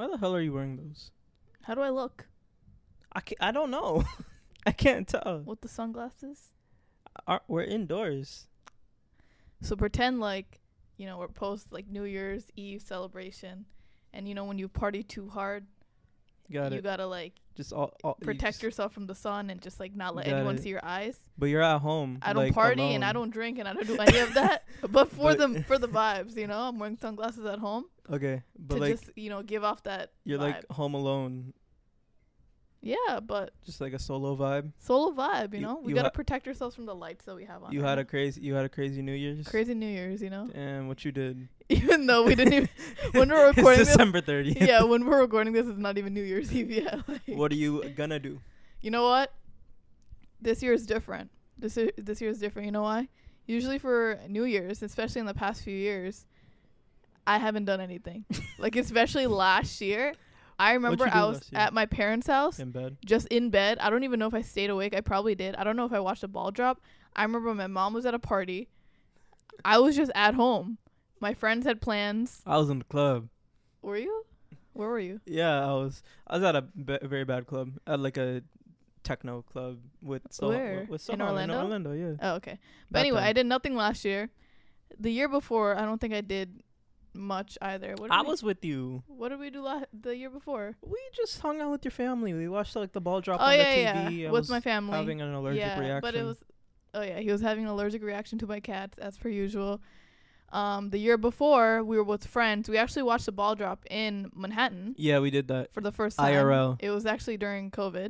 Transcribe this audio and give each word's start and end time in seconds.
Why 0.00 0.08
the 0.08 0.16
hell 0.16 0.34
are 0.34 0.40
you 0.40 0.54
wearing 0.54 0.76
those? 0.78 1.10
How 1.60 1.74
do 1.74 1.82
I 1.82 1.90
look 1.90 2.26
I 3.12 3.20
can't, 3.20 3.36
I 3.42 3.50
don't 3.52 3.70
know. 3.70 4.02
I 4.66 4.70
can't 4.72 5.06
tell. 5.06 5.42
with 5.44 5.60
the 5.60 5.68
sunglasses? 5.68 6.48
Uh, 7.06 7.20
are, 7.32 7.42
we're 7.48 7.64
indoors. 7.64 8.46
So 9.60 9.76
pretend 9.76 10.18
like, 10.20 10.60
you 10.96 11.04
know, 11.04 11.18
we're 11.18 11.28
post 11.28 11.70
like 11.70 11.86
New 11.86 12.04
Year's 12.04 12.44
Eve 12.56 12.80
celebration, 12.80 13.66
and 14.14 14.26
you 14.26 14.34
know 14.34 14.44
when 14.44 14.58
you 14.58 14.68
party 14.68 15.02
too 15.02 15.28
hard, 15.28 15.66
Got 16.50 16.72
you 16.72 16.78
it. 16.78 16.82
gotta 16.84 17.06
like 17.06 17.34
Just 17.54 17.72
all, 17.74 17.92
all 18.02 18.16
you 18.20 18.24
protect 18.24 18.54
just- 18.54 18.62
yourself 18.62 18.94
from 18.94 19.06
the 19.06 19.14
sun 19.14 19.50
and 19.50 19.60
just 19.60 19.80
like 19.80 19.94
not 19.94 20.14
let 20.16 20.28
anyone 20.28 20.54
it. 20.56 20.62
see 20.62 20.70
your 20.70 20.84
eyes. 20.84 21.18
But 21.36 21.46
you're 21.46 21.60
at 21.62 21.80
home. 21.80 22.20
I 22.22 22.32
don't 22.32 22.44
like, 22.44 22.54
party 22.54 22.94
and 22.94 23.04
I 23.04 23.12
don't 23.12 23.30
drink 23.30 23.58
and 23.58 23.68
I 23.68 23.74
don't 23.74 23.86
do 23.86 23.98
any 23.98 24.18
of 24.20 24.32
that. 24.32 24.64
But 24.88 25.10
for 25.10 25.34
But- 25.34 25.38
the 25.54 25.62
for 25.64 25.78
the 25.78 25.88
vibes, 25.88 26.36
you 26.38 26.46
know, 26.46 26.58
I'm 26.58 26.78
wearing 26.78 26.96
sunglasses 26.96 27.44
at 27.44 27.58
home 27.58 27.84
Okay, 28.12 28.42
but 28.58 28.74
to 28.76 28.80
like 28.80 28.92
just 28.92 29.10
you 29.16 29.30
know 29.30 29.42
give 29.42 29.62
off 29.64 29.82
that. 29.84 30.10
you're 30.24 30.38
vibe. 30.38 30.42
like 30.42 30.68
home 30.70 30.94
alone, 30.94 31.52
yeah, 32.82 33.20
but 33.22 33.52
just 33.64 33.80
like 33.80 33.92
a 33.92 33.98
solo 33.98 34.34
vibe. 34.36 34.72
solo 34.78 35.12
vibe, 35.14 35.52
you 35.52 35.60
You- 35.60 35.66
know. 35.66 35.80
We 35.82 35.90
you 35.90 35.94
gotta 35.94 36.08
ha- 36.08 36.12
protect 36.12 36.48
ourselves 36.48 36.74
from 36.74 36.86
the 36.86 36.94
lights 36.94 37.24
that 37.26 37.36
we 37.36 37.44
have 37.44 37.62
on. 37.62 37.72
You 37.72 37.82
had 37.82 37.98
a 37.98 38.04
crazy, 38.04 38.40
you 38.40 38.54
had 38.54 38.64
a 38.64 38.68
crazy 38.70 39.02
New 39.02 39.12
Year's. 39.12 39.46
crazy 39.46 39.74
New 39.74 39.86
Year's, 39.86 40.22
you 40.22 40.30
know. 40.30 40.50
And 40.54 40.88
what 40.88 41.04
you 41.04 41.12
did? 41.12 41.46
Even 41.68 42.06
though 42.06 42.24
we 42.24 42.34
didn't 42.34 42.54
even 42.54 42.68
when 43.12 43.28
we're 43.28 43.48
recording 43.48 43.80
it's 43.82 43.90
December 43.90 44.20
30th. 44.22 44.66
yeah, 44.66 44.82
when 44.82 45.04
we're 45.04 45.20
recording 45.20 45.52
this, 45.52 45.66
it's 45.68 45.78
not 45.78 45.98
even 45.98 46.14
New 46.14 46.22
Year's 46.22 46.52
Eve 46.52 46.70
yet. 46.70 47.06
Like, 47.06 47.20
what 47.28 47.52
are 47.52 47.56
you 47.56 47.84
gonna 47.90 48.18
do? 48.18 48.40
You 48.80 48.90
know 48.90 49.04
what? 49.04 49.32
This 50.40 50.62
year 50.62 50.72
is 50.72 50.86
different. 50.86 51.30
This 51.58 51.76
year, 51.76 51.90
this 51.98 52.20
year 52.22 52.30
is 52.30 52.38
different. 52.38 52.64
You 52.66 52.72
know 52.72 52.82
why? 52.82 53.08
Usually 53.46 53.78
for 53.78 54.18
New 54.26 54.44
Year's, 54.44 54.82
especially 54.82 55.20
in 55.20 55.26
the 55.26 55.34
past 55.34 55.62
few 55.62 55.76
years, 55.76 56.24
I 57.26 57.38
haven't 57.38 57.64
done 57.66 57.80
anything. 57.80 58.24
like 58.58 58.76
especially 58.76 59.26
last 59.26 59.80
year, 59.80 60.14
I 60.58 60.72
remember 60.72 61.08
I 61.10 61.24
was 61.24 61.48
at 61.52 61.72
my 61.72 61.86
parents' 61.86 62.26
house, 62.26 62.58
In 62.58 62.70
bed. 62.70 62.96
just 63.04 63.26
in 63.28 63.50
bed. 63.50 63.78
I 63.80 63.88
don't 63.90 64.04
even 64.04 64.18
know 64.18 64.26
if 64.26 64.34
I 64.34 64.42
stayed 64.42 64.70
awake. 64.70 64.94
I 64.94 65.00
probably 65.00 65.34
did. 65.34 65.54
I 65.56 65.64
don't 65.64 65.76
know 65.76 65.84
if 65.86 65.92
I 65.92 66.00
watched 66.00 66.22
a 66.24 66.28
ball 66.28 66.50
drop. 66.50 66.80
I 67.14 67.22
remember 67.22 67.54
my 67.54 67.66
mom 67.66 67.92
was 67.94 68.04
at 68.06 68.14
a 68.14 68.18
party. 68.18 68.68
I 69.64 69.78
was 69.78 69.96
just 69.96 70.12
at 70.14 70.34
home. 70.34 70.78
My 71.20 71.34
friends 71.34 71.66
had 71.66 71.80
plans. 71.80 72.42
I 72.46 72.56
was 72.56 72.70
in 72.70 72.78
the 72.78 72.84
club. 72.84 73.28
Were 73.82 73.96
you? 73.96 74.24
Where 74.72 74.88
were 74.88 75.00
you? 75.00 75.20
Yeah, 75.26 75.60
I 75.64 75.72
was. 75.72 76.02
I 76.26 76.36
was 76.36 76.44
at 76.44 76.56
a 76.56 76.62
b- 76.62 76.98
very 77.02 77.24
bad 77.24 77.46
club, 77.46 77.72
at 77.86 77.98
like 78.00 78.16
a 78.16 78.42
techno 79.02 79.42
club 79.42 79.78
with 80.02 80.22
so 80.30 80.48
Where? 80.48 80.86
with 80.88 81.08
In 81.10 81.20
Orlando? 81.20 81.54
In 81.58 81.60
Orlando, 81.64 81.92
yeah. 81.92 82.12
Oh, 82.22 82.34
okay. 82.36 82.58
But 82.90 82.98
That 82.98 83.00
anyway, 83.00 83.20
time. 83.20 83.28
I 83.28 83.32
did 83.32 83.46
nothing 83.46 83.74
last 83.74 84.04
year. 84.04 84.30
The 84.98 85.10
year 85.10 85.28
before, 85.28 85.76
I 85.76 85.84
don't 85.84 86.00
think 86.00 86.14
I 86.14 86.20
did 86.20 86.62
much 87.14 87.58
either. 87.62 87.94
What 87.98 88.10
I 88.10 88.22
we, 88.22 88.28
was 88.28 88.42
with 88.42 88.64
you. 88.64 89.02
What 89.06 89.30
did 89.30 89.40
we 89.40 89.50
do 89.50 89.62
la- 89.62 89.82
the 89.92 90.16
year 90.16 90.30
before? 90.30 90.76
We 90.82 90.98
just 91.14 91.40
hung 91.40 91.60
out 91.60 91.70
with 91.70 91.84
your 91.84 91.92
family. 91.92 92.32
We 92.32 92.48
watched 92.48 92.76
like 92.76 92.92
the 92.92 93.00
ball 93.00 93.20
drop 93.20 93.40
oh 93.40 93.44
on 93.44 93.54
yeah, 93.58 94.04
the 94.04 94.10
TV. 94.10 94.18
yeah. 94.20 94.28
I 94.28 94.32
with 94.32 94.48
my 94.48 94.60
family. 94.60 94.96
having 94.96 95.20
an 95.20 95.32
allergic 95.32 95.60
yeah, 95.60 95.78
reaction. 95.78 96.00
but 96.02 96.14
it 96.14 96.24
was. 96.24 96.42
Oh 96.94 97.02
yeah, 97.02 97.20
he 97.20 97.30
was 97.30 97.40
having 97.40 97.64
an 97.64 97.70
allergic 97.70 98.02
reaction 98.02 98.38
to 98.40 98.46
my 98.46 98.60
cats 98.60 98.98
as 98.98 99.16
per 99.16 99.28
usual. 99.28 99.80
Um, 100.52 100.90
the 100.90 100.98
year 100.98 101.16
before, 101.16 101.84
we 101.84 101.96
were 101.96 102.02
with 102.02 102.26
friends. 102.26 102.68
We 102.68 102.76
actually 102.76 103.04
watched 103.04 103.26
the 103.26 103.32
ball 103.32 103.54
drop 103.54 103.84
in 103.88 104.30
Manhattan 104.34 104.96
Yeah, 104.98 105.20
we 105.20 105.30
did 105.30 105.46
that. 105.48 105.72
for 105.72 105.80
the 105.80 105.92
first 105.92 106.18
time. 106.18 106.34
IRL. 106.34 106.76
It 106.80 106.90
was 106.90 107.06
actually 107.06 107.36
during 107.36 107.70
COVID. 107.70 108.08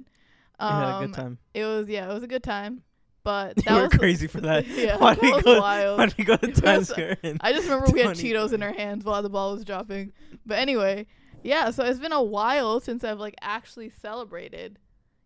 We 0.59 0.66
had 0.66 0.83
a 0.83 0.94
Um, 0.94 1.06
good 1.06 1.15
time. 1.15 1.39
It 1.53 1.65
was 1.66 1.89
yeah, 1.89 2.10
it 2.10 2.15
was 2.15 2.22
a 2.22 2.27
good 2.27 2.43
time. 2.43 2.83
But 3.23 3.57
You 3.59 3.63
that 3.65 3.75
were 3.77 3.83
was 3.89 3.93
crazy 3.99 4.27
for 4.27 4.41
that. 4.41 4.67
Yeah, 4.67 4.97
Why 4.97 5.15
that 5.15 5.23
was 5.23 5.43
go? 5.43 5.61
wild. 5.61 5.99
Why 5.99 6.07
did 6.07 6.19
we 6.19 6.25
go 6.25 6.37
to 6.37 6.53
Times 6.53 6.89
Square? 6.89 7.19
I 7.41 7.53
just 7.53 7.69
remember 7.69 7.91
we 7.93 8.01
had 8.01 8.17
Cheetos 8.17 8.53
in 8.53 8.63
our 8.63 8.73
hands 8.73 9.05
while 9.05 9.23
the 9.23 9.29
ball 9.31 9.53
was 9.55 9.65
dropping. 9.65 10.13
But 10.47 10.59
anyway, 10.59 11.07
yeah, 11.43 11.71
so 11.71 11.85
it's 11.85 11.99
been 12.01 12.13
a 12.13 12.23
while 12.23 12.81
since 12.81 13.05
I've 13.05 13.19
like 13.21 13.35
actually 13.43 13.91
celebrated, 13.91 14.79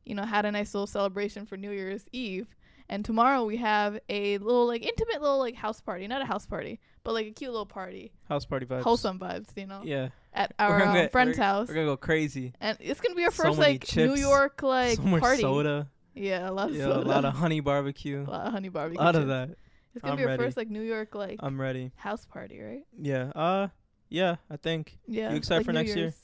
you 0.05 0.15
know, 0.15 0.25
had 0.25 0.45
a 0.45 0.51
nice 0.53 0.75
little 0.75 0.87
celebration 0.87 1.47
for 1.47 1.57
New 1.57 1.71
Year's 1.71 2.05
Eve. 2.13 2.49
And 2.89 3.03
tomorrow 3.05 3.45
we 3.45 3.57
have 3.59 3.99
a 4.11 4.37
little 4.39 4.67
like 4.67 4.83
intimate 4.85 5.23
little 5.23 5.39
like 5.39 5.55
house 5.55 5.81
party, 5.81 6.07
not 6.07 6.21
a 6.21 6.27
house 6.27 6.45
party, 6.47 6.81
but 7.03 7.15
like 7.15 7.27
a 7.27 7.31
cute 7.31 7.51
little 7.51 7.65
party, 7.65 8.13
House 8.29 8.45
party 8.45 8.67
vibes. 8.67 8.83
wholesome 8.83 9.19
vibes, 9.19 9.49
you 9.57 9.67
know, 9.67 9.81
Yeah. 9.85 10.09
at 10.35 10.53
our 10.59 10.83
um, 10.85 10.95
get- 10.95 11.11
friend's 11.13 11.39
we're- 11.39 11.47
house. 11.47 11.69
We're 11.69 11.75
gonna 11.75 11.87
go 11.87 11.97
crazy. 11.97 12.53
And 12.61 12.77
it's 12.81 13.01
gonna 13.01 13.15
be 13.15 13.25
our 13.25 13.31
So 13.31 13.45
first 13.45 13.59
like 13.59 13.97
New 13.97 14.15
York 14.17 14.63
like 14.63 14.97
so 14.97 15.03
much 15.03 15.23
party. 15.23 15.41
soda. 15.41 15.89
Yeah, 16.15 16.49
a 16.49 16.53
lot 16.53 16.71
of 16.71 16.77
Yeah, 16.77 16.85
soda. 16.85 17.01
a 17.07 17.09
lot 17.09 17.25
of 17.25 17.35
honey 17.35 17.61
barbecue. 17.61 18.25
a 18.27 18.31
lot 18.31 18.47
of 18.47 18.53
honey 18.53 18.69
A 18.69 18.71
barbecue. 18.71 19.03
lot 19.05 19.17
of 19.17 19.27
that. 19.29 19.51
It's 19.95 20.03
gonna 20.03 20.13
I'm 20.13 20.17
be 20.19 20.25
our 20.25 20.29
ready. 20.31 20.43
first 20.43 20.57
like 20.57 20.69
New 20.71 20.83
York 20.83 21.15
like 21.15 21.37
I'm 21.41 21.61
ready. 21.61 21.93
house 21.97 22.25
party, 22.27 22.61
right? 22.61 22.83
Yeah. 22.99 23.31
Uh. 23.35 23.69
Yeah. 24.09 24.37
I 24.51 24.57
think. 24.57 24.99
Yeah. 25.07 25.31
You 25.31 25.37
excited 25.37 25.59
like 25.59 25.67
for 25.67 25.73
New 25.73 25.79
next 25.81 25.95
year? 25.97 26.15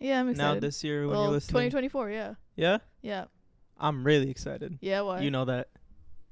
Yeah, 0.00 0.20
I'm 0.20 0.28
excited. 0.28 0.54
Now 0.54 0.60
this 0.60 0.82
year 0.84 1.02
when 1.06 1.10
well, 1.16 1.22
you're 1.24 1.32
listening. 1.32 1.70
2024, 1.70 2.10
yeah. 2.10 2.34
Yeah. 2.56 2.78
Yeah. 3.02 3.24
I'm 3.78 4.04
really 4.04 4.30
excited. 4.30 4.78
Yeah, 4.80 5.00
why? 5.02 5.20
You 5.20 5.30
know 5.30 5.44
that. 5.46 5.68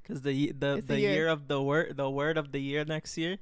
Cause 0.07 0.21
the 0.21 0.51
the 0.51 0.75
It's 0.77 0.87
the 0.87 0.99
year. 0.99 1.11
year 1.13 1.27
of 1.29 1.47
the 1.47 1.61
word 1.61 1.95
the 1.95 2.09
word 2.09 2.37
of 2.37 2.51
the 2.51 2.59
year 2.59 2.83
next 2.85 3.17
year. 3.17 3.37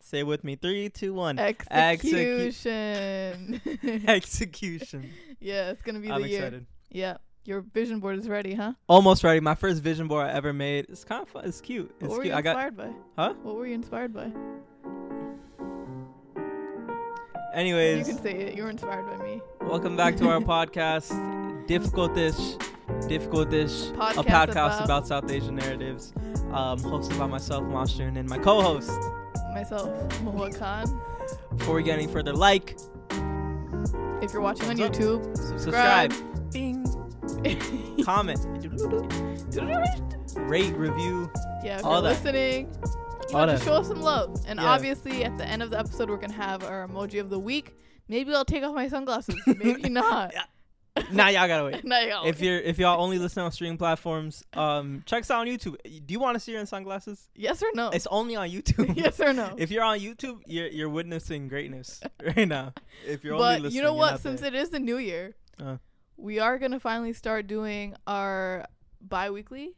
Say 0.00 0.22
with 0.22 0.44
me. 0.44 0.56
Three, 0.56 0.88
two, 0.90 1.14
one. 1.14 1.38
Execution. 1.38 3.60
Execution. 4.06 5.10
yeah, 5.40 5.70
it's 5.70 5.80
gonna 5.82 6.00
be 6.00 6.10
I'm 6.10 6.20
the 6.22 6.28
year. 6.28 6.38
excited. 6.40 6.66
Yeah. 6.90 7.16
Your 7.46 7.60
vision 7.60 8.00
board 8.00 8.18
is 8.18 8.28
ready, 8.28 8.54
huh? 8.54 8.72
Almost 8.88 9.22
ready. 9.22 9.38
My 9.38 9.54
first 9.54 9.80
vision 9.80 10.08
board 10.08 10.26
I 10.26 10.32
ever 10.32 10.52
made. 10.52 10.86
It's 10.88 11.04
kind 11.04 11.22
of 11.22 11.28
fun. 11.28 11.44
It's 11.44 11.60
cute. 11.60 11.94
It's 12.00 12.08
what 12.08 12.16
were 12.18 12.22
cute. 12.24 12.32
you 12.32 12.38
I 12.38 12.42
got. 12.42 12.56
inspired 12.56 12.76
by? 12.76 12.90
Huh? 13.16 13.34
What 13.42 13.54
were 13.54 13.66
you 13.66 13.74
inspired 13.74 14.12
by? 14.12 14.32
Anyways, 17.54 18.06
You 18.08 18.14
can 18.14 18.22
say 18.22 18.32
it. 18.32 18.56
You 18.56 18.64
were 18.64 18.70
inspired 18.70 19.06
by 19.06 19.24
me. 19.24 19.40
welcome 19.62 19.96
back 19.96 20.16
to 20.16 20.28
our 20.28 20.40
podcast, 20.54 21.12
Difficultish, 21.68 22.58
Difficultish, 23.08 23.92
a 23.92 23.96
Podcast 23.96 24.24
podcast 24.24 24.50
about- 24.50 24.84
about, 24.84 25.06
South 25.06 25.30
Asian 25.30 25.54
narratives, 25.54 26.12
um, 26.52 26.78
hosted 26.80 27.16
by 27.18 27.26
myself, 27.26 27.62
Mashnun, 27.64 28.18
and 28.18 28.28
my 28.28 28.38
co-host. 28.38 28.90
Myself, 29.54 29.88
Mohuya 30.18 30.58
Khan. 30.58 31.00
Before 31.56 31.76
we 31.76 31.82
get 31.84 31.96
any 31.98 32.08
further, 32.08 32.32
like, 32.32 32.76
If 34.20 34.32
you're 34.32 34.42
watching 34.42 34.68
on 34.68 34.76
Thumbs 34.76 34.80
up. 34.80 34.92
YouTube, 34.92 35.36
subscribe, 35.36 36.12
bing, 36.52 36.84
comment, 38.04 38.38
rate, 40.36 40.74
review. 40.76 41.30
yeah, 41.64 41.78
if 41.78 41.84
All 41.84 41.92
you're 41.94 42.02
that. 42.02 42.08
listening, 42.24 42.72
you 43.30 43.36
All 43.36 43.46
know, 43.46 43.56
that. 43.56 43.62
show 43.62 43.74
us 43.74 43.88
some 43.88 44.00
love. 44.00 44.42
And 44.46 44.58
Yeah. 44.60 44.66
obviously, 44.66 45.24
at 45.24 45.36
the 45.38 45.46
end 45.46 45.62
of 45.62 45.70
the 45.70 45.78
episode, 45.78 46.08
we're 46.10 46.16
gonna 46.18 46.32
have 46.34 46.64
our 46.64 46.86
emoji 46.86 47.20
of 47.20 47.30
the 47.30 47.38
week. 47.38 47.74
Maybe 48.08 48.32
I'll 48.34 48.44
take 48.44 48.62
off 48.62 48.74
my 48.74 48.88
sunglasses. 48.88 49.36
Maybe 49.46 49.88
not. 49.88 50.34
Now 51.12 51.28
y'all 51.28 51.46
gotta 51.46 51.62
wait. 51.64 51.84
Now 51.84 52.00
y'all 52.00 52.26
If 52.26 52.40
you're 52.40 52.58
if 52.58 52.78
y'all 52.78 53.02
only 53.02 53.18
listen 53.18 53.42
on 53.42 53.52
streaming 53.52 53.76
platforms, 53.76 54.42
um, 54.54 55.02
check 55.04 55.20
us 55.24 55.30
out 55.30 55.40
on 55.40 55.46
YouTube. 55.46 55.76
Do 55.84 56.12
you 56.14 56.18
want 56.18 56.36
to 56.36 56.40
see 56.40 56.54
her 56.54 56.58
in 56.58 56.64
sunglasses? 56.64 57.28
yes 57.34 57.62
or 57.62 57.66
no? 57.74 57.90
It's 57.90 58.06
only 58.06 58.34
on 58.34 58.48
YouTube. 58.48 58.96
yes 58.96 59.20
or 59.20 59.34
no? 59.34 59.54
If 59.58 59.70
you're 59.70 59.84
on 59.84 59.98
YouTube, 60.00 60.40
you're 60.46 60.68
you're 60.68 60.88
witnessing 60.88 61.48
greatness 61.48 62.00
right 62.36 62.48
now. 62.48 62.72
If 63.06 63.24
you're 63.24 63.34
only 63.34 63.44
but 63.44 63.60
listening, 63.60 63.76
you 63.76 63.82
know 63.82 63.92
what? 63.92 64.20
Since 64.20 64.40
there. 64.40 64.48
it 64.48 64.54
is 64.54 64.70
the 64.70 64.78
new 64.80 64.96
year, 64.96 65.34
Uh. 65.60 65.76
We 66.16 66.38
are 66.38 66.58
gonna 66.58 66.80
finally 66.80 67.12
start 67.12 67.46
doing 67.46 67.94
our 68.06 68.66
bi-weekly 69.00 69.72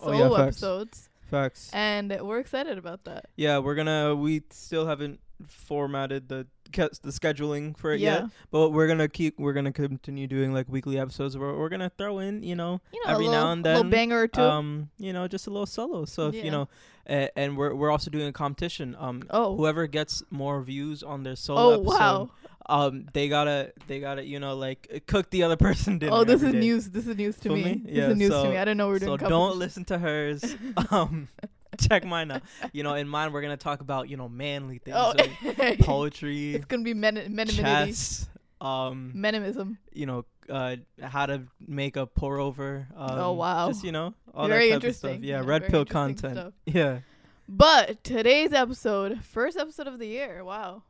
Oh, 0.00 0.06
solo 0.12 0.18
yeah, 0.18 0.28
facts. 0.36 0.40
episodes, 0.56 1.08
facts. 1.30 1.70
and 1.74 2.18
we're 2.22 2.38
excited 2.38 2.78
about 2.78 3.04
that. 3.04 3.26
Yeah, 3.36 3.58
we're 3.58 3.74
gonna. 3.74 4.14
We 4.16 4.42
still 4.50 4.86
haven't 4.86 5.20
formatted 5.46 6.28
the 6.28 6.46
the 6.72 7.10
scheduling 7.10 7.76
for 7.76 7.92
it 7.92 8.00
yeah, 8.00 8.20
yet, 8.20 8.24
but 8.50 8.70
we're 8.70 8.86
gonna 8.86 9.08
keep. 9.08 9.38
We're 9.38 9.52
gonna 9.52 9.72
continue 9.72 10.26
doing 10.26 10.54
like 10.54 10.68
weekly 10.68 10.98
episodes. 10.98 11.36
Where 11.36 11.52
we're 11.54 11.68
gonna 11.68 11.90
throw 11.98 12.20
in, 12.20 12.42
you 12.42 12.54
know, 12.54 12.80
you 12.94 13.04
know, 13.04 13.12
every 13.12 13.26
little, 13.26 13.40
now 13.44 13.52
and 13.52 13.64
then. 13.64 13.74
a 13.74 13.76
little 13.78 13.90
banger 13.90 14.20
or 14.22 14.28
two. 14.28 14.40
um, 14.40 14.88
you 14.96 15.12
know, 15.12 15.28
just 15.28 15.46
a 15.46 15.50
little 15.50 15.66
solo. 15.66 16.04
So 16.06 16.28
if 16.28 16.34
Yeah. 16.36 16.44
you 16.44 16.50
know, 16.52 16.68
uh, 17.08 17.26
and 17.36 17.56
we're 17.58 17.74
we're 17.74 17.90
also 17.90 18.10
doing 18.10 18.28
a 18.28 18.32
competition. 18.32 18.96
Um, 18.98 19.22
oh, 19.30 19.56
whoever 19.56 19.86
gets 19.86 20.22
more 20.30 20.62
views 20.62 21.02
on 21.02 21.24
their 21.24 21.36
solo 21.36 21.60
oh 21.60 21.72
episode, 21.80 21.86
wow! 21.98 22.30
Um, 22.70 23.06
they 23.12 23.28
gotta 23.28 23.72
they 23.88 24.00
gotta 24.00 24.24
you 24.24 24.38
know 24.40 24.54
like 24.56 25.02
cook 25.06 25.28
the 25.30 25.42
other 25.42 25.56
person 25.66 25.98
dinner. 25.98 26.12
Oh, 26.14 26.24
this 26.24 26.42
is 26.42 26.52
day. 26.52 26.60
news. 26.60 26.88
This 26.90 27.06
is 27.06 27.16
news 27.16 27.36
to 27.40 27.48
me. 27.50 27.64
me? 27.64 27.82
This 27.84 28.08
is 28.10 28.16
news 28.16 28.30
so- 28.30 28.44
to 28.44 28.50
me. 28.50 28.56
I 28.56 28.60
didn't 28.64 28.78
know 28.78 28.86
we 28.88 28.92
were 28.94 28.98
So 29.00 29.16
doing. 29.16 29.28
don't 29.28 29.56
listen 29.58 29.84
to 29.86 29.98
hers. 29.98 30.44
um, 30.90 31.28
check 31.80 32.04
mine 32.04 32.30
out. 32.30 32.42
You 32.72 32.82
know, 32.82 32.94
in 32.94 33.08
mine 33.08 33.32
we're 33.32 33.42
gonna 33.42 33.56
talk 33.56 33.80
about 33.80 34.08
you 34.08 34.16
know 34.16 34.28
manly 34.28 34.78
things, 34.78 34.96
Oh, 34.98 35.14
like 35.58 35.78
poetry, 35.80 36.54
it's 36.54 36.64
gonna 36.66 36.82
be 36.82 36.94
men, 36.94 37.14
men, 37.30 37.48
um, 38.60 39.12
Menimism. 39.16 39.76
you 39.92 40.06
know, 40.06 40.24
uh, 40.48 40.76
how 41.02 41.26
to 41.26 41.42
make 41.66 41.96
a 41.96 42.06
pour 42.06 42.38
over. 42.38 42.86
Um, 42.96 43.18
Oh, 43.18 43.32
wow. 43.32 43.68
Just 43.68 43.84
you 43.84 43.92
know, 43.92 44.14
all 44.34 44.48
Very 44.48 44.70
that 44.70 44.80
type 44.82 44.90
of 44.90 44.96
stuff. 44.96 45.18
Yeah, 45.20 45.40
Yeah, 45.40 45.46
red 45.46 45.66
pill 45.66 45.84
content. 45.84 46.34
stuff. 46.36 46.52
Yeah. 46.66 46.98
But 47.48 48.04
today's 48.04 48.52
episode, 48.52 49.24
first 49.24 49.56
episode 49.56 49.86
of 49.88 49.98
the 49.98 50.06
year. 50.06 50.44
Wow. 50.44 50.82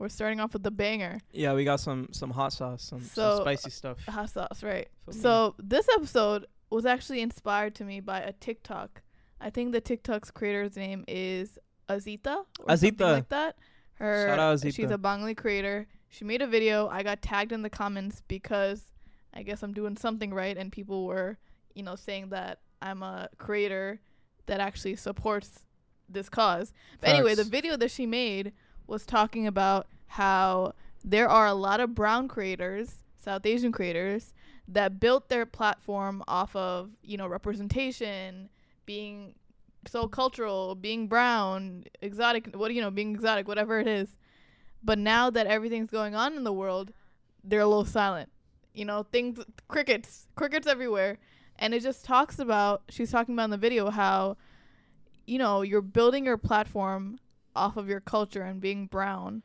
We're 0.00 0.08
starting 0.08 0.40
off 0.40 0.54
with 0.54 0.62
the 0.62 0.70
banger. 0.70 1.20
Yeah, 1.30 1.52
we 1.52 1.62
got 1.64 1.78
some 1.78 2.08
some 2.10 2.30
hot 2.30 2.54
sauce, 2.54 2.84
some, 2.84 3.02
So, 3.02 3.36
some 3.36 3.44
spicy 3.44 3.68
stuff. 3.68 3.98
Hot 4.06 4.30
sauce, 4.30 4.62
right? 4.62 4.88
Me? 5.06 5.12
So 5.12 5.54
this 5.58 5.86
episode 5.94 6.46
was 6.70 6.86
actually 6.86 7.20
inspired 7.20 7.74
to 7.76 7.84
me 7.84 8.00
by 8.00 8.20
a 8.20 8.32
TikTok. 8.32 9.02
I 9.42 9.50
think 9.50 9.72
the 9.72 9.80
TikTok's 9.80 10.30
creator's 10.30 10.74
name 10.74 11.04
is 11.06 11.58
Azita 11.90 12.44
or 12.60 12.76
something 12.76 12.96
Azita. 12.96 13.12
like 13.12 13.28
that. 13.28 13.56
Her 13.94 14.28
Shout 14.28 14.38
out 14.38 14.72
she's 14.72 14.90
a 14.90 14.96
Bengali 14.96 15.34
creator. 15.34 15.86
She 16.08 16.24
made 16.24 16.40
a 16.40 16.46
video. 16.46 16.88
I 16.88 17.02
got 17.02 17.20
tagged 17.20 17.52
in 17.52 17.60
the 17.60 17.68
comments 17.68 18.22
because 18.26 18.82
I 19.34 19.42
guess 19.42 19.62
I'm 19.62 19.74
doing 19.74 19.98
something 19.98 20.32
right 20.32 20.56
and 20.56 20.72
people 20.72 21.04
were, 21.04 21.36
you 21.74 21.82
know, 21.82 21.94
saying 21.94 22.30
that 22.30 22.60
I'm 22.80 23.02
a 23.02 23.28
creator 23.36 24.00
that 24.46 24.60
actually 24.60 24.96
supports 24.96 25.66
this 26.08 26.30
cause. 26.30 26.72
But 27.02 27.10
anyway, 27.10 27.34
the 27.34 27.44
video 27.44 27.76
that 27.76 27.90
she 27.90 28.06
made 28.06 28.52
was 28.90 29.06
talking 29.06 29.46
about 29.46 29.86
how 30.06 30.74
there 31.04 31.28
are 31.28 31.46
a 31.46 31.54
lot 31.54 31.80
of 31.80 31.94
brown 31.94 32.28
creators, 32.28 32.96
South 33.18 33.46
Asian 33.46 33.72
creators, 33.72 34.34
that 34.68 35.00
built 35.00 35.28
their 35.28 35.46
platform 35.46 36.22
off 36.28 36.54
of, 36.54 36.90
you 37.02 37.16
know, 37.16 37.26
representation, 37.26 38.48
being 38.84 39.34
so 39.86 40.06
cultural, 40.06 40.74
being 40.74 41.06
brown, 41.06 41.84
exotic, 42.02 42.54
what 42.54 42.74
you 42.74 42.82
know, 42.82 42.90
being 42.90 43.14
exotic, 43.14 43.48
whatever 43.48 43.80
it 43.80 43.86
is. 43.86 44.16
But 44.82 44.98
now 44.98 45.30
that 45.30 45.46
everything's 45.46 45.90
going 45.90 46.14
on 46.14 46.36
in 46.36 46.44
the 46.44 46.52
world, 46.52 46.92
they're 47.44 47.60
a 47.60 47.66
little 47.66 47.84
silent. 47.84 48.30
You 48.74 48.84
know, 48.84 49.06
things 49.10 49.38
crickets, 49.68 50.26
crickets 50.34 50.66
everywhere. 50.66 51.18
And 51.58 51.74
it 51.74 51.82
just 51.82 52.04
talks 52.04 52.38
about 52.38 52.82
she's 52.88 53.10
talking 53.10 53.34
about 53.34 53.44
in 53.44 53.50
the 53.50 53.56
video 53.56 53.90
how 53.90 54.36
you 55.26 55.38
know, 55.38 55.62
you're 55.62 55.80
building 55.80 56.24
your 56.24 56.36
platform 56.36 57.20
off 57.60 57.76
of 57.76 57.88
your 57.88 58.00
culture 58.00 58.42
and 58.42 58.60
being 58.60 58.86
brown. 58.86 59.42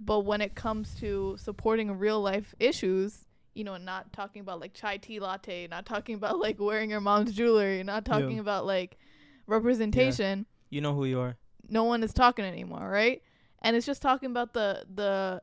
But 0.00 0.20
when 0.20 0.40
it 0.40 0.54
comes 0.54 0.94
to 0.96 1.36
supporting 1.38 1.96
real 1.98 2.20
life 2.20 2.54
issues, 2.58 3.26
you 3.54 3.62
know, 3.62 3.76
not 3.76 4.12
talking 4.12 4.40
about 4.40 4.58
like 4.58 4.72
chai 4.74 4.96
tea 4.96 5.20
latte, 5.20 5.68
not 5.68 5.84
talking 5.86 6.14
about 6.14 6.38
like 6.40 6.58
wearing 6.58 6.90
your 6.90 7.00
mom's 7.00 7.32
jewelry, 7.32 7.82
not 7.84 8.04
talking 8.04 8.36
Yeah. 8.36 8.40
about 8.40 8.64
like 8.66 8.96
representation, 9.46 10.46
You 10.70 10.80
know 10.80 10.94
who 10.94 11.04
you 11.04 11.20
are. 11.20 11.36
no 11.68 11.84
one 11.84 12.02
is 12.02 12.12
talking 12.14 12.44
anymore, 12.44 12.88
right? 12.88 13.22
And 13.60 13.76
it's 13.76 13.86
just 13.86 14.00
talking 14.02 14.30
about 14.30 14.54
the 14.54 14.84
the 14.92 15.40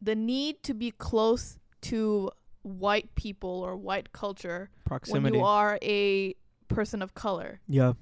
the 0.00 0.14
need 0.14 0.62
to 0.62 0.74
be 0.74 0.90
close 0.90 1.58
to 1.82 2.30
white 2.62 3.14
people 3.14 3.50
or 3.50 3.76
white 3.76 4.12
culture 4.12 4.70
Proximity. 4.84 5.22
when 5.36 5.40
you 5.40 5.44
are 5.46 5.78
a 5.82 6.34
person 6.68 7.00
of 7.02 7.14
color 7.14 7.60
yeah. 7.68 7.92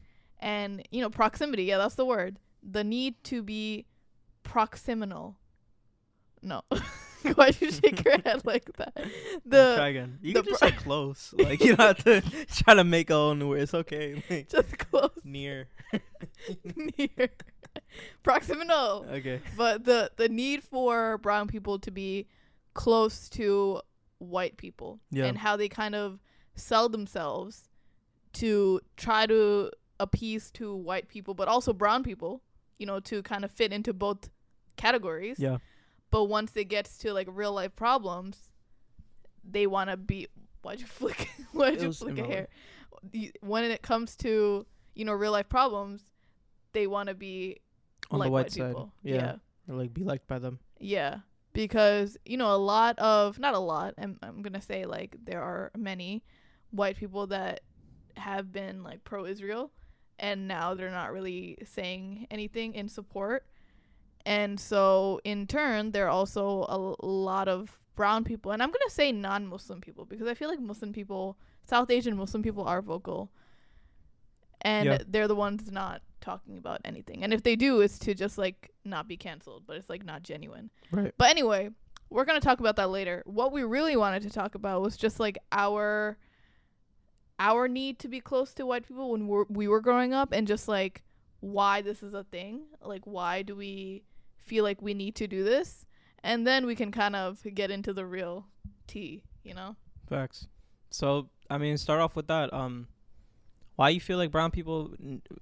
And 0.44 0.86
you 0.92 1.00
know 1.00 1.10
proximity 1.10 1.64
yeah 1.64 1.78
that's 1.78 1.94
the 1.96 2.04
word 2.04 2.38
the 2.62 2.84
need 2.84 3.14
to 3.24 3.42
be 3.42 3.86
proximal 4.44 5.34
no 6.42 6.60
why'd 7.34 7.58
you 7.60 7.70
shake 7.72 8.04
your 8.04 8.18
head 8.20 8.42
like 8.52 8.70
that 8.76 8.92
try 8.94 9.08
the 9.46 9.82
again. 9.82 10.18
You 10.20 10.34
can 10.34 10.44
just 10.44 10.60
pro- 10.60 10.68
say 10.68 10.76
close. 10.76 11.34
Like 11.38 11.64
you 11.64 11.74
don't 11.74 11.86
have 11.96 12.04
to 12.04 12.46
try 12.62 12.74
to 12.74 12.84
make 12.84 13.08
a 13.08 13.14
own 13.14 13.48
word. 13.48 13.62
It's 13.62 13.72
okay. 13.72 14.22
Like, 14.28 14.50
just 14.50 14.76
close 14.76 15.10
near. 15.24 15.68
near 16.76 17.30
proximal 18.22 19.08
Okay. 19.10 19.40
but 19.56 19.84
the 19.84 20.10
the 20.16 20.28
need 20.28 20.62
for 20.62 21.18
brown 21.18 21.48
people 21.48 21.78
to 21.78 21.90
be 21.90 22.26
close 22.74 23.28
to 23.30 23.80
white 24.18 24.56
people 24.56 25.00
Yeah. 25.10 25.24
and 25.26 25.38
how 25.38 25.56
they 25.56 25.68
kind 25.68 25.94
of 25.94 26.20
sell 26.54 26.88
themselves 26.88 27.68
to 28.34 28.80
try 28.96 29.26
to 29.26 29.70
appease 30.04 30.50
to 30.58 30.64
white 30.88 31.06
people 31.14 31.34
but 31.40 31.46
also 31.48 31.72
brown 31.72 32.02
people 32.10 32.32
you 32.78 32.86
know 32.86 32.98
to 33.00 33.22
kind 33.22 33.44
of 33.44 33.50
fit 33.50 33.72
into 33.72 33.92
both 33.92 34.20
categories 34.76 35.38
Yeah. 35.38 35.58
but 36.10 36.24
once 36.24 36.50
it 36.56 36.66
gets 36.76 36.98
to 37.02 37.12
like 37.18 37.28
real 37.30 37.52
life 37.60 37.74
problems 37.76 38.36
they 39.56 39.66
want 39.66 39.90
to 39.90 39.96
be 39.96 40.28
why'd 40.62 40.80
you 40.80 40.86
flick 41.00 41.28
why'd 41.52 41.74
It 41.74 41.82
you 41.82 41.92
flick 41.92 42.18
a 42.18 42.24
hair 42.32 42.46
when 43.40 43.64
it 43.64 43.82
comes 43.82 44.16
to 44.24 44.66
you 44.94 45.04
know 45.04 45.12
real 45.12 45.32
life 45.32 45.48
problems 45.48 46.00
they 46.72 46.86
want 46.86 47.08
to 47.08 47.14
be 47.14 47.58
On 48.10 48.18
like 48.18 48.26
the 48.28 48.32
white 48.32 48.44
white 48.46 48.52
side. 48.52 48.68
people 48.68 48.92
Yeah. 49.02 49.14
yeah 49.14 49.34
Or 49.68 49.74
like 49.76 49.92
be 49.94 50.04
liked 50.04 50.26
by 50.26 50.38
them. 50.38 50.58
yeah, 50.80 51.18
because 51.52 52.16
you 52.24 52.36
know 52.36 52.50
a 52.54 52.60
lot 52.74 52.98
of 52.98 53.38
not 53.38 53.54
a 53.54 53.58
lot. 53.72 53.94
I'm 54.02 54.18
I'm 54.26 54.42
gonna 54.42 54.60
say 54.70 54.80
like 54.96 55.16
there 55.22 55.42
are 55.50 55.70
many 55.90 56.10
white 56.70 56.96
people 56.96 57.24
that 57.28 57.60
have 58.16 58.50
been 58.52 58.82
like 58.88 59.04
pro-Israel, 59.04 59.70
and 60.18 60.46
now 60.48 60.74
they're 60.74 60.90
not 60.90 61.12
really 61.12 61.58
saying 61.64 62.26
anything 62.30 62.74
in 62.74 62.88
support. 62.88 63.46
And 64.26 64.58
so 64.58 65.20
in 65.24 65.46
turn, 65.46 65.90
there 65.90 66.06
are 66.06 66.10
also 66.10 66.66
a 66.68 67.06
lot 67.06 67.48
of 67.48 67.78
brown 67.94 68.24
people, 68.24 68.52
and 68.52 68.62
I'm 68.62 68.70
gonna 68.70 68.88
say 68.90 69.12
non-Muslim 69.12 69.80
people 69.80 70.04
because 70.04 70.26
I 70.26 70.34
feel 70.34 70.48
like 70.48 70.60
Muslim 70.60 70.92
people, 70.92 71.38
South 71.64 71.90
Asian 71.90 72.16
Muslim 72.16 72.42
people, 72.42 72.64
are 72.64 72.82
vocal, 72.82 73.30
and 74.62 74.86
Yeah. 74.86 74.98
they're 75.06 75.28
the 75.28 75.36
ones 75.36 75.70
not 75.70 76.02
talking 76.20 76.56
about 76.56 76.80
anything. 76.84 77.22
And 77.22 77.34
if 77.34 77.42
they 77.42 77.54
do, 77.54 77.80
it's 77.82 77.98
to 78.00 78.14
just 78.14 78.38
like 78.38 78.70
not 78.84 79.06
be 79.06 79.16
canceled, 79.16 79.64
but 79.66 79.76
it's 79.76 79.90
like 79.90 80.04
not 80.04 80.22
genuine. 80.22 80.70
Right. 80.90 81.12
But 81.18 81.28
anyway, 81.30 81.70
we're 82.08 82.24
going 82.24 82.40
to 82.40 82.44
talk 82.44 82.60
about 82.60 82.76
that 82.76 82.88
later. 82.88 83.22
What 83.26 83.52
we 83.52 83.62
really 83.62 83.96
wanted 83.96 84.22
to 84.22 84.30
talk 84.30 84.54
about 84.54 84.80
was 84.80 84.96
just 84.96 85.20
like 85.20 85.36
our 85.52 86.16
our 87.38 87.68
need 87.68 87.98
to 88.00 88.08
be 88.08 88.20
close 88.20 88.54
to 88.54 88.66
white 88.66 88.86
people 88.86 89.10
when 89.12 89.26
we're, 89.26 89.44
we 89.48 89.68
were 89.68 89.80
growing 89.80 90.12
up 90.14 90.32
and 90.32 90.46
just 90.46 90.68
like 90.68 91.02
why 91.40 91.82
this 91.82 92.02
is 92.02 92.14
a 92.14 92.24
thing. 92.24 92.62
Like 92.82 93.02
why 93.04 93.42
do 93.42 93.54
we 93.56 94.02
feel 94.38 94.64
like 94.64 94.80
we 94.80 94.94
need 94.94 95.14
to 95.16 95.26
do 95.26 95.44
this? 95.44 95.86
And 96.22 96.46
then 96.46 96.64
we 96.66 96.74
can 96.74 96.90
kind 96.90 97.14
of 97.16 97.42
get 97.54 97.70
into 97.70 97.92
the 97.92 98.06
real 98.06 98.46
tea, 98.86 99.22
you 99.42 99.54
know? 99.54 99.76
Facts. 100.08 100.46
So 100.90 101.28
I 101.50 101.58
mean, 101.58 101.76
start 101.76 102.00
off 102.00 102.16
with 102.16 102.28
that. 102.28 102.52
Um, 102.52 102.86
why 103.76 103.88
you 103.88 104.00
feel 104.00 104.18
like 104.18 104.30
brown 104.30 104.52
people 104.52 104.94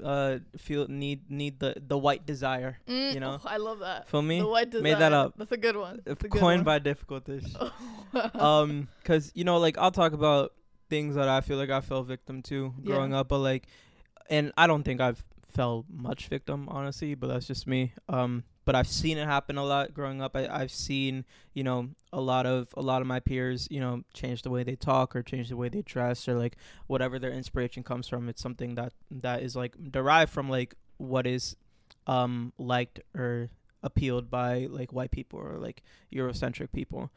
uh 0.03 0.39
feel 0.57 0.89
need 0.89 1.31
need 1.31 1.61
the 1.61 1.75
the 1.87 1.99
white 1.99 2.25
desire? 2.27 2.79
Mm, 2.89 3.13
You 3.15 3.21
know? 3.21 3.39
oh, 3.45 3.47
I 3.47 3.59
love 3.59 3.81
that. 3.81 4.09
Feel 4.09 4.23
me? 4.23 4.41
The 4.41 4.49
white 4.49 4.71
design. 4.71 4.83
Made 4.85 4.99
that 4.99 5.13
up. 5.13 5.35
That's 5.37 5.53
a 5.53 5.57
good 5.59 5.77
one. 5.77 6.01
That's 6.05 6.25
a 6.25 6.29
good 6.29 6.41
Coined 6.41 6.65
one. 6.65 6.81
by 6.81 6.81
Difficultish. 6.81 7.45
um, 8.41 8.89
cause 9.05 9.31
you 9.35 9.45
know, 9.45 9.59
like 9.59 9.77
I'll 9.79 9.91
talk 9.93 10.15
about 10.15 10.53
things 10.93 11.15
that 11.15 11.29
I 11.29 11.41
feel 11.41 11.57
like 11.63 11.71
I 11.71 11.81
fell 11.81 12.03
victim 12.03 12.43
to 12.51 12.59
Yeah. 12.83 12.87
growing 12.91 13.13
up, 13.15 13.29
but 13.29 13.39
like, 13.39 13.65
and 14.29 14.53
I 14.63 14.67
don't 14.67 14.83
think 14.83 15.01
I've 15.01 15.25
fell 15.59 15.85
much 16.09 16.29
victim 16.29 16.69
honestly, 16.69 17.15
but 17.15 17.27
that's 17.29 17.47
just 17.47 17.67
me. 17.67 17.93
Um, 18.09 18.45
but 18.65 18.75
I've 18.75 18.89
seen 18.89 19.19
it 19.19 19.27
happen 19.27 19.59
a 19.59 19.65
lot 19.65 19.93
growing 19.93 20.23
up. 20.23 20.37
I, 20.37 20.47
I've 20.61 20.71
seen, 20.71 21.25
you 21.53 21.65
know, 21.65 21.89
a 22.13 22.21
lot 22.21 22.45
of 22.47 22.69
a 22.77 22.81
lot 22.91 23.01
of 23.03 23.07
my 23.09 23.21
peers, 23.21 23.69
you 23.71 23.81
know, 23.81 23.95
change 24.15 24.43
the 24.43 24.51
way 24.51 24.63
they 24.65 24.77
talk 24.77 25.17
or 25.17 25.23
change 25.23 25.49
the 25.49 25.57
way 25.57 25.69
they 25.69 25.83
dress 25.83 26.29
or 26.29 26.35
like 26.45 26.57
whatever 26.87 27.19
their 27.19 27.33
inspiration 27.33 27.83
comes 27.83 28.07
from. 28.09 28.29
It's 28.29 28.41
something 28.43 28.75
that 28.77 28.93
that 29.11 29.43
is 29.43 29.57
like 29.57 29.75
derived 29.91 30.31
from 30.33 30.49
like 30.49 30.75
what 30.99 31.27
is 31.27 31.57
um 32.07 32.53
liked 32.59 33.01
or 33.17 33.51
appealed 33.83 34.31
by 34.31 34.67
like 34.71 34.93
white 34.93 35.11
people 35.11 35.39
or 35.41 35.59
like 35.59 35.83
Eurocentric 36.13 36.71
people 36.73 37.11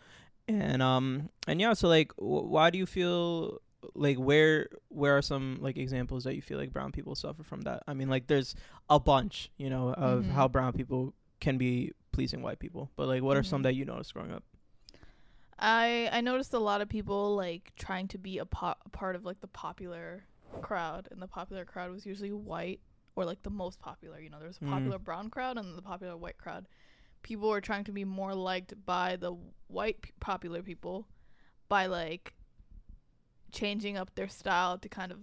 and 0.48 0.82
um 0.82 1.30
and 1.48 1.60
yeah 1.62 1.74
so 1.74 1.88
like 1.88 2.16
w- 2.18 2.48
why 2.56 2.70
do 2.70 2.78
you 2.78 2.86
feel 2.86 3.60
like 3.94 4.18
where 4.18 4.68
where 4.90 5.18
are 5.18 5.22
some 5.22 5.58
like 5.62 5.78
examples 5.78 6.24
that 6.24 6.36
you 6.36 6.42
feel 6.42 6.58
like 6.58 6.72
brown 6.74 6.92
people 6.92 7.14
suffer 7.16 7.44
from 7.44 7.62
that 7.62 7.84
i 7.88 7.94
mean 7.94 8.10
like 8.10 8.28
there's 8.28 8.56
a 8.90 9.00
bunch 9.00 9.50
you 9.58 9.70
know 9.70 9.94
of 9.94 10.24
Mhm. 10.24 10.32
how 10.32 10.48
brown 10.48 10.74
people 10.74 11.14
can 11.40 11.58
be 11.58 11.92
pleasing 12.12 12.42
white 12.42 12.60
people 12.60 12.90
but 12.96 13.08
like 13.08 13.22
what 13.22 13.38
are 13.38 13.44
some 13.44 13.60
Mhm. 13.62 13.64
that 13.64 13.76
you 13.76 13.86
noticed 13.86 14.14
growing 14.14 14.32
up 14.32 14.44
I 15.58 16.10
I 16.12 16.22
noticed 16.22 16.54
a 16.54 16.60
lot 16.60 16.82
of 16.82 16.90
people 16.90 17.36
like 17.36 17.72
trying 17.78 18.08
to 18.10 18.18
be 18.18 18.40
a, 18.40 18.46
po- 18.46 18.76
a 18.86 18.90
part 18.90 19.16
of 19.16 19.24
like 19.26 19.40
the 19.40 19.48
popular 19.48 20.26
crowd, 20.62 21.08
and 21.12 21.22
the 21.22 21.28
popular 21.28 21.64
crowd 21.66 21.92
was 21.92 22.06
usually 22.06 22.32
white 22.32 22.82
or 23.16 23.24
like 23.26 23.42
the 23.44 23.50
most 23.50 23.80
popular. 23.80 24.20
You 24.20 24.30
know, 24.30 24.40
there 24.40 24.48
was 24.50 24.58
a 24.58 24.66
Mm. 24.66 24.70
popular 24.70 25.00
brown 25.00 25.30
crowd 25.30 25.58
and 25.58 25.78
the 25.78 25.82
popular 25.82 26.18
white 26.18 26.38
crowd. 26.38 26.68
People 27.24 27.50
were 27.50 27.62
trying 27.62 27.86
to 27.86 27.92
be 27.94 28.04
more 28.04 28.36
liked 28.36 28.74
by 28.86 29.16
the 29.16 29.32
white 29.68 30.02
p- 30.02 30.12
popular 30.20 30.62
people 30.62 31.08
by 31.70 31.86
like 31.86 32.34
changing 33.56 33.98
up 33.98 34.14
their 34.16 34.28
style 34.28 34.78
to 34.78 34.90
kind 34.90 35.12
of 35.12 35.20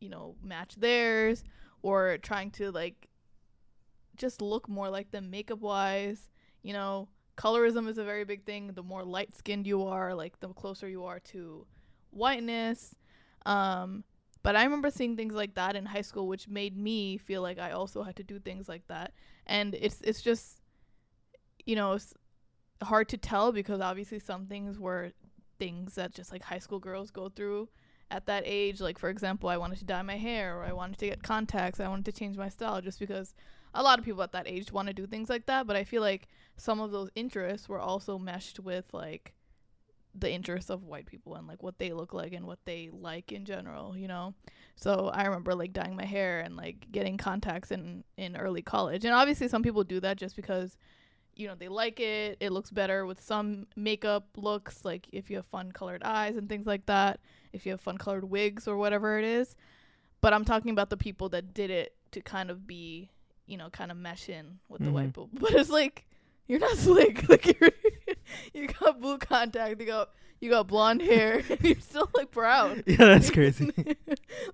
you 0.00 0.08
know 0.08 0.34
match 0.42 0.74
theirs 0.76 1.44
or 1.82 2.18
trying 2.22 2.50
to 2.50 2.70
like 2.70 3.08
just 4.16 4.40
look 4.40 4.68
more 4.68 4.88
like 4.88 5.10
them 5.10 5.30
makeup 5.30 5.60
wise 5.60 6.30
you 6.62 6.72
know 6.72 7.08
colorism 7.36 7.88
is 7.88 7.98
a 7.98 8.04
very 8.04 8.24
big 8.24 8.44
thing. 8.44 8.68
The 8.68 8.82
more 8.82 9.04
light 9.04 9.34
skinned 9.34 9.66
you 9.66 9.84
are 9.84 10.14
like 10.14 10.38
the 10.40 10.48
closer 10.48 10.88
you 10.88 11.04
are 11.04 11.20
to 11.20 11.66
whiteness. 12.10 12.94
Um 13.46 14.04
but 14.44 14.56
i 14.56 14.64
remember 14.64 14.90
seeing 14.90 15.16
things 15.16 15.34
like 15.34 15.54
that 15.54 15.76
in 15.76 15.86
high 15.86 16.00
school 16.00 16.26
which 16.26 16.48
made 16.48 16.76
me 16.76 17.16
feel 17.16 17.42
like 17.42 17.60
i 17.60 17.70
also 17.70 18.02
had 18.02 18.16
to 18.16 18.24
do 18.24 18.38
things 18.38 18.68
like 18.68 18.86
that. 18.88 19.12
And 19.46 19.74
it's 19.74 20.00
it's 20.02 20.22
just 20.22 20.60
you 21.64 21.76
know 21.76 21.92
it's, 21.92 22.14
hard 22.82 23.08
to 23.08 23.16
tell 23.16 23.52
because 23.52 23.80
obviously 23.80 24.18
some 24.18 24.46
things 24.46 24.76
were 24.76 25.12
things 25.62 25.94
that 25.94 26.12
just 26.12 26.32
like 26.32 26.42
high 26.42 26.58
school 26.58 26.80
girls 26.80 27.12
go 27.12 27.28
through 27.28 27.68
at 28.10 28.26
that 28.26 28.42
age. 28.44 28.80
Like 28.80 28.98
for 28.98 29.08
example, 29.08 29.48
I 29.48 29.56
wanted 29.56 29.78
to 29.78 29.84
dye 29.84 30.02
my 30.02 30.16
hair 30.16 30.58
or 30.58 30.64
I 30.64 30.72
wanted 30.72 30.98
to 30.98 31.06
get 31.06 31.22
contacts, 31.22 31.78
I 31.78 31.86
wanted 31.86 32.06
to 32.06 32.12
change 32.12 32.36
my 32.36 32.48
style 32.48 32.80
just 32.80 32.98
because 32.98 33.32
a 33.72 33.82
lot 33.82 34.00
of 34.00 34.04
people 34.04 34.24
at 34.24 34.32
that 34.32 34.48
age 34.48 34.72
want 34.72 34.88
to 34.88 34.94
do 34.94 35.06
things 35.06 35.30
like 35.30 35.46
that, 35.46 35.68
but 35.68 35.76
I 35.76 35.84
feel 35.84 36.02
like 36.02 36.26
some 36.56 36.80
of 36.80 36.90
those 36.90 37.10
interests 37.14 37.68
were 37.68 37.78
also 37.78 38.18
meshed 38.18 38.58
with 38.58 38.86
like 38.92 39.34
the 40.14 40.30
interests 40.30 40.68
of 40.68 40.84
white 40.84 41.06
people 41.06 41.36
and 41.36 41.46
like 41.46 41.62
what 41.62 41.78
they 41.78 41.92
look 41.92 42.12
like 42.12 42.32
and 42.32 42.44
what 42.44 42.58
they 42.64 42.90
like 42.92 43.30
in 43.30 43.44
general, 43.44 43.96
you 43.96 44.08
know. 44.08 44.34
So 44.74 45.12
I 45.14 45.24
remember 45.24 45.54
like 45.54 45.72
dyeing 45.72 45.94
my 45.96 46.04
hair 46.04 46.40
and 46.40 46.56
like 46.56 46.90
getting 46.90 47.16
contacts 47.16 47.70
in 47.70 48.02
in 48.16 48.36
early 48.36 48.62
college. 48.62 49.04
And 49.04 49.14
obviously 49.14 49.46
some 49.46 49.62
people 49.62 49.84
do 49.84 50.00
that 50.00 50.18
just 50.18 50.34
because 50.34 50.76
you 51.34 51.46
know 51.46 51.54
they 51.54 51.68
like 51.68 52.00
it. 52.00 52.36
It 52.40 52.52
looks 52.52 52.70
better 52.70 53.06
with 53.06 53.20
some 53.20 53.66
makeup 53.76 54.26
looks 54.36 54.84
like 54.84 55.06
if 55.12 55.30
you 55.30 55.36
have 55.36 55.46
fun 55.46 55.72
colored 55.72 56.02
eyes 56.02 56.36
and 56.36 56.48
things 56.48 56.66
like 56.66 56.86
that, 56.86 57.20
if 57.52 57.66
you 57.66 57.72
have 57.72 57.80
fun 57.80 57.98
colored 57.98 58.24
wigs 58.24 58.68
or 58.68 58.76
whatever 58.76 59.18
it 59.18 59.24
is. 59.24 59.56
But 60.20 60.32
I'm 60.32 60.44
talking 60.44 60.70
about 60.70 60.90
the 60.90 60.96
people 60.96 61.28
that 61.30 61.54
did 61.54 61.70
it 61.70 61.94
to 62.12 62.20
kind 62.20 62.50
of 62.50 62.66
be, 62.66 63.10
you 63.46 63.56
know, 63.56 63.70
kind 63.70 63.90
of 63.90 63.96
mesh 63.96 64.28
in 64.28 64.58
with 64.68 64.80
the 64.80 64.86
mm-hmm. 64.86 64.94
white 64.94 65.06
people. 65.06 65.30
But 65.40 65.52
it's 65.52 65.70
like 65.70 66.04
you're 66.46 66.60
not 66.60 66.76
slick. 66.76 67.28
Like 67.28 67.46
you're 67.60 67.70
you 68.54 68.66
got 68.68 69.00
blue 69.00 69.18
contact, 69.18 69.80
you 69.80 69.86
got 69.86 70.10
you 70.40 70.50
got 70.50 70.66
blonde 70.66 71.00
hair, 71.02 71.40
and 71.50 71.60
you're 71.62 71.78
still 71.80 72.10
like 72.14 72.30
brown. 72.32 72.82
yeah, 72.86 72.96
that's 72.96 73.30
crazy. 73.30 73.70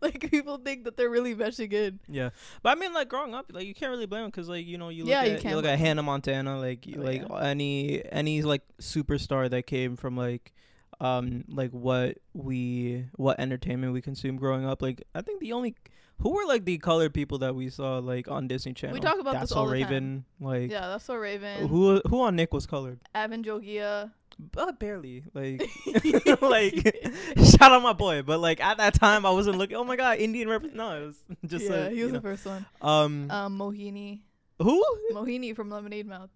like 0.03 0.31
people 0.31 0.59
think 0.59 0.85
that 0.85 0.97
they're 0.97 1.09
really 1.11 1.35
meshing 1.35 1.73
in. 1.73 1.99
Yeah, 2.09 2.31
but 2.63 2.77
I 2.77 2.81
mean, 2.81 2.93
like 2.93 3.09
growing 3.09 3.35
up, 3.35 3.47
like 3.53 3.67
you 3.67 3.75
can't 3.75 3.91
really 3.91 4.07
blame 4.07 4.23
them 4.23 4.31
because, 4.31 4.49
like, 4.49 4.67
you 4.67 4.77
know, 4.79 4.91
you 4.91 5.05
look 5.05 5.11
Yeah, 5.13 5.23
at 5.23 5.45
you 5.45 5.51
you, 5.51 5.57
look 5.57 5.65
at. 5.65 5.79
Hannah 5.79 6.03
Montana, 6.03 6.59
like, 6.59 6.87
Oh, 6.97 7.01
like 7.01 7.23
yeah. 7.29 7.39
any 7.43 8.03
any 8.13 8.43
like 8.43 8.63
superstar 8.81 9.49
that 9.51 9.67
came 9.67 9.97
from 9.97 10.17
like, 10.17 10.53
um, 11.01 11.45
like 11.49 11.71
what 11.71 12.19
we 12.35 13.07
what 13.17 13.41
entertainment 13.41 13.93
we 13.93 14.03
consumed 14.03 14.39
growing 14.41 14.67
up. 14.67 14.83
Like, 14.83 15.05
I 15.15 15.23
think 15.23 15.41
the 15.41 15.53
only 15.53 15.75
who 16.21 16.31
were 16.31 16.45
like 16.47 16.65
the 16.65 16.79
colored 16.79 17.15
people 17.15 17.39
that 17.39 17.55
we 17.55 17.69
saw 17.71 17.99
like 17.99 18.29
on 18.29 18.49
Disney 18.49 18.73
Channel. 18.75 18.95
We 18.95 19.01
talk 19.01 19.19
about 19.21 19.35
That's 19.35 19.51
this 19.51 19.53
all 19.57 19.67
So 19.67 19.73
the 19.73 19.81
time. 19.81 19.89
Raven, 19.91 20.25
like. 20.41 20.71
Yeah, 20.71 20.89
that's 20.89 21.05
so 21.05 21.15
Raven. 21.17 21.69
Who 21.69 22.01
who 22.09 22.23
on 22.23 22.37
Nick 22.37 22.53
was 22.53 22.67
colored? 22.67 23.01
Avan 23.15 23.45
Jogia. 23.45 24.13
But 24.53 24.79
barely, 24.79 25.25
like, 25.35 25.69
like, 26.41 26.97
shout 27.45 27.73
out 27.73 27.83
my 27.83 27.93
boy. 27.93 28.23
But 28.23 28.39
like 28.39 28.61
at 28.61 28.79
that 28.79 28.95
time, 28.95 29.27
I 29.27 29.31
wasn't 29.31 29.59
looking. 29.59 29.77
Oh 29.77 29.83
my 29.85 29.97
god, 29.97 30.19
Indian 30.19 30.49
rep. 30.49 30.63
No, 30.75 31.03
it 31.03 31.07
was 31.07 31.17
just 31.45 31.65
yeah, 31.69 31.87
a, 31.87 31.91
he 31.91 31.97
you 31.99 32.05
was 32.05 32.13
know. 32.13 32.19
the 32.21 32.23
first 32.23 32.47
one. 32.47 32.65
um 32.81 33.29
Um, 33.33 33.59
Mohini. 33.59 34.21
who 34.63 34.85
Mohini 35.13 35.57
from 35.57 35.71
Lemonade 35.71 36.07
Mouth. 36.07 36.31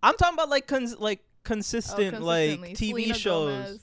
I'm 0.00 0.14
talking 0.16 0.34
about 0.34 0.48
like 0.48 0.66
cons- 0.68 0.98
like 0.98 1.20
Oh, 1.24 1.40
consistent 1.44 2.22
like. 2.22 2.60
TV 2.60 2.76
Selena 2.90 3.14
shows. 3.14 3.52
Gomez. 3.66 3.80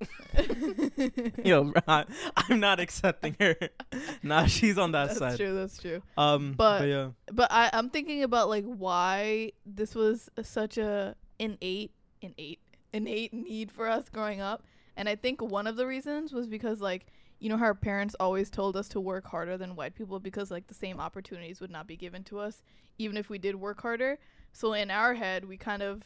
Yo, 1.44 1.72
I, 1.86 2.04
I'm 2.36 2.60
not 2.60 2.80
accepting 2.80 3.36
her. 3.40 3.56
nah, 4.22 4.46
she's 4.46 4.78
on 4.78 4.92
that 4.92 5.08
that's 5.08 5.18
side. 5.18 5.30
That's 5.30 5.38
true. 5.38 5.54
That's 5.54 5.78
true. 5.78 6.02
Um, 6.16 6.54
but, 6.56 6.80
But- 6.80 6.88
yeah, 6.88 7.08
But 7.32 7.48
I, 7.50 7.70
I'm 7.72 7.90
thinking 7.90 8.22
about 8.22 8.48
like 8.48 8.64
why 8.64 9.52
this 9.66 9.94
was 9.94 10.28
such 10.42 10.78
a 10.78 11.16
innate, 11.38 11.92
innate, 12.20 12.60
innate 12.92 13.32
need 13.32 13.72
for 13.72 13.88
us 13.88 14.08
growing 14.08 14.40
up, 14.40 14.62
and 14.96 15.08
I 15.08 15.16
think 15.16 15.42
one 15.42 15.66
of 15.66 15.76
the 15.76 15.86
reasons 15.86 16.32
was 16.32 16.46
because 16.46 16.80
like 16.80 17.06
you 17.40 17.48
know 17.48 17.56
how 17.56 17.66
our 17.66 17.74
parents 17.74 18.16
always 18.18 18.50
told 18.50 18.76
us 18.76 18.88
to 18.88 19.00
work 19.00 19.24
harder 19.26 19.56
than 19.56 19.76
white 19.76 19.94
people 19.94 20.18
because 20.18 20.50
like 20.50 20.66
the 20.66 20.74
same 20.74 20.98
opportunities 20.98 21.60
would 21.60 21.70
not 21.70 21.86
be 21.86 21.96
given 21.96 22.24
to 22.24 22.40
us 22.40 22.62
even 22.98 23.16
if 23.16 23.30
we 23.30 23.38
did 23.38 23.54
work 23.54 23.80
harder. 23.80 24.18
So 24.52 24.72
in 24.72 24.90
our 24.90 25.14
head, 25.14 25.44
we 25.44 25.56
kind 25.56 25.82
of 25.82 26.02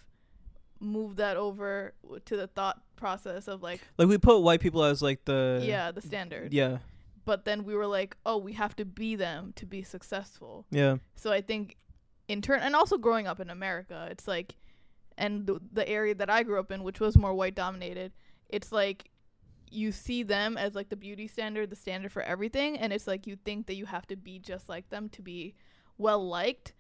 moved 0.83 1.17
that 1.19 1.37
over 1.37 1.95
to 2.25 2.37
the 2.37 2.47
thought 2.47 2.83
process 2.97 3.49
of 3.49 3.63
like 3.63 3.81
like 3.99 4.09
we 4.09 4.19
put 4.19 4.41
white 4.41 4.61
people 4.61 4.83
as 4.85 5.01
like 5.03 5.25
the 5.25 5.61
yeah 5.63 5.91
the 5.93 6.03
standard. 6.03 6.53
yeah 6.53 6.79
But 7.25 7.45
then 7.45 7.65
we 7.65 7.75
were 7.75 7.87
like, 7.87 8.17
oh, 8.27 8.39
we 8.39 8.53
have 8.55 8.75
to 8.77 8.85
be 8.85 9.15
them 9.17 9.53
to 9.57 9.65
be 9.67 9.83
successful. 9.83 10.67
yeah 10.71 10.97
So 11.15 11.31
I 11.33 11.41
think 11.41 11.77
in 12.29 12.43
turn, 12.43 12.61
and 12.61 12.75
also 12.75 12.99
growing 12.99 13.27
up 13.27 13.41
in 13.41 13.49
America, 13.51 14.09
it's 14.11 14.27
like, 14.27 14.57
and 15.19 15.47
the, 15.47 15.61
the 15.73 15.89
area 15.89 16.15
that 16.15 16.31
I 16.31 16.43
grew 16.43 16.59
up 16.59 16.71
in, 16.73 16.83
which 16.83 16.99
was 17.01 17.17
more 17.17 17.35
white 17.35 17.55
dominated, 17.55 18.13
it's 18.49 18.73
like 18.73 19.11
you 19.71 19.93
see 19.93 20.23
them 20.23 20.57
as 20.59 20.75
like 20.75 20.89
the 20.89 20.97
beauty 20.97 21.27
standard, 21.27 21.71
the 21.71 21.77
standard 21.77 22.13
for 22.13 22.23
everything, 22.23 22.77
and 22.79 22.93
it's 22.93 23.07
like 23.07 23.27
you 23.27 23.37
think 23.45 23.67
that 23.67 23.75
you 23.75 23.87
have 23.87 24.07
to 24.09 24.17
be 24.17 24.39
just 24.39 24.69
like 24.69 24.89
them 24.91 25.09
to 25.11 25.23
be 25.23 25.55
well 25.99 26.27
liked, 26.27 26.75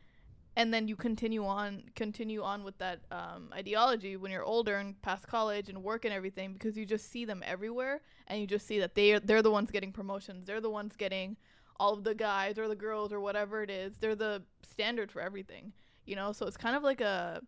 and 0.57 0.73
then 0.73 0.89
you 0.89 0.97
continue 0.97 1.45
on, 1.45 1.85
continue 1.95 2.43
on 2.43 2.63
with 2.65 2.77
that 2.79 3.01
um, 3.11 3.49
ideology 3.53 4.17
when 4.17 4.31
you're 4.31 4.45
older 4.45 4.77
and 4.77 5.01
past 5.03 5.27
college 5.27 5.69
and 5.69 5.83
work 5.83 6.05
and 6.05 6.13
everything, 6.13 6.53
because 6.53 6.77
you 6.77 6.85
just 6.85 7.11
see 7.11 7.25
them 7.25 7.43
everywhere, 7.47 8.03
and 8.29 8.41
you 8.41 8.47
just 8.47 8.67
see 8.67 8.79
that 8.79 8.95
they 8.95 9.13
are 9.13 9.21
they're 9.21 9.43
the 9.43 9.51
ones 9.51 9.71
getting 9.71 9.93
promotions, 9.93 10.47
they're 10.47 10.61
the 10.61 10.71
ones 10.71 10.97
getting 10.97 11.37
all 11.81 11.95
of 11.95 12.05
the 12.05 12.15
guys 12.15 12.59
or 12.59 12.69
the 12.69 12.77
girls 12.77 13.13
or 13.13 13.21
whatever 13.21 13.63
it 13.63 13.71
is. 13.71 13.97
They're 13.97 14.15
the 14.15 14.43
standard 14.63 15.11
for 15.11 15.21
everything 15.21 15.73
you 16.05 16.17
know? 16.17 16.33
So 16.33 16.47
it's 16.47 16.57
kind 16.57 16.77
of 16.77 16.83
like 16.83 17.01
a 17.01 17.41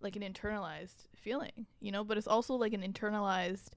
like 0.00 0.16
an 0.16 0.22
internalized 0.22 1.06
feeling 1.14 1.66
you 1.80 1.92
know? 1.92 2.04
But 2.04 2.18
it's 2.18 2.28
also 2.28 2.54
like 2.54 2.72
an 2.72 2.82
internalized 2.82 3.70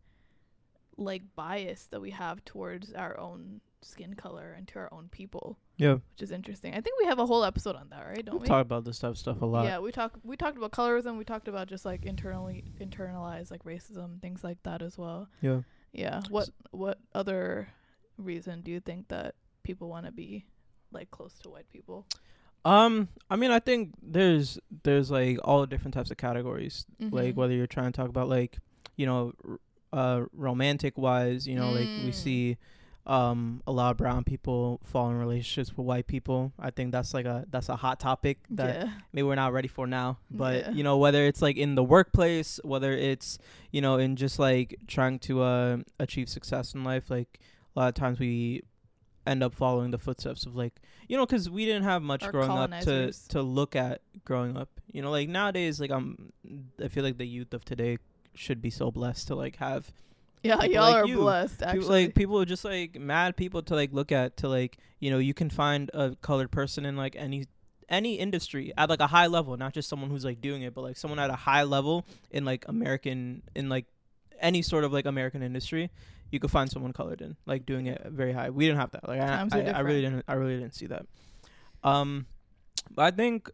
like 0.98 1.24
bias 1.36 1.86
that 1.86 2.02
we 2.02 2.12
have 2.12 2.44
towards 2.46 2.94
our 2.94 3.20
own 3.20 3.62
skin 3.82 4.14
color 4.14 4.54
and 4.56 4.68
to 4.68 4.80
our 4.80 4.94
own 4.94 5.10
people 5.12 5.58
yeah. 5.82 5.94
which 6.14 6.22
is 6.22 6.32
interesting 6.32 6.72
i 6.74 6.82
think 6.82 6.96
we 7.02 7.06
have 7.12 7.20
a 7.20 7.26
whole 7.26 7.44
episode 7.44 7.76
on 7.76 7.88
that 7.90 8.04
right 8.08 8.24
don't 8.26 8.36
We 8.36 8.42
we 8.42 8.48
talk 8.48 8.62
about 8.70 8.84
this 8.86 9.00
type 9.00 9.12
of 9.12 9.18
stuff 9.18 9.42
a 9.42 9.46
lot. 9.46 9.66
yeah 9.66 9.80
we 9.80 9.92
talk 9.92 10.12
we 10.24 10.36
talked 10.38 10.58
about 10.58 10.72
colorism 10.72 11.18
we 11.18 11.26
talked 11.26 11.48
about 11.48 11.68
just 11.68 11.84
like 11.86 12.06
internally 12.06 12.64
internalized 12.80 13.50
like 13.52 13.64
racism 13.64 14.22
things 14.22 14.44
like 14.44 14.62
that 14.64 14.82
as 14.82 14.98
well 14.98 15.28
yeah. 15.42 15.62
yeah 15.92 16.22
what 16.30 16.50
what 16.72 16.98
other 17.14 17.68
reason 18.18 18.62
do 18.62 18.70
you 18.72 18.80
think 18.80 19.08
that 19.08 19.36
people 19.64 19.90
want 19.90 20.06
to 20.06 20.12
be 20.12 20.46
like 20.92 21.10
close 21.12 21.34
to 21.40 21.50
white 21.50 21.70
people 21.72 22.06
Um, 22.64 23.08
I 23.28 23.38
mean, 23.38 23.50
I 23.50 23.60
think 23.60 23.94
there's 24.04 24.60
there's 24.84 25.10
like 25.10 25.40
all 25.44 25.66
different 25.66 25.96
types 25.96 26.12
of 26.12 26.18
categories. 26.18 26.86
Like 27.00 27.34
Mhm. 27.34 27.36
whether 27.36 27.54
you're 27.58 27.66
trying 27.78 27.92
to 27.92 27.98
talk 28.00 28.08
about 28.10 28.30
like, 28.30 28.60
you 28.98 29.08
know, 29.10 29.34
r- 29.50 29.60
uh, 30.02 30.20
romantic 30.48 30.96
wise, 30.96 31.48
you 31.48 31.56
know, 31.56 31.72
like 31.72 31.90
we 32.06 32.12
Mm. 32.12 32.14
see, 32.14 32.58
um, 33.08 33.64
a 33.66 33.72
lot 33.72 33.92
of 33.92 33.98
brown 33.98 34.24
people 34.24 34.80
fall 34.84 35.10
in 35.10 35.18
relationships 35.18 35.76
with 35.76 35.86
white 35.86 36.08
people. 36.08 36.54
I 36.60 36.70
think 36.70 36.92
that's 36.92 37.14
like 37.14 37.26
a 37.26 37.46
that's 37.50 37.70
a 37.70 37.76
hot 37.76 38.00
topic 38.00 38.38
that 38.52 38.76
yeah 38.76 38.92
maybe 39.12 39.24
we're 39.24 39.36
not 39.36 39.54
ready 39.54 39.68
for 39.68 39.88
now. 39.88 40.20
But 40.30 40.56
Yeah. 40.56 40.72
you 40.72 40.84
know, 40.84 40.98
whether 40.98 41.26
it's 41.26 41.42
like 41.42 41.58
in 41.58 41.76
the 41.76 41.84
workplace, 41.84 42.60
whether 42.64 42.94
it's 42.94 43.40
you 43.72 43.82
know 43.82 43.98
in 43.98 44.16
just 44.16 44.38
like 44.40 44.78
trying 44.88 45.20
to 45.20 45.42
uh, 45.42 45.78
achieve 46.00 46.30
success 46.30 46.74
in 46.76 46.84
life, 46.84 47.10
like 47.10 47.40
a 47.76 47.80
lot 47.80 47.88
of 47.88 47.96
times 47.96 48.20
we 48.20 48.64
end 49.28 49.44
up 49.44 49.54
following 49.54 49.92
the 49.92 50.00
footsteps 50.00 50.46
of 50.48 50.56
like 50.56 50.82
you 51.08 51.16
know 51.18 51.26
because 51.26 51.50
we 51.50 51.66
didn't 51.66 51.84
have 51.84 52.02
much 52.02 52.24
Our 52.24 52.32
growing 52.32 52.52
up 52.52 52.72
to 52.82 53.12
to 53.30 53.42
look 53.42 53.76
at 53.76 54.02
growing 54.26 54.56
up. 54.58 54.70
You 54.92 55.02
know, 55.02 55.10
like 55.10 55.28
nowadays, 55.30 55.80
like 55.80 55.90
I'm, 55.92 56.34
I 56.84 56.88
feel 56.88 57.04
like 57.04 57.18
the 57.18 57.26
youth 57.28 57.54
of 57.54 57.66
today 57.66 57.98
should 58.36 58.62
be 58.62 58.70
so 58.70 58.92
blessed 58.92 59.28
to 59.30 59.36
like 59.36 59.56
have 59.58 59.92
yeah 60.44 60.58
people 60.58 60.74
y'all 60.74 60.92
like 60.92 61.04
are 61.04 61.08
you. 61.08 61.18
blessed 61.18 61.62
actually 61.62 61.80
people 61.80 61.90
like 61.90 62.16
people 62.16 62.42
are 62.42 62.46
just 62.46 62.66
like 62.66 63.00
mad 63.00 63.36
people 63.36 63.62
to 63.62 63.76
like 63.76 63.92
look 63.94 64.12
at 64.12 64.38
to 64.38 64.48
like 64.48 64.78
you 65.00 65.12
know 65.12 65.18
you 65.18 65.34
can 65.34 65.50
find 65.50 65.92
a 65.94 66.16
colored 66.22 66.52
person 66.52 66.86
in 66.86 66.96
like 66.96 67.16
any 67.16 67.46
any 67.90 68.16
industry 68.16 68.72
at 68.78 68.90
like 68.90 69.02
a 69.02 69.08
high 69.08 69.28
level 69.28 69.58
not 69.58 69.74
just 69.74 69.90
someone 69.90 70.10
who's 70.10 70.24
like 70.26 70.40
doing 70.42 70.62
it 70.62 70.74
but 70.74 70.82
like 70.82 70.98
someone 70.98 71.20
at 71.20 71.30
a 71.30 71.36
high 71.36 71.64
level 71.64 72.06
in 72.32 72.46
like 72.46 72.66
american 72.68 73.42
in 73.56 73.70
like 73.70 73.86
any 74.40 74.62
sort 74.62 74.84
of 74.84 74.94
like 74.94 75.06
american 75.06 75.44
industry 75.44 75.92
you 76.32 76.40
could 76.40 76.50
find 76.50 76.72
someone 76.72 76.94
colored 76.94 77.22
in 77.22 77.36
like 77.46 77.66
doing 77.66 77.88
it 77.88 78.02
very 78.10 78.32
high. 78.32 78.50
We 78.50 78.66
didn't 78.66 78.80
have 78.80 78.92
that. 78.92 79.08
Like 79.08 79.20
I, 79.20 79.48
I, 79.52 79.62
I 79.72 79.80
really 79.82 80.02
didn't 80.02 80.24
i 80.28 80.34
really 80.34 80.58
didn't 80.58 80.74
see 80.74 80.88
that. 80.88 81.06
Um 81.84 82.26
but 82.90 83.04
i 83.04 83.12
think 83.12 83.50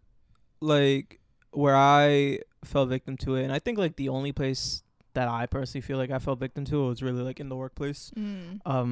like 0.62 1.20
where 1.52 1.76
i 1.76 2.40
fell 2.64 2.86
victim 2.86 3.18
to 3.18 3.36
it 3.36 3.44
and 3.44 3.54
i 3.54 3.60
think 3.60 3.78
like 3.78 3.96
the 3.96 4.10
only 4.10 4.32
place 4.32 4.84
that 5.18 5.28
i 5.28 5.46
personally 5.46 5.82
feel 5.90 5.98
like 5.98 6.12
i 6.18 6.20
fell 6.26 6.36
victim 6.36 6.64
to 6.66 6.84
it 6.86 6.88
was 6.94 7.02
really 7.08 7.24
like 7.30 7.40
in 7.44 7.50
the 7.50 7.56
workplace. 7.64 8.12
Mm. 8.16 8.60
um 8.66 8.92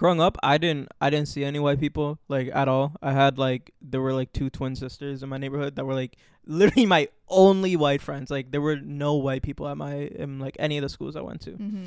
growing 0.00 0.20
up 0.20 0.36
i 0.42 0.58
didn't 0.58 0.88
i 1.00 1.10
didn't 1.10 1.28
see 1.34 1.44
any 1.44 1.58
white 1.66 1.80
people 1.80 2.18
like 2.28 2.48
at 2.62 2.68
all. 2.68 2.86
I 3.02 3.12
had 3.12 3.38
like 3.38 3.72
there 3.92 4.00
were 4.06 4.12
like 4.20 4.32
two 4.32 4.48
twin 4.50 4.74
sisters 4.76 5.22
in 5.22 5.28
my 5.28 5.38
neighborhood 5.38 5.74
that 5.76 5.84
were 5.86 5.94
like 6.02 6.16
literally 6.46 6.86
my 6.86 7.08
only 7.28 7.74
white 7.76 8.00
friends. 8.08 8.30
Like 8.30 8.46
there 8.52 8.60
were 8.68 8.76
no 8.76 9.14
white 9.26 9.42
people 9.42 9.66
at 9.68 9.76
my 9.76 9.94
in 10.22 10.38
like 10.38 10.56
any 10.66 10.76
of 10.78 10.82
the 10.82 10.88
schools 10.96 11.14
i 11.16 11.20
went 11.30 11.40
to. 11.46 11.52
Hmm 11.52 11.84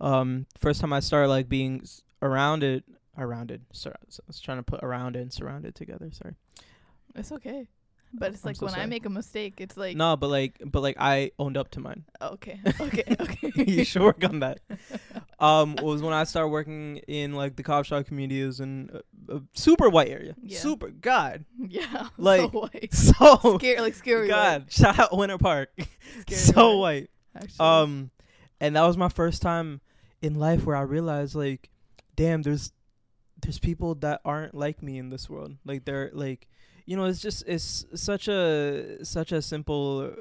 um 0.00 0.46
first 0.58 0.80
time 0.80 0.92
i 0.92 0.98
started 1.00 1.28
like 1.28 1.48
being 1.48 1.80
s- 1.82 2.02
around 2.22 2.64
it 2.64 2.82
around 3.16 3.50
it 3.54 3.60
sur- 3.72 3.94
i 3.94 4.22
was 4.26 4.40
trying 4.40 4.58
to 4.58 4.66
put 4.72 4.80
around 4.82 5.14
and 5.14 5.32
surrounded 5.32 5.74
together 5.76 6.10
sorry. 6.20 6.34
It's 7.14 7.30
okay 7.38 7.68
but 8.12 8.32
it's 8.32 8.44
I'm 8.44 8.50
like 8.50 8.56
so 8.56 8.66
when 8.66 8.74
i 8.74 8.86
make 8.86 9.06
a 9.06 9.10
mistake 9.10 9.54
it's 9.58 9.76
like 9.76 9.96
no 9.96 10.16
but 10.16 10.28
like 10.28 10.60
but 10.64 10.80
like 10.80 10.96
i 10.98 11.30
owned 11.38 11.56
up 11.56 11.70
to 11.72 11.80
mine 11.80 12.04
okay 12.20 12.60
okay 12.80 13.16
okay 13.18 13.52
you 13.66 13.84
should 13.84 14.02
work 14.02 14.22
on 14.24 14.40
that 14.40 14.60
um 15.40 15.76
was 15.82 16.02
when 16.02 16.12
I 16.12 16.24
started 16.24 16.48
working 16.48 16.98
in 17.08 17.34
like 17.34 17.56
the 17.56 17.62
cop 17.62 17.84
shop 17.84 18.06
communities 18.06 18.60
and 18.60 18.90
uh, 18.94 19.36
a 19.36 19.42
super 19.54 19.88
white 19.88 20.08
area. 20.08 20.34
Yeah. 20.42 20.58
Super 20.58 20.90
God. 20.90 21.44
Yeah. 21.58 22.08
Like, 22.16 22.40
so 22.40 22.48
white. 22.48 22.94
So 22.94 23.58
Scary, 23.58 23.80
like 23.80 23.94
scary. 23.94 24.28
God. 24.28 24.70
Shout 24.70 24.98
out 24.98 25.16
Winter 25.16 25.38
Park. 25.38 25.70
Scary 26.20 26.38
so 26.38 26.78
white, 26.78 27.10
white. 27.34 27.42
actually. 27.42 27.66
Um, 27.66 28.10
and 28.60 28.76
that 28.76 28.82
was 28.82 28.96
my 28.96 29.08
first 29.08 29.42
time 29.42 29.80
in 30.20 30.34
life 30.34 30.64
where 30.64 30.76
I 30.76 30.82
realized 30.82 31.34
like, 31.34 31.70
damn, 32.14 32.42
there's 32.42 32.72
there's 33.42 33.58
people 33.58 33.96
that 33.96 34.20
aren't 34.24 34.54
like 34.54 34.82
me 34.82 34.98
in 34.98 35.10
this 35.10 35.28
world. 35.28 35.56
Like 35.64 35.84
they're 35.84 36.10
like, 36.12 36.48
you 36.86 36.96
know, 36.96 37.04
it's 37.04 37.20
just 37.20 37.44
it's 37.46 37.86
such 37.94 38.28
a 38.28 39.04
such 39.04 39.32
a 39.32 39.42
simple 39.42 40.12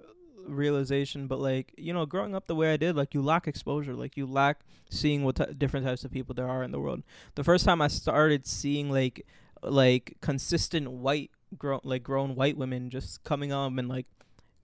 realization, 0.47 1.27
but 1.27 1.39
like 1.39 1.73
you 1.77 1.93
know, 1.93 2.05
growing 2.05 2.35
up 2.35 2.47
the 2.47 2.55
way 2.55 2.73
I 2.73 2.77
did, 2.77 2.95
like 2.95 3.13
you 3.13 3.21
lack 3.21 3.47
exposure, 3.47 3.93
like 3.93 4.17
you 4.17 4.25
lack 4.25 4.59
seeing 4.89 5.23
what 5.23 5.37
t- 5.37 5.53
different 5.57 5.85
types 5.85 6.03
of 6.03 6.11
people 6.11 6.35
there 6.35 6.47
are 6.47 6.63
in 6.63 6.71
the 6.71 6.79
world. 6.79 7.03
The 7.35 7.43
first 7.43 7.65
time 7.65 7.81
I 7.81 7.87
started 7.87 8.45
seeing 8.45 8.89
like 8.91 9.25
like 9.63 10.17
consistent 10.21 10.89
white 10.91 11.31
grown 11.57 11.81
like 11.83 12.03
grown 12.03 12.35
white 12.35 12.57
women 12.57 12.89
just 12.89 13.23
coming 13.23 13.51
up 13.51 13.77
and 13.77 13.87
like 13.87 14.05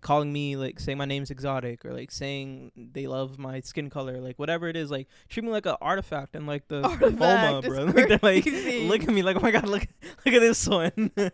calling 0.08 0.32
me 0.32 0.56
like 0.56 0.80
saying 0.80 0.98
my 0.98 1.04
name's 1.04 1.30
exotic 1.30 1.84
or 1.84 1.92
like 1.92 2.12
saying 2.12 2.72
they 2.94 3.08
love 3.08 3.38
my 3.38 3.60
skin 3.60 3.90
color 3.90 4.22
like 4.22 4.40
whatever 4.40 4.70
it 4.70 4.78
is 4.78 4.90
like 4.90 5.06
treat 5.28 5.44
me 5.44 5.52
like 5.52 5.66
an 5.66 5.76
artifact 5.82 6.34
and 6.34 6.48
like 6.48 6.66
the 6.70 6.82
MoMA 6.82 7.62
bro. 7.62 7.84
like 7.84 8.08
they're 8.08 8.20
like 8.22 8.46
look 8.46 9.04
at 9.04 9.10
me 9.10 9.22
like 9.22 9.36
oh 9.36 9.42
my 9.42 9.52
god 9.52 9.68
look 9.68 9.86
look 10.26 10.34
at 10.34 10.40
this 10.40 10.66
one. 10.66 11.12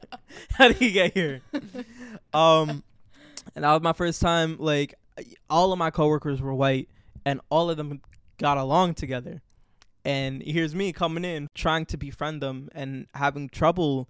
How 0.53 0.69
did 0.69 0.77
he 0.77 0.91
get 0.91 1.13
here? 1.13 1.41
Um 2.33 2.81
and 3.55 3.63
that 3.63 3.73
was 3.73 3.83
my 3.83 3.93
first 3.93 4.19
time 4.19 4.57
like 4.57 4.95
all 5.51 5.71
of 5.71 5.77
my 5.77 5.91
coworkers 5.91 6.41
were 6.41 6.55
white 6.55 6.89
and 7.25 7.41
all 7.51 7.69
of 7.69 7.77
them 7.77 8.01
got 8.39 8.57
along 8.57 8.95
together. 8.95 9.43
And 10.03 10.41
here's 10.41 10.73
me 10.73 10.93
coming 10.93 11.23
in 11.23 11.47
trying 11.53 11.85
to 11.85 11.97
befriend 11.97 12.41
them 12.41 12.69
and 12.73 13.05
having 13.13 13.49
trouble 13.49 14.09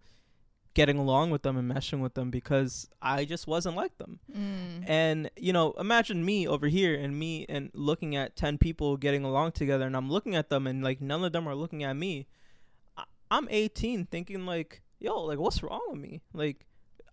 getting 0.74 0.98
along 0.98 1.30
with 1.30 1.44
them 1.44 1.58
and 1.58 1.72
meshing 1.72 2.00
with 2.00 2.16
them 2.16 2.32
because 2.32 2.90
I 3.02 3.26
just 3.26 3.46
wasn't 3.48 3.76
like 3.76 3.98
them. 3.98 4.20
Mm. 4.32 4.90
And 4.90 5.32
you 5.38 5.54
know, 5.54 5.74
imagine 5.74 6.26
me 6.26 6.48
over 6.48 6.68
here 6.68 6.96
and 6.96 7.18
me 7.18 7.46
and 7.48 7.70
looking 7.74 8.16
at 8.16 8.36
10 8.36 8.58
people 8.58 8.98
getting 8.98 9.24
along 9.24 9.52
together 9.52 9.86
and 9.86 9.96
I'm 9.96 10.10
looking 10.10 10.36
at 10.36 10.50
them 10.50 10.66
and 10.66 10.84
like 10.84 11.02
none 11.02 11.24
of 11.24 11.32
them 11.32 11.48
are 11.48 11.56
looking 11.56 11.84
at 11.84 11.96
me. 11.96 12.28
I- 12.98 13.04
I'm 13.30 13.48
18 13.50 14.06
thinking 14.06 14.46
like, 14.46 14.82
yo, 15.00 15.22
like 15.22 15.40
what's 15.40 15.62
wrong 15.62 15.82
with 15.90 16.00
me? 16.00 16.22
Like 16.34 16.66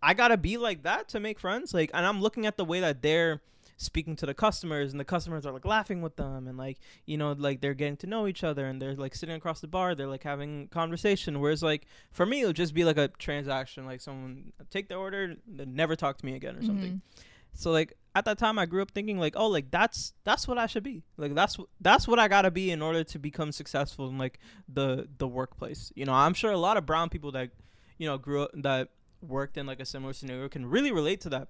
I 0.03 0.15
got 0.15 0.29
to 0.29 0.39
be 0.39 0.57
like 0.57 0.85
that 0.85 1.09
to 1.11 1.21
make 1.21 1.39
friends. 1.39 1.75
Like 1.75 1.91
and 1.93 2.07
I'm 2.07 2.21
looking 2.23 2.47
at 2.47 2.57
the 2.57 2.65
way 2.65 2.81
that 2.81 3.03
they're 3.03 3.43
speaking 3.83 4.15
to 4.15 4.27
the 4.27 4.35
customers 4.35 4.91
and 4.93 5.01
the 5.01 5.05
customers 5.07 5.47
are 5.47 5.53
like 5.53 5.65
laughing 5.65 6.03
with 6.03 6.15
them 6.17 6.47
and 6.47 6.59
like 6.59 6.79
you 7.07 7.17
know 7.17 7.33
like 7.33 7.63
they're 7.63 7.73
getting 7.73 7.97
to 7.97 8.07
know 8.07 8.27
each 8.27 8.45
other 8.45 8.67
and 8.67 8.81
they're 8.81 8.95
like 8.95 9.15
sitting 9.15 9.35
across 9.35 9.61
the 9.63 9.67
bar 9.67 9.95
they're 9.95 10.07
like 10.07 10.23
having 10.23 10.69
conversation. 10.69 11.41
Whereas 11.41 11.63
like 11.63 11.87
for 12.13 12.27
me 12.27 12.43
it 12.43 12.47
would 12.47 12.57
just 12.57 12.75
be 12.75 12.85
like 12.85 12.99
a 12.99 13.09
transaction 13.09 13.87
like 13.87 14.03
someone 14.03 14.53
take 14.69 14.89
the 14.89 14.97
order 14.97 15.35
then 15.47 15.75
never 15.75 15.97
talk 15.97 16.19
to 16.19 16.27
me 16.27 16.35
again 16.37 16.57
or 16.57 16.63
something. 16.63 17.01
Mhm. 17.01 17.23
so 17.55 17.71
like 17.71 17.95
at 18.15 18.27
that 18.27 18.37
time 18.39 18.59
I 18.59 18.67
grew 18.67 18.83
up 18.83 18.91
thinking 18.91 19.19
like 19.19 19.35
oh 19.37 19.47
like 19.47 19.71
that's 19.71 20.13
that's 20.25 20.47
what 20.47 20.59
I 20.59 20.67
should 20.67 20.83
be. 20.83 21.03
Like 21.17 21.35
that's 21.35 21.57
that's 21.81 22.07
what 22.07 22.19
I 22.19 22.29
got 22.29 22.43
to 22.43 22.51
be 22.51 22.71
in 22.71 22.83
order 22.83 23.03
to 23.05 23.19
become 23.19 23.51
successful 23.51 24.09
in 24.11 24.19
like 24.19 24.39
the 24.69 25.09
the 25.17 25.27
workplace. 25.29 25.91
You 25.95 26.05
know 26.05 26.13
I'm 26.13 26.35
sure 26.35 26.51
a 26.53 26.59
lot 26.59 26.77
of 26.77 26.85
brown 26.85 27.09
people 27.09 27.33
that 27.33 27.49
you 27.97 28.07
know 28.07 28.19
grew 28.19 28.43
up 28.43 28.51
that 28.55 28.89
worked 29.23 29.57
in 29.57 29.65
like 29.65 29.81
a 29.81 29.87
similar 29.87 30.13
scenario 30.13 30.49
can 30.51 30.67
really 30.67 30.93
relate 30.93 31.21
to 31.23 31.31
that. 31.31 31.49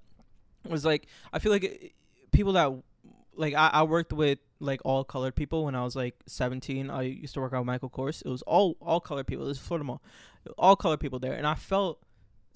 It 0.64 0.70
was 0.70 0.84
like 0.84 1.06
I 1.32 1.38
feel 1.40 1.50
like 1.50 1.64
it, 1.64 1.92
people 2.32 2.54
that 2.54 2.72
like 3.34 3.54
I, 3.54 3.68
I 3.72 3.82
worked 3.84 4.12
with 4.12 4.38
like 4.60 4.80
all 4.84 5.04
colored 5.04 5.34
people 5.34 5.64
when 5.64 5.75
I 5.75 5.82
was 5.82 5.96
like 5.96 6.14
17 6.26 6.90
I 6.90 7.02
used 7.02 7.34
to 7.34 7.40
work 7.40 7.52
out 7.52 7.64
Michael 7.64 7.90
Kors. 7.90 8.22
It 8.25 8.28
was 8.28 8.42
all 8.42 8.76
all 8.80 9.00
colored 9.00 9.26
people. 9.26 9.44
It 9.46 9.49
was 9.49 9.58
Florida 9.58 9.84
Mall 9.84 10.02
all 10.58 10.76
colored 10.76 11.00
people 11.00 11.18
there. 11.18 11.32
And 11.32 11.46
I 11.46 11.54
felt 11.54 12.02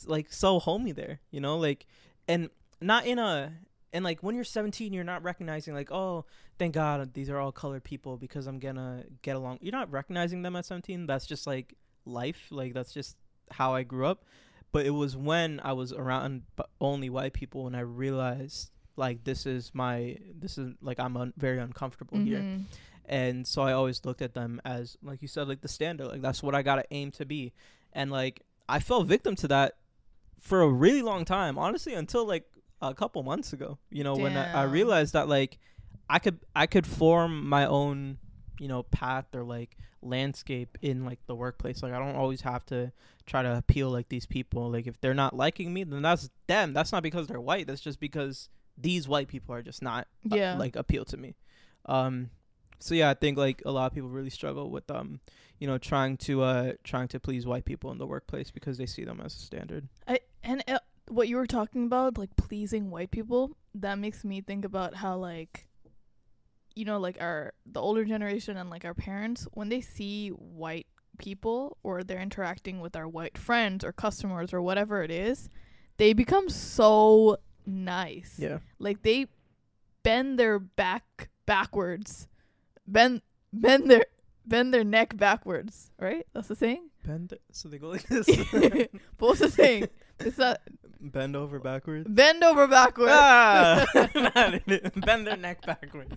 like 0.06 0.32
so 0.32 0.58
homey 0.58 0.92
there 0.92 1.20
you 1.30 1.40
know? 1.40 1.56
Like 1.56 1.86
and 2.28 2.50
not 2.80 3.06
in 3.06 3.18
a 3.18 3.52
and 3.92 4.04
like 4.04 4.22
when 4.22 4.34
you're 4.34 4.44
17 4.44 4.92
you're 4.92 5.04
not 5.04 5.22
recognizing 5.22 5.72
like 5.72 5.90
oh 5.92 6.26
thank 6.58 6.74
god 6.74 7.14
these 7.14 7.30
are 7.30 7.38
all 7.38 7.52
colored 7.52 7.84
people 7.84 8.16
because 8.16 8.46
i'm 8.46 8.58
gonna 8.58 9.04
get 9.22 9.36
along. 9.36 9.58
You're 9.62 9.72
not 9.72 9.90
recognizing 9.90 10.42
them 10.42 10.56
at 10.56 10.66
17 10.66 11.06
that's 11.06 11.26
just 11.26 11.46
like 11.46 11.74
life. 12.04 12.48
Like 12.50 12.74
that's 12.74 12.92
just 12.92 13.16
how 13.50 13.74
i 13.74 13.82
grew 13.82 14.06
up. 14.06 14.24
But 14.72 14.84
it 14.84 14.90
was 14.90 15.16
when 15.16 15.60
i 15.64 15.72
was 15.72 15.92
around 15.92 16.42
only 16.80 17.08
white 17.08 17.32
people 17.32 17.66
and 17.66 17.76
i 17.76 17.80
realized 17.80 18.70
like 18.96 19.24
this 19.24 19.46
is 19.46 19.70
my 19.74 20.16
this 20.38 20.56
is 20.58 20.72
like 20.80 20.98
i'm 21.00 21.16
un- 21.16 21.32
very 21.36 21.58
uncomfortable 21.58 22.18
here. 22.18 22.38
Mhm. 22.38 22.64
and 23.06 23.46
so 23.46 23.60
I 23.62 23.72
always 23.72 24.04
looked 24.04 24.22
at 24.22 24.32
them 24.34 24.60
as 24.64 24.96
like 25.02 25.20
you 25.20 25.28
said 25.28 25.46
like 25.48 25.60
the 25.60 25.68
standard 25.68 26.06
like 26.06 26.22
that's 26.22 26.42
what 26.42 26.54
I 26.54 26.62
got 26.62 26.76
to 26.76 26.84
aim 26.90 27.10
to 27.12 27.24
be. 27.26 27.52
And 27.92 28.10
like 28.10 28.42
I 28.68 28.78
fell 28.80 29.02
victim 29.02 29.34
to 29.36 29.48
that 29.48 29.74
for 30.40 30.62
a 30.62 30.68
really 30.68 31.02
long 31.02 31.24
time 31.24 31.58
honestly 31.58 31.92
until 31.94 32.24
like 32.26 32.44
a 32.80 32.94
couple 32.94 33.22
months 33.22 33.52
ago 33.52 33.78
you 33.90 34.04
know 34.04 34.14
when 34.14 34.36
I, 34.36 34.60
I 34.60 34.62
realized 34.64 35.12
that 35.14 35.28
like 35.28 35.58
I 36.08 36.18
could 36.18 36.38
I 36.56 36.66
could 36.66 36.86
form 36.86 37.46
my 37.48 37.66
own 37.66 38.18
you 38.60 38.68
know 38.68 38.84
path 38.84 39.26
or 39.34 39.42
like 39.42 39.76
landscape 40.00 40.76
in 40.82 41.04
like 41.04 41.18
the 41.26 41.34
workplace. 41.34 41.82
Like 41.82 41.92
I 41.92 41.98
don't 41.98 42.14
always 42.16 42.42
have 42.42 42.64
to 42.66 42.92
try 43.26 43.42
to 43.42 43.56
appeal 43.56 43.90
like 43.90 44.08
these 44.10 44.26
people. 44.26 44.70
Like 44.70 44.86
if 44.86 45.00
they're 45.00 45.14
not 45.14 45.34
liking 45.34 45.72
me 45.74 45.84
then 45.84 46.02
that's 46.02 46.30
them. 46.46 46.72
That's 46.72 46.92
not 46.92 47.02
because 47.02 47.26
they're 47.26 47.40
white. 47.40 47.66
That's 47.66 47.80
just 47.80 48.00
because 48.00 48.48
these 48.76 49.08
white 49.08 49.28
people 49.28 49.54
are 49.54 49.62
just 49.62 49.82
not 49.82 50.06
uh, 50.30 50.56
like 50.58 50.76
appeal 50.76 51.04
to 51.06 51.16
me. 51.16 51.34
Um 51.86 52.30
so 52.80 52.94
yeah 52.94 53.08
i 53.08 53.14
think 53.14 53.38
like 53.38 53.62
a 53.64 53.70
lot 53.70 53.86
of 53.86 53.94
people 53.94 54.10
really 54.10 54.28
struggle 54.28 54.68
with 54.68 54.90
um 54.90 55.20
you 55.58 55.66
know 55.66 55.78
trying 55.78 56.16
to 56.16 56.42
uh 56.42 56.72
trying 56.82 57.08
to 57.08 57.18
please 57.18 57.46
white 57.46 57.64
people 57.64 57.90
in 57.92 57.98
the 57.98 58.06
workplace 58.06 58.50
because 58.50 58.76
they 58.76 58.84
see 58.84 59.04
them 59.04 59.22
as 59.24 59.34
a 59.34 59.38
standard. 59.38 59.88
I 60.06 60.18
and 60.42 60.62
uh, 60.68 60.80
what 61.08 61.28
you 61.28 61.36
were 61.36 61.46
talking 61.46 61.86
about, 61.86 62.18
like 62.18 62.36
pleasing 62.36 62.90
white 62.90 63.10
people, 63.10 63.56
that 63.74 63.98
makes 63.98 64.24
me 64.24 64.40
think 64.40 64.64
about 64.64 64.96
how 64.96 65.16
like, 65.16 65.68
you 66.74 66.84
know, 66.84 66.98
like 66.98 67.16
our 67.20 67.54
the 67.66 67.80
older 67.80 68.04
generation 68.04 68.56
and 68.56 68.70
like 68.70 68.84
our 68.84 68.94
parents, 68.94 69.46
when 69.52 69.68
they 69.68 69.80
see 69.80 70.28
white 70.28 70.86
people 71.18 71.78
or 71.82 72.02
they're 72.02 72.20
interacting 72.20 72.80
with 72.80 72.96
our 72.96 73.08
white 73.08 73.38
friends 73.38 73.84
or 73.84 73.92
customers 73.92 74.52
or 74.52 74.60
whatever 74.60 75.02
it 75.02 75.10
is, 75.10 75.48
they 75.96 76.12
become 76.12 76.48
so 76.48 77.38
nice. 77.66 78.36
yeah 78.38 78.58
Like 78.78 79.02
they 79.02 79.26
bend 80.02 80.38
their 80.38 80.58
back 80.58 81.28
backwards, 81.46 82.28
bend 82.86 83.22
bend 83.52 83.90
their 83.90 84.04
bend 84.46 84.72
their 84.74 84.84
neck 84.84 85.16
backwards. 85.16 85.90
Right? 85.98 86.26
That's 86.32 86.48
the 86.48 86.56
saying. 86.56 86.90
bend 87.04 87.34
so 87.52 87.68
they 87.68 87.78
go 87.78 87.88
like 87.88 88.02
this 88.08 88.26
what's 89.18 89.40
the 89.40 89.50
saying? 89.50 89.88
It's 90.20 90.38
not 90.38 90.60
bend 91.00 91.36
over 91.36 91.58
backwards 91.58 92.06
bend 92.08 92.42
over 92.42 92.66
backwards. 92.66 93.12
ah 93.12 93.84
bend 95.04 95.26
their 95.26 95.36
neck 95.36 95.60
backwards 95.66 96.14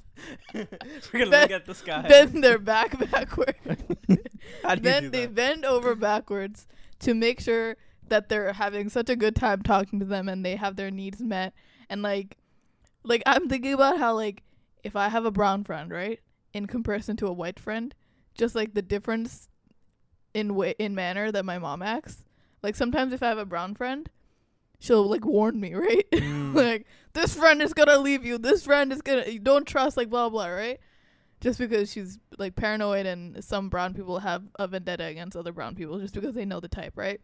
we're 0.53 0.63
gonna 1.11 1.29
Bend- 1.29 1.31
look 1.31 1.51
at 1.51 1.65
the 1.65 1.75
sky 1.75 2.07
bend 2.07 2.41
their 2.41 2.57
back 2.57 2.97
backwards. 3.11 3.57
how 4.63 4.75
do 4.75 4.89
you 4.89 5.01
do 5.01 5.09
they 5.09 5.25
that? 5.25 5.35
bend 5.35 5.65
over 5.65 5.93
backwards 5.93 6.67
to 6.99 7.13
make 7.13 7.41
sure 7.41 7.75
that 8.09 8.29
they're 8.29 8.53
having 8.53 8.89
such 8.89 9.09
a 9.09 9.15
good 9.15 9.35
time 9.35 9.61
talking 9.61 9.99
to 9.99 10.05
them 10.05 10.29
and 10.29 10.45
they 10.45 10.55
have 10.55 10.75
their 10.75 10.91
needs 10.91 11.21
met. 11.21 11.53
And 11.89 12.01
like, 12.01 12.37
like 13.03 13.23
I'm 13.25 13.47
thinking 13.47 13.73
about 13.73 13.99
how 13.99 14.13
like 14.15 14.43
if 14.83 14.95
I 14.95 15.09
have 15.09 15.25
a 15.25 15.31
brown 15.31 15.63
friend, 15.63 15.91
right, 15.91 16.19
in 16.53 16.65
comparison 16.65 17.17
to 17.17 17.27
a 17.27 17.33
white 17.33 17.59
friend, 17.59 17.93
just 18.35 18.55
like 18.55 18.73
the 18.73 18.81
difference 18.81 19.49
in 20.33 20.55
way 20.55 20.75
in 20.77 20.95
manner 20.95 21.31
that 21.31 21.45
my 21.45 21.57
mom 21.57 21.81
acts. 21.81 22.25
Like 22.61 22.75
sometimes 22.75 23.13
if 23.13 23.23
I 23.23 23.29
have 23.29 23.37
a 23.37 23.45
brown 23.45 23.75
friend, 23.75 24.09
she'll 24.79 25.07
like 25.07 25.25
warn 25.25 25.59
me, 25.59 25.73
right? 25.75 26.09
Mm. 26.11 26.55
like 26.55 26.85
this 27.13 27.35
friend 27.35 27.61
is 27.61 27.73
gonna 27.73 27.97
leave 27.97 28.25
you. 28.25 28.37
This 28.37 28.63
friend 28.63 28.91
is 28.91 29.01
gonna 29.01 29.25
you 29.27 29.39
don't 29.39 29.65
trust 29.65 29.97
like 29.97 30.09
blah 30.09 30.29
blah, 30.29 30.47
right? 30.47 30.79
Just 31.39 31.59
because 31.59 31.91
she's 31.91 32.17
like 32.37 32.55
paranoid 32.55 33.05
and 33.05 33.43
some 33.43 33.69
brown 33.69 33.93
people 33.93 34.19
have 34.19 34.43
a 34.57 34.67
vendetta 34.67 35.05
against 35.05 35.37
other 35.37 35.51
brown 35.51 35.75
people 35.75 35.99
just 35.99 36.13
because 36.13 36.33
they 36.33 36.45
know 36.45 36.59
the 36.59 36.67
type, 36.67 36.93
right? 36.95 37.21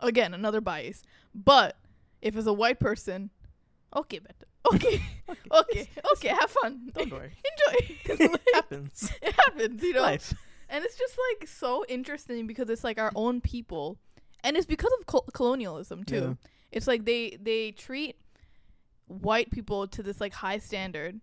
Again, 0.00 0.34
another 0.34 0.60
bias. 0.60 1.02
But 1.34 1.76
if 2.22 2.36
it's 2.36 2.46
a 2.46 2.52
white 2.52 2.80
person, 2.80 3.30
okay, 3.94 4.18
better. 4.18 4.46
Okay, 4.72 5.02
okay, 5.52 5.90
okay, 6.14 6.28
have 6.28 6.50
fun. 6.50 6.90
don't 6.94 7.12
worry 7.12 7.32
Enjoy. 7.76 7.98
It 8.46 8.54
happens 8.54 9.10
it 9.20 9.34
happens, 9.34 9.82
you 9.82 9.92
know. 9.92 10.00
life 10.00 10.32
And 10.70 10.82
it's 10.82 10.96
just 10.96 11.14
like 11.30 11.46
so 11.46 11.84
interesting 11.86 12.46
because 12.46 12.70
it's 12.70 12.82
like 12.82 12.98
our 12.98 13.12
own 13.14 13.42
people, 13.42 13.98
and 14.42 14.56
it's 14.56 14.64
because 14.64 14.90
of 14.98 15.04
col- 15.04 15.26
colonialism 15.34 16.02
too. 16.04 16.16
Yeah. 16.16 16.48
It's 16.72 16.86
like 16.86 17.04
they 17.04 17.36
they 17.40 17.72
treat 17.72 18.16
white 19.06 19.50
people 19.50 19.86
to 19.88 20.02
this 20.02 20.18
like 20.18 20.32
high 20.32 20.56
standard, 20.58 21.20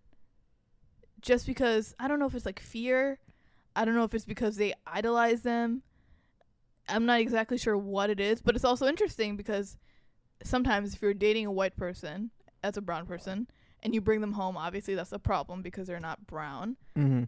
just 1.20 1.48
because 1.48 1.96
I 2.00 2.08
don't 2.08 2.20
know 2.20 2.28
if 2.28 2.36
it's 2.36 2.46
like 2.46 2.60
fear, 2.60 3.18
I 3.76 3.86
don't 3.86 3.96
know 3.96 4.04
if 4.04 4.14
it's 4.14 4.26
because 4.26 4.56
they 4.58 4.76
idolize 4.86 5.42
them. 5.42 5.82
I'm 6.90 7.06
not 7.06 7.20
exactly 7.22 7.58
sure 7.58 7.78
what 7.78 8.10
it 8.10 8.20
is, 8.20 8.42
but 8.42 8.56
it's 8.56 8.66
also 8.66 8.88
interesting 8.88 9.36
because 9.38 9.78
sometimes 10.44 10.94
if 10.96 11.02
you're 11.02 11.14
dating 11.14 11.46
a 11.46 11.52
white 11.52 11.76
person 11.78 12.32
as 12.64 12.78
a 12.78 12.82
brown 12.82 13.06
person 13.06 13.48
and 13.84 13.94
you 13.94 14.02
bring 14.02 14.22
them 14.22 14.34
home, 14.34 14.58
obviously 14.58 14.96
that's 14.96 15.12
a 15.12 15.20
problem 15.20 15.62
because 15.62 15.88
they're 15.88 16.00
not 16.00 16.26
brown 16.28 16.78
mm-hmm. 16.98 17.24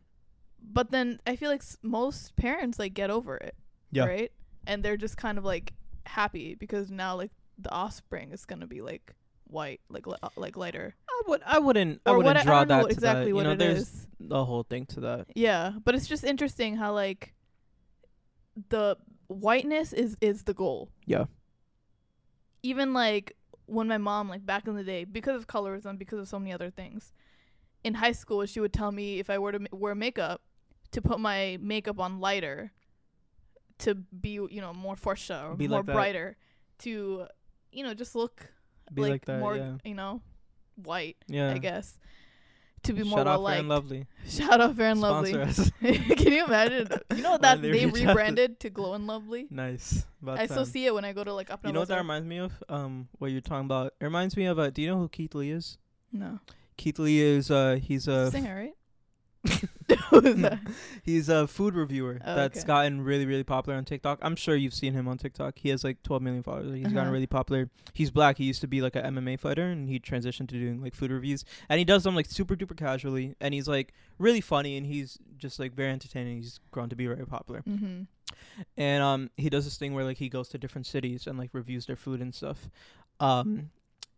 but 0.61 0.91
then 0.91 1.19
I 1.27 1.35
feel 1.35 1.49
like 1.49 1.61
s- 1.61 1.77
most 1.83 2.35
parents 2.35 2.79
like 2.79 2.93
get 2.93 3.09
over 3.09 3.37
it, 3.37 3.55
Yeah. 3.91 4.05
right? 4.05 4.31
and 4.65 4.81
they're 4.83 4.97
just 4.97 5.17
kind 5.17 5.37
of 5.37 5.43
like 5.45 5.73
happy 6.05 6.55
because 6.55 6.89
now 6.89 7.15
like 7.15 7.31
the 7.57 7.71
offspring 7.71 8.31
is 8.31 8.45
gonna 8.45 8.65
be 8.67 8.81
like 8.81 9.13
white, 9.45 9.81
like 9.89 10.07
li- 10.07 10.17
like 10.35 10.55
lighter. 10.57 10.95
I 11.09 11.21
would 11.27 11.41
I 11.45 11.59
wouldn't 11.59 12.01
I 12.05 12.11
wouldn't 12.11 12.25
what- 12.25 12.37
I 12.37 12.43
draw 12.43 12.63
know 12.63 12.83
that 12.83 12.91
exactly 12.91 13.23
that. 13.25 13.27
You 13.29 13.35
what 13.35 13.43
know, 13.43 13.55
there's 13.55 13.81
is. 13.81 14.07
the 14.19 14.43
whole 14.45 14.63
thing 14.63 14.85
to 14.87 15.01
that. 15.01 15.27
Yeah, 15.35 15.73
but 15.83 15.93
it's 15.95 16.07
just 16.07 16.23
interesting 16.23 16.77
how 16.77 16.93
like 16.93 17.33
the 18.69 18.97
whiteness 19.27 19.93
is 19.93 20.17
is 20.21 20.43
the 20.43 20.53
goal. 20.53 20.89
Yeah. 21.05 21.25
Even 22.62 22.93
like 22.93 23.36
when 23.65 23.88
my 23.88 23.97
mom 23.97 24.29
like 24.29 24.45
back 24.45 24.67
in 24.67 24.75
the 24.75 24.83
day 24.83 25.03
because 25.03 25.38
of 25.38 25.47
colorism 25.47 25.97
because 25.97 26.19
of 26.19 26.27
so 26.27 26.38
many 26.39 26.53
other 26.53 26.69
things 26.69 27.13
in 27.83 27.93
high 27.93 28.12
school 28.12 28.45
she 28.45 28.59
would 28.59 28.73
tell 28.73 28.91
me 28.91 29.19
if 29.19 29.29
I 29.29 29.38
were 29.38 29.51
to 29.51 29.59
ma- 29.59 29.67
wear 29.71 29.95
makeup 29.95 30.41
to 30.91 31.01
put 31.01 31.19
my 31.19 31.57
makeup 31.62 31.99
on 31.99 32.19
lighter 32.19 32.71
to 33.79 33.95
be 33.95 34.31
you 34.31 34.62
know 34.62 34.73
more 34.73 34.95
fresher 34.95 35.41
or 35.45 35.55
Be 35.55 35.67
more 35.67 35.79
like 35.79 35.86
brighter 35.88 36.38
to 36.79 37.25
you 37.71 37.83
know 37.83 37.93
just 37.93 38.15
look 38.15 38.51
like, 38.95 39.12
like, 39.12 39.25
that, 39.25 39.39
more 39.39 39.55
yeah. 39.55 39.77
you 39.83 39.95
know 39.95 40.21
white 40.75 41.17
Yeah. 41.27 41.51
I 41.51 41.57
guess 41.57 41.99
to 42.83 42.93
be 42.93 43.03
more 43.03 43.19
Shout 43.19 43.25
well 43.25 43.45
out 43.47 43.49
Fair 43.51 43.59
and. 43.59 43.69
Lovely. 43.69 44.07
Shout 44.27 44.61
out 44.61 44.75
Fair 44.75 44.89
and 44.91 45.01
Lovely. 45.01 45.33
Sponsor 45.33 45.61
us. 45.63 45.71
Can 45.81 46.33
you 46.33 46.45
imagine? 46.45 46.87
You 47.15 47.21
know 47.21 47.37
that 47.37 47.61
they 47.61 47.71
they 47.71 47.85
reach 47.85 47.93
out 47.93 47.95
to- 47.95 48.07
rebranded 48.07 48.59
to 48.61 48.69
Glow 48.69 48.93
and 48.93 49.07
Lovely. 49.07 49.47
nice. 49.49 50.05
About 50.21 50.39
I 50.39 50.45
still 50.47 50.65
see 50.65 50.85
it 50.85 50.93
when 50.93 51.05
I 51.05 51.13
go 51.13 51.23
to 51.23 51.33
like 51.33 51.49
up. 51.51 51.65
You 51.65 51.71
know 51.73 51.79
what 51.79 51.89
that 51.89 51.97
reminds 51.97 52.27
me 52.27 52.37
of? 52.37 52.51
Um, 52.69 53.07
what 53.19 53.31
you're 53.31 53.41
talking 53.41 53.65
about. 53.65 53.93
It 53.99 54.03
reminds 54.05 54.35
me 54.37 54.45
of. 54.45 54.57
Uh, 54.59 54.69
do 54.69 54.81
you 54.81 54.87
know 54.89 54.97
who 54.97 55.09
Keith 55.09 55.35
Lee 55.35 55.51
is? 55.51 55.77
No, 56.11 56.39
Keith 56.77 56.99
Lee 56.99 57.19
is. 57.21 57.49
Uh, 57.51 57.77
he's 57.81 58.07
a. 58.07 58.31
singer, 58.31 58.55
right? 58.55 59.63
Who 60.10 60.19
is 60.25 60.41
that? 60.41 60.60
He's 61.03 61.29
a 61.29 61.47
food 61.47 61.75
reviewer 61.75 62.19
Oh, 62.25 62.36
that's 62.36 62.60
okay. 62.60 62.67
gotten 62.67 63.01
really, 63.01 63.25
really 63.25 63.43
popular 63.43 63.77
on 63.77 63.86
TikTok. 63.86 64.19
I'm 64.21 64.36
sure 64.36 64.56
you've 64.56 64.73
seen 64.73 64.93
him 64.93 65.08
on 65.08 65.17
TikTok. 65.17 65.58
He 65.60 65.69
has 65.69 65.84
like 65.84 66.01
12 66.03 66.21
million 66.21 66.43
followers. 66.43 66.73
He's 66.75 66.86
Uh-huh. 66.86 66.95
gotten 66.95 67.12
really 67.12 67.27
popular. 67.27 67.69
He's 67.93 68.12
black. 68.12 68.38
He 68.38 68.43
used 68.45 68.62
to 68.62 68.67
be 68.67 68.82
like 68.82 68.95
an 68.95 69.06
MMA 69.15 69.39
fighter, 69.39 69.65
and 69.65 69.89
he 69.89 69.99
transitioned 69.99 70.47
to 70.49 70.60
doing 70.60 70.82
like 70.82 70.95
food 70.95 71.12
reviews. 71.12 71.43
And 71.69 71.79
he 71.79 71.86
does 71.86 72.03
them 72.03 72.15
like 72.15 72.25
super 72.27 72.56
duper 72.56 72.77
casually. 72.77 73.36
And 73.41 73.53
he's 73.53 73.67
like 73.67 73.93
really 74.19 74.41
funny, 74.41 74.77
and 74.77 74.86
he's 74.86 75.17
just 75.38 75.60
like 75.60 75.73
very 75.73 75.91
entertaining. 75.91 76.38
He's 76.38 76.60
grown 76.71 76.89
to 76.89 76.95
be 76.95 77.08
very 77.08 77.25
popular. 77.25 77.62
Mm-hmm. 77.67 78.03
And 78.77 79.03
um, 79.03 79.29
he 79.38 79.49
does 79.49 79.65
this 79.65 79.77
thing 79.77 79.93
where 79.93 80.03
like 80.06 80.17
he 80.17 80.29
goes 80.29 80.47
to 80.49 80.58
different 80.58 80.86
cities 80.88 81.27
and 81.27 81.38
like 81.38 81.49
reviews 81.53 81.86
their 81.86 81.95
food 81.95 82.21
and 82.21 82.34
stuff. 82.34 82.69
Um, 83.19 83.69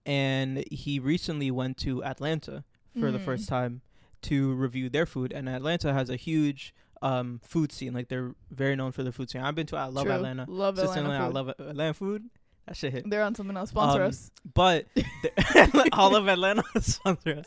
and 0.05 0.63
he 0.71 0.99
recently 0.99 1.51
went 1.51 1.77
to 1.77 2.03
Atlanta 2.03 2.63
for 2.99 3.11
the 3.11 3.19
Mm. 3.19 3.25
first 3.25 3.49
time 3.49 3.81
to 4.29 4.53
review 4.53 4.89
their 4.89 5.05
food. 5.05 5.31
And 5.33 5.47
Atlanta 5.49 5.93
has 5.93 6.09
a 6.09 6.15
huge 6.15 6.73
um 7.01 7.39
food 7.43 7.71
scene. 7.71 7.93
Like 7.93 8.07
they're 8.09 8.33
very 8.51 8.75
known 8.75 8.91
for 8.91 9.03
their 9.03 9.11
food 9.11 9.29
scene. 9.29 9.41
I've 9.41 9.55
been 9.55 9.67
to. 9.67 9.77
I 9.77 9.85
love 9.85 10.05
True. 10.05 10.13
Atlanta. 10.13 10.45
Love 10.47 10.77
Atlanta. 10.79 11.01
Atlanta, 11.01 11.23
I 11.25 11.27
love 11.27 11.49
Atlanta 11.49 11.93
food. 11.93 12.29
That 12.67 12.75
shit 12.75 12.93
hit. 12.93 13.07
They're 13.09 13.21
on 13.21 13.35
something 13.35 13.55
else. 13.55 13.69
Sponsor 13.69 14.01
Um, 14.03 14.09
us. 14.09 14.31
But 14.53 14.87
all 15.93 16.15
of 16.15 16.27
Atlanta 16.27 16.63
sponsor 16.81 17.39
us. 17.39 17.45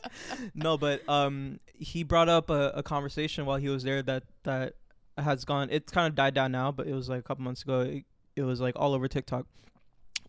No, 0.55 0.79
but 0.79 1.07
um, 1.09 1.59
he 1.77 2.05
brought 2.05 2.29
up 2.29 2.51
a, 2.51 2.73
a 2.77 2.83
conversation 2.83 3.45
while 3.45 3.57
he 3.57 3.69
was 3.69 3.83
there 3.83 4.03
that 4.03 4.23
that 4.45 4.75
has 5.17 5.45
gone. 5.45 5.69
It's 5.73 5.91
kind 5.91 6.07
of 6.07 6.15
died 6.15 6.35
down 6.35 6.53
now, 6.53 6.71
but 6.71 6.87
it 6.87 6.95
was 6.95 7.09
like 7.09 7.19
a 7.19 7.23
couple 7.23 7.43
months 7.45 7.63
ago. 7.63 7.81
It, 7.81 8.05
it 8.37 8.43
was 8.43 8.61
like 8.61 8.75
all 8.77 8.95
over 8.95 9.09
TikTok, 9.09 9.47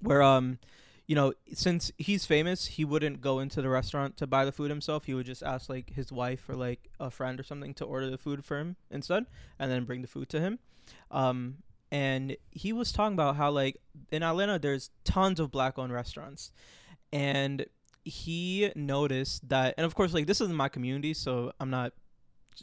where 0.01 0.23
um, 0.23 0.57
you 1.09 1.15
know, 1.15 1.33
since 1.51 1.91
he's 1.97 2.27
famous, 2.27 2.67
he 2.67 2.85
wouldn't 2.85 3.19
go 3.19 3.39
into 3.39 3.63
the 3.63 3.69
restaurant 3.69 4.15
to 4.17 4.27
buy 4.27 4.45
the 4.45 4.51
food 4.51 4.69
himself. 4.69 5.05
He 5.05 5.15
would 5.15 5.25
just 5.25 5.41
ask 5.41 5.67
like 5.67 5.91
his 5.91 6.11
wife 6.11 6.47
or 6.47 6.53
like 6.53 6.87
a 6.99 7.09
friend 7.09 7.39
or 7.39 7.43
something 7.43 7.73
to 7.73 7.85
order 7.85 8.11
the 8.11 8.17
food 8.19 8.45
for 8.45 8.59
him 8.59 8.75
instead, 8.91 9.25
and 9.57 9.71
then 9.71 9.85
bring 9.85 10.03
the 10.03 10.07
food 10.07 10.29
to 10.29 10.39
him. 10.39 10.59
Um, 11.09 11.63
and 11.91 12.37
he 12.51 12.71
was 12.73 12.91
talking 12.91 13.15
about 13.15 13.37
how 13.37 13.49
like 13.49 13.77
in 14.11 14.21
Atlanta 14.21 14.59
there's 14.59 14.91
tons 15.03 15.39
of 15.39 15.49
black 15.49 15.79
owned 15.79 15.91
restaurants 15.91 16.51
and 17.11 17.65
he 18.05 18.71
noticed 18.75 19.49
that 19.49 19.73
and 19.77 19.87
of 19.87 19.95
course 19.95 20.13
like 20.13 20.27
this 20.27 20.39
is 20.39 20.49
my 20.49 20.69
community 20.69 21.15
so 21.15 21.51
I'm 21.59 21.71
not 21.71 21.93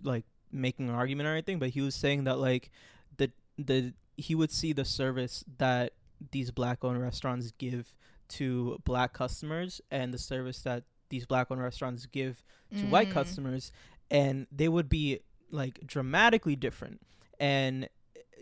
like 0.05 0.25
making 0.53 0.89
an 0.89 0.95
argument 0.95 1.27
or 1.27 1.33
anything 1.33 1.59
but 1.59 1.71
he 1.71 1.81
was 1.81 1.97
saying 1.97 2.23
that 2.25 2.39
like 2.39 2.71
the 3.17 3.33
the 3.59 3.93
he 4.17 4.37
would 4.37 4.53
see 4.53 4.73
the 4.73 4.85
service 4.85 5.45
that 5.59 5.95
these 6.31 6.53
black 6.53 6.85
owned 6.85 7.03
restaurants 7.03 7.53
give 7.59 7.93
to 8.29 8.79
black 8.85 9.13
customers 9.13 9.81
and 9.91 10.13
the 10.13 10.19
service 10.19 10.61
that 10.63 10.85
these 11.09 11.27
black 11.27 11.51
owned 11.51 11.63
restaurants 11.63 12.07
give 12.07 12.45
to 12.77 12.87
white 12.87 13.09
Mm. 13.09 13.13
customers 13.13 13.73
and 14.11 14.47
they 14.51 14.69
would 14.69 14.89
be 14.89 15.21
like 15.51 15.81
dramatically 15.87 16.57
different 16.57 17.01
and 17.39 17.89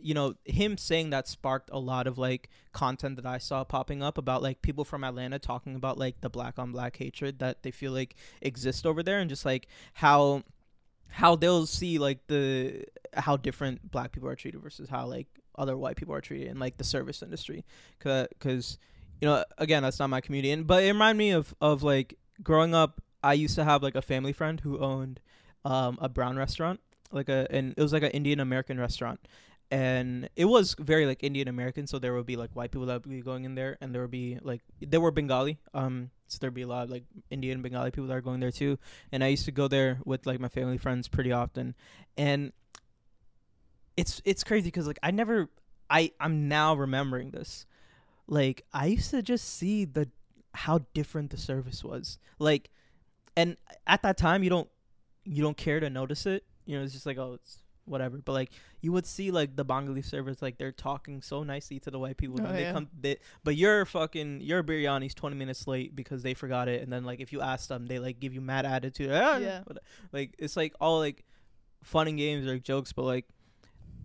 you 0.00 0.14
know 0.14 0.34
him 0.44 0.76
saying 0.78 1.10
that 1.10 1.28
sparked 1.28 1.68
a 1.72 1.78
lot 1.78 2.06
of 2.06 2.16
like 2.18 2.48
content 2.72 3.16
that 3.16 3.26
i 3.26 3.38
saw 3.38 3.62
popping 3.64 4.02
up 4.02 4.16
about 4.18 4.42
like 4.42 4.60
people 4.62 4.84
from 4.84 5.04
atlanta 5.04 5.38
talking 5.38 5.74
about 5.76 5.98
like 5.98 6.20
the 6.22 6.28
black 6.30 6.58
on 6.58 6.72
black 6.72 6.96
hatred 6.96 7.38
that 7.38 7.62
they 7.62 7.70
feel 7.70 7.92
like 7.92 8.14
exists 8.42 8.84
over 8.86 9.02
there 9.02 9.18
and 9.20 9.28
just 9.30 9.44
like 9.44 9.66
how 9.94 10.42
how 11.08 11.36
they'll 11.36 11.66
see 11.66 11.98
like 11.98 12.26
the 12.26 12.84
how 13.14 13.36
different 13.36 13.90
black 13.90 14.10
people 14.12 14.28
are 14.28 14.34
treated 14.36 14.60
versus 14.60 14.88
how 14.88 15.06
like 15.06 15.26
other 15.56 15.76
white 15.76 15.96
people 15.96 16.14
are 16.14 16.20
treated 16.20 16.48
in 16.48 16.58
like 16.58 16.76
the 16.78 16.84
service 16.84 17.22
industry 17.22 17.64
because 17.98 18.78
you 19.20 19.28
know 19.28 19.44
again 19.58 19.82
that's 19.82 19.98
not 19.98 20.10
my 20.10 20.20
community 20.20 20.62
but 20.62 20.82
it 20.82 20.88
reminded 20.88 21.18
me 21.18 21.30
of 21.30 21.54
of 21.60 21.82
like 21.82 22.18
growing 22.42 22.74
up 22.74 23.00
i 23.22 23.32
used 23.32 23.54
to 23.54 23.64
have 23.64 23.82
like 23.82 23.94
a 23.94 24.02
family 24.02 24.32
friend 24.32 24.60
who 24.60 24.78
owned 24.78 25.20
um 25.64 25.98
a 26.00 26.08
brown 26.08 26.36
restaurant 26.36 26.80
like 27.14 27.28
a 27.28 27.46
and 27.50 27.74
it 27.76 27.80
was 27.80 27.92
like 27.92 28.02
an 28.02 28.10
indian 28.10 28.40
american 28.40 28.78
restaurant. 28.78 29.20
And 29.70 30.28
it 30.36 30.44
was 30.44 30.76
very 30.78 31.06
like 31.06 31.24
indian 31.24 31.48
american 31.48 31.86
so 31.86 31.98
there 31.98 32.12
would 32.14 32.26
be 32.26 32.36
like 32.36 32.50
white 32.52 32.70
people 32.70 32.86
that 32.86 33.02
would 33.02 33.10
be 33.10 33.22
going 33.22 33.44
in 33.44 33.54
there 33.54 33.78
and 33.80 33.94
there 33.94 34.02
would 34.02 34.10
be 34.10 34.38
like 34.42 34.60
there 34.80 35.00
were 35.00 35.10
bengali 35.10 35.58
um 35.72 36.10
so 36.28 36.38
there'd 36.40 36.54
be 36.54 36.62
a 36.62 36.66
lot 36.66 36.84
of 36.84 36.90
like 36.90 37.04
indian 37.30 37.62
bengali 37.62 37.90
people 37.90 38.06
that 38.06 38.14
are 38.14 38.20
going 38.20 38.40
there 38.40 38.52
too. 38.52 38.78
And 39.10 39.24
i 39.24 39.28
used 39.28 39.46
to 39.46 39.52
go 39.52 39.66
there 39.66 39.98
with 40.04 40.26
like 40.26 40.38
my 40.38 40.48
family 40.48 40.78
friends 40.78 41.08
pretty 41.08 41.32
often. 41.32 41.74
And 42.16 42.52
it's 43.96 44.20
it's 44.24 44.44
crazy 44.44 44.68
because 44.68 44.86
like 44.86 44.98
i 45.02 45.10
never 45.10 45.48
i 45.88 46.10
i'm 46.20 46.48
now 46.48 46.74
remembering 46.74 47.30
this 47.30 47.64
like 48.26 48.64
i 48.72 48.86
used 48.86 49.10
to 49.10 49.22
just 49.22 49.44
see 49.56 49.84
the 49.84 50.08
how 50.54 50.78
different 50.94 51.30
the 51.30 51.36
service 51.36 51.82
was. 51.82 52.18
Like 52.38 52.70
and 53.36 53.56
at 53.86 54.02
that 54.02 54.16
time 54.16 54.42
you 54.44 54.50
don't 54.50 54.68
you 55.24 55.42
don't 55.42 55.56
care 55.56 55.80
to 55.80 55.90
notice 55.90 56.26
it. 56.26 56.44
You 56.64 56.78
know 56.78 56.84
it's 56.84 56.92
just 56.92 57.06
like 57.06 57.18
oh 57.18 57.34
it's 57.34 57.58
whatever. 57.86 58.18
But 58.18 58.32
like 58.34 58.50
you 58.80 58.92
would 58.92 59.04
see 59.04 59.30
like 59.32 59.56
the 59.56 59.64
bengali 59.64 60.00
servers 60.00 60.40
like 60.40 60.56
they're 60.56 60.70
talking 60.72 61.22
so 61.22 61.42
nicely 61.42 61.80
to 61.80 61.90
the 61.90 61.98
white 61.98 62.16
people 62.16 62.38
Oh, 62.40 62.52
they 62.52 62.70
come 62.70 62.88
they, 62.98 63.16
but 63.42 63.56
your 63.56 63.84
fucking 63.84 64.42
your 64.42 64.62
biryani's 64.62 65.14
20 65.14 65.34
minutes 65.36 65.66
late 65.66 65.96
because 65.96 66.22
they 66.22 66.34
forgot 66.34 66.68
it. 66.68 66.82
And 66.82 66.92
then 66.92 67.04
like 67.04 67.18
if 67.20 67.32
you 67.32 67.40
ask 67.40 67.68
them 67.68 67.86
they 67.86 67.98
like 67.98 68.20
give 68.20 68.32
you 68.32 68.40
mad 68.40 68.64
attitude. 68.64 69.10
"Ah," 69.12 69.36
Yeah. 69.38 69.62
like 70.12 70.36
it's 70.38 70.56
like 70.56 70.72
all 70.80 70.98
like 71.00 71.24
fun 71.82 72.06
and 72.06 72.16
games 72.16 72.46
or 72.46 72.58
jokes 72.60 72.92
but 72.92 73.02
like 73.02 73.26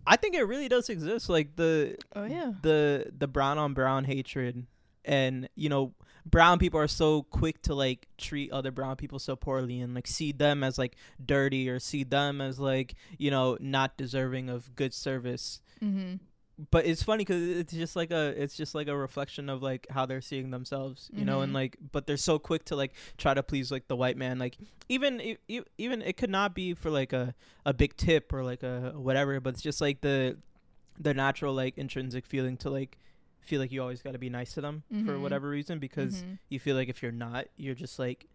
i 0.06 0.16
think 0.16 0.34
it 0.34 0.42
really 0.44 0.68
does 0.68 0.88
exist 0.88 1.28
like 1.28 1.56
the 1.56 1.96
Oh 2.14 2.24
yeah. 2.24 2.52
the 2.62 3.10
the 3.16 3.26
brown 3.28 3.58
on 3.58 3.74
brown 3.74 4.04
hatred 4.04 4.66
and 5.04 5.48
you 5.54 5.68
know 5.68 5.92
brown 6.26 6.58
people 6.58 6.78
are 6.78 6.86
so 6.88 7.22
quick 7.24 7.62
to 7.62 7.74
like 7.74 8.06
treat 8.18 8.52
other 8.52 8.70
brown 8.70 8.96
people 8.96 9.18
so 9.18 9.34
poorly 9.34 9.80
and 9.80 9.94
like 9.94 10.06
see 10.06 10.32
them 10.32 10.62
as 10.62 10.76
like 10.78 10.96
dirty 11.24 11.68
or 11.68 11.78
see 11.80 12.04
them 12.04 12.40
as 12.40 12.58
like 12.60 12.94
you 13.18 13.30
know 13.30 13.56
not 13.60 13.96
deserving 13.96 14.48
of 14.50 14.74
good 14.76 14.92
service 14.94 15.60
Mm-hmm. 15.82 16.16
But 16.70 16.84
it's 16.84 17.02
funny 17.02 17.24
because 17.24 17.42
it's 17.48 17.72
just 17.72 17.96
like 17.96 18.10
a 18.10 18.34
it's 18.40 18.54
just 18.56 18.74
like 18.74 18.86
a 18.88 18.96
reflection 18.96 19.48
of 19.48 19.62
like 19.62 19.86
how 19.88 20.04
they're 20.04 20.20
seeing 20.20 20.50
themselves 20.50 21.08
you 21.12 21.24
know 21.24 21.40
and 21.40 21.52
Mhm. 21.52 21.54
like 21.54 21.76
but 21.92 22.06
they're 22.06 22.16
so 22.18 22.38
quick 22.38 22.64
to 22.66 22.76
like 22.76 22.92
try 23.16 23.32
to 23.32 23.42
please 23.42 23.70
like 23.72 23.88
the 23.88 23.96
white 23.96 24.16
man 24.18 24.38
like 24.38 24.58
even 24.88 25.36
even 25.78 26.02
it 26.02 26.16
could 26.18 26.28
not 26.28 26.54
be 26.54 26.74
for 26.74 26.90
like 26.90 27.12
a 27.14 27.34
a 27.64 27.72
big 27.72 27.96
tip 27.96 28.32
or 28.32 28.42
like 28.44 28.62
a 28.62 28.92
whatever 28.94 29.40
but 29.40 29.54
it's 29.54 29.62
just 29.62 29.80
like 29.80 30.02
the 30.02 30.36
the 30.98 31.14
natural 31.14 31.54
like 31.54 31.78
intrinsic 31.78 32.26
feeling 32.26 32.58
to 32.58 32.68
like 32.68 32.98
feel 33.40 33.58
like 33.60 33.72
you 33.72 33.80
always 33.80 34.02
got 34.02 34.12
to 34.12 34.18
be 34.18 34.28
nice 34.28 34.52
to 34.52 34.60
them 34.60 34.82
for 34.90 34.94
Mhm. 35.14 35.22
whatever 35.22 35.48
reason 35.48 35.78
because 35.78 36.22
Mhm. 36.22 36.38
you 36.50 36.58
feel 36.60 36.76
like 36.76 36.88
if 36.90 37.02
you're 37.02 37.10
not 37.12 37.46
you're 37.56 37.74
just 37.74 37.98
like 37.98 38.26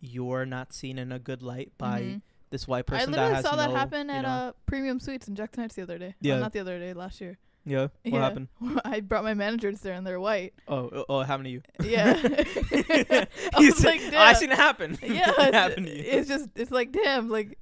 you're 0.00 0.46
not 0.46 0.72
seen 0.72 0.98
in 0.98 1.12
a 1.12 1.18
good 1.18 1.42
light 1.42 1.70
by 1.78 2.00
Mhm. 2.00 2.22
this 2.50 2.66
white 2.66 2.80
I 2.80 2.82
person 2.82 3.12
that 3.12 3.16
literally 3.18 3.34
has 3.36 3.44
saw 3.44 3.56
that 3.56 3.70
no, 3.70 3.76
happen 3.76 4.08
you 4.08 4.14
at 4.14 4.22
know- 4.22 4.28
uh 4.28 4.52
Premium 4.66 4.98
Sweets 4.98 5.28
in 5.28 5.36
Jackson 5.36 5.62
Heights 5.62 5.74
the 5.76 5.82
other 5.82 5.98
day. 5.98 6.14
Yeah. 6.20 6.34
Well, 6.34 6.40
not 6.42 6.52
the 6.52 6.60
other 6.60 6.78
day, 6.78 6.92
last 6.92 7.20
year. 7.20 7.38
Yeah 7.64 7.82
what 7.82 7.90
Yeah. 8.04 8.20
happened 8.20 8.48
I 8.84 9.00
brought 9.00 9.24
my 9.24 9.34
managers 9.34 9.80
there 9.80 9.94
and 9.94 10.06
they're 10.06 10.20
white. 10.20 10.54
oh 10.68 10.88
oh, 10.92 11.04
oh 11.08 11.20
it 11.20 11.26
happened 11.26 11.44
to 11.46 11.50
you 11.50 11.62
Yeah. 11.82 12.14
I 12.22 13.26
You 13.60 13.66
was 13.68 13.76
said- 13.78 13.86
like, 13.88 14.00
"Oh, 14.04 14.06
I 14.18 14.32
damn. 14.32 14.34
seen 14.36 14.52
it 14.52 14.56
happen. 14.56 14.98
yeah, 15.02 15.32
it 15.38 15.54
happened 15.54 15.86
to 15.86 15.96
you. 15.96 16.02
it's 16.06 16.28
just 16.28 16.48
it's 16.54 16.70
like 16.70 16.92
damn, 16.92 17.28
like, 17.28 17.58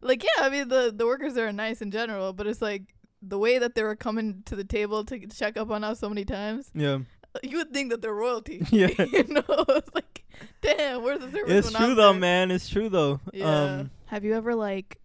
like 0.00 0.22
yeah. 0.22 0.44
I 0.44 0.50
mean 0.50 0.68
the 0.68 0.92
the 0.94 1.06
workers 1.06 1.34
there 1.34 1.46
are 1.48 1.52
nice 1.52 1.80
in 1.82 1.90
general, 1.90 2.32
but 2.32 2.46
it's 2.46 2.62
like 2.62 2.82
the 3.22 3.38
way 3.38 3.58
that 3.58 3.74
they 3.74 3.82
were 3.82 3.96
coming 3.96 4.42
to 4.46 4.54
the 4.56 4.64
table 4.64 5.04
to 5.04 5.26
check 5.28 5.56
up 5.56 5.70
on 5.70 5.82
us 5.82 5.98
so 6.00 6.08
many 6.10 6.24
times. 6.26 6.70
yeah, 6.74 6.98
You 7.42 7.56
would 7.58 7.72
think 7.72 7.90
that 7.90 8.02
they're 8.02 8.12
royalty. 8.14 8.62
Yeah. 8.70 8.88
you 8.98 9.24
know, 9.28 9.42
it's 9.48 9.94
like, 9.94 10.24
damn, 10.60 11.02
where's 11.02 11.20
the 11.20 11.30
service? 11.30 11.50
it's 11.66 11.66
when 11.72 11.74
true 11.82 11.90
I'm 11.92 11.96
though, 11.96 12.12
there? 12.12 12.20
man. 12.20 12.50
It's 12.50 12.68
true 12.68 12.88
though. 12.90 13.20
Yeah. 13.32 13.46
Um, 13.80 13.90
Have 14.06 14.24
you 14.24 14.34
ever 14.34 14.54
like 14.54 14.98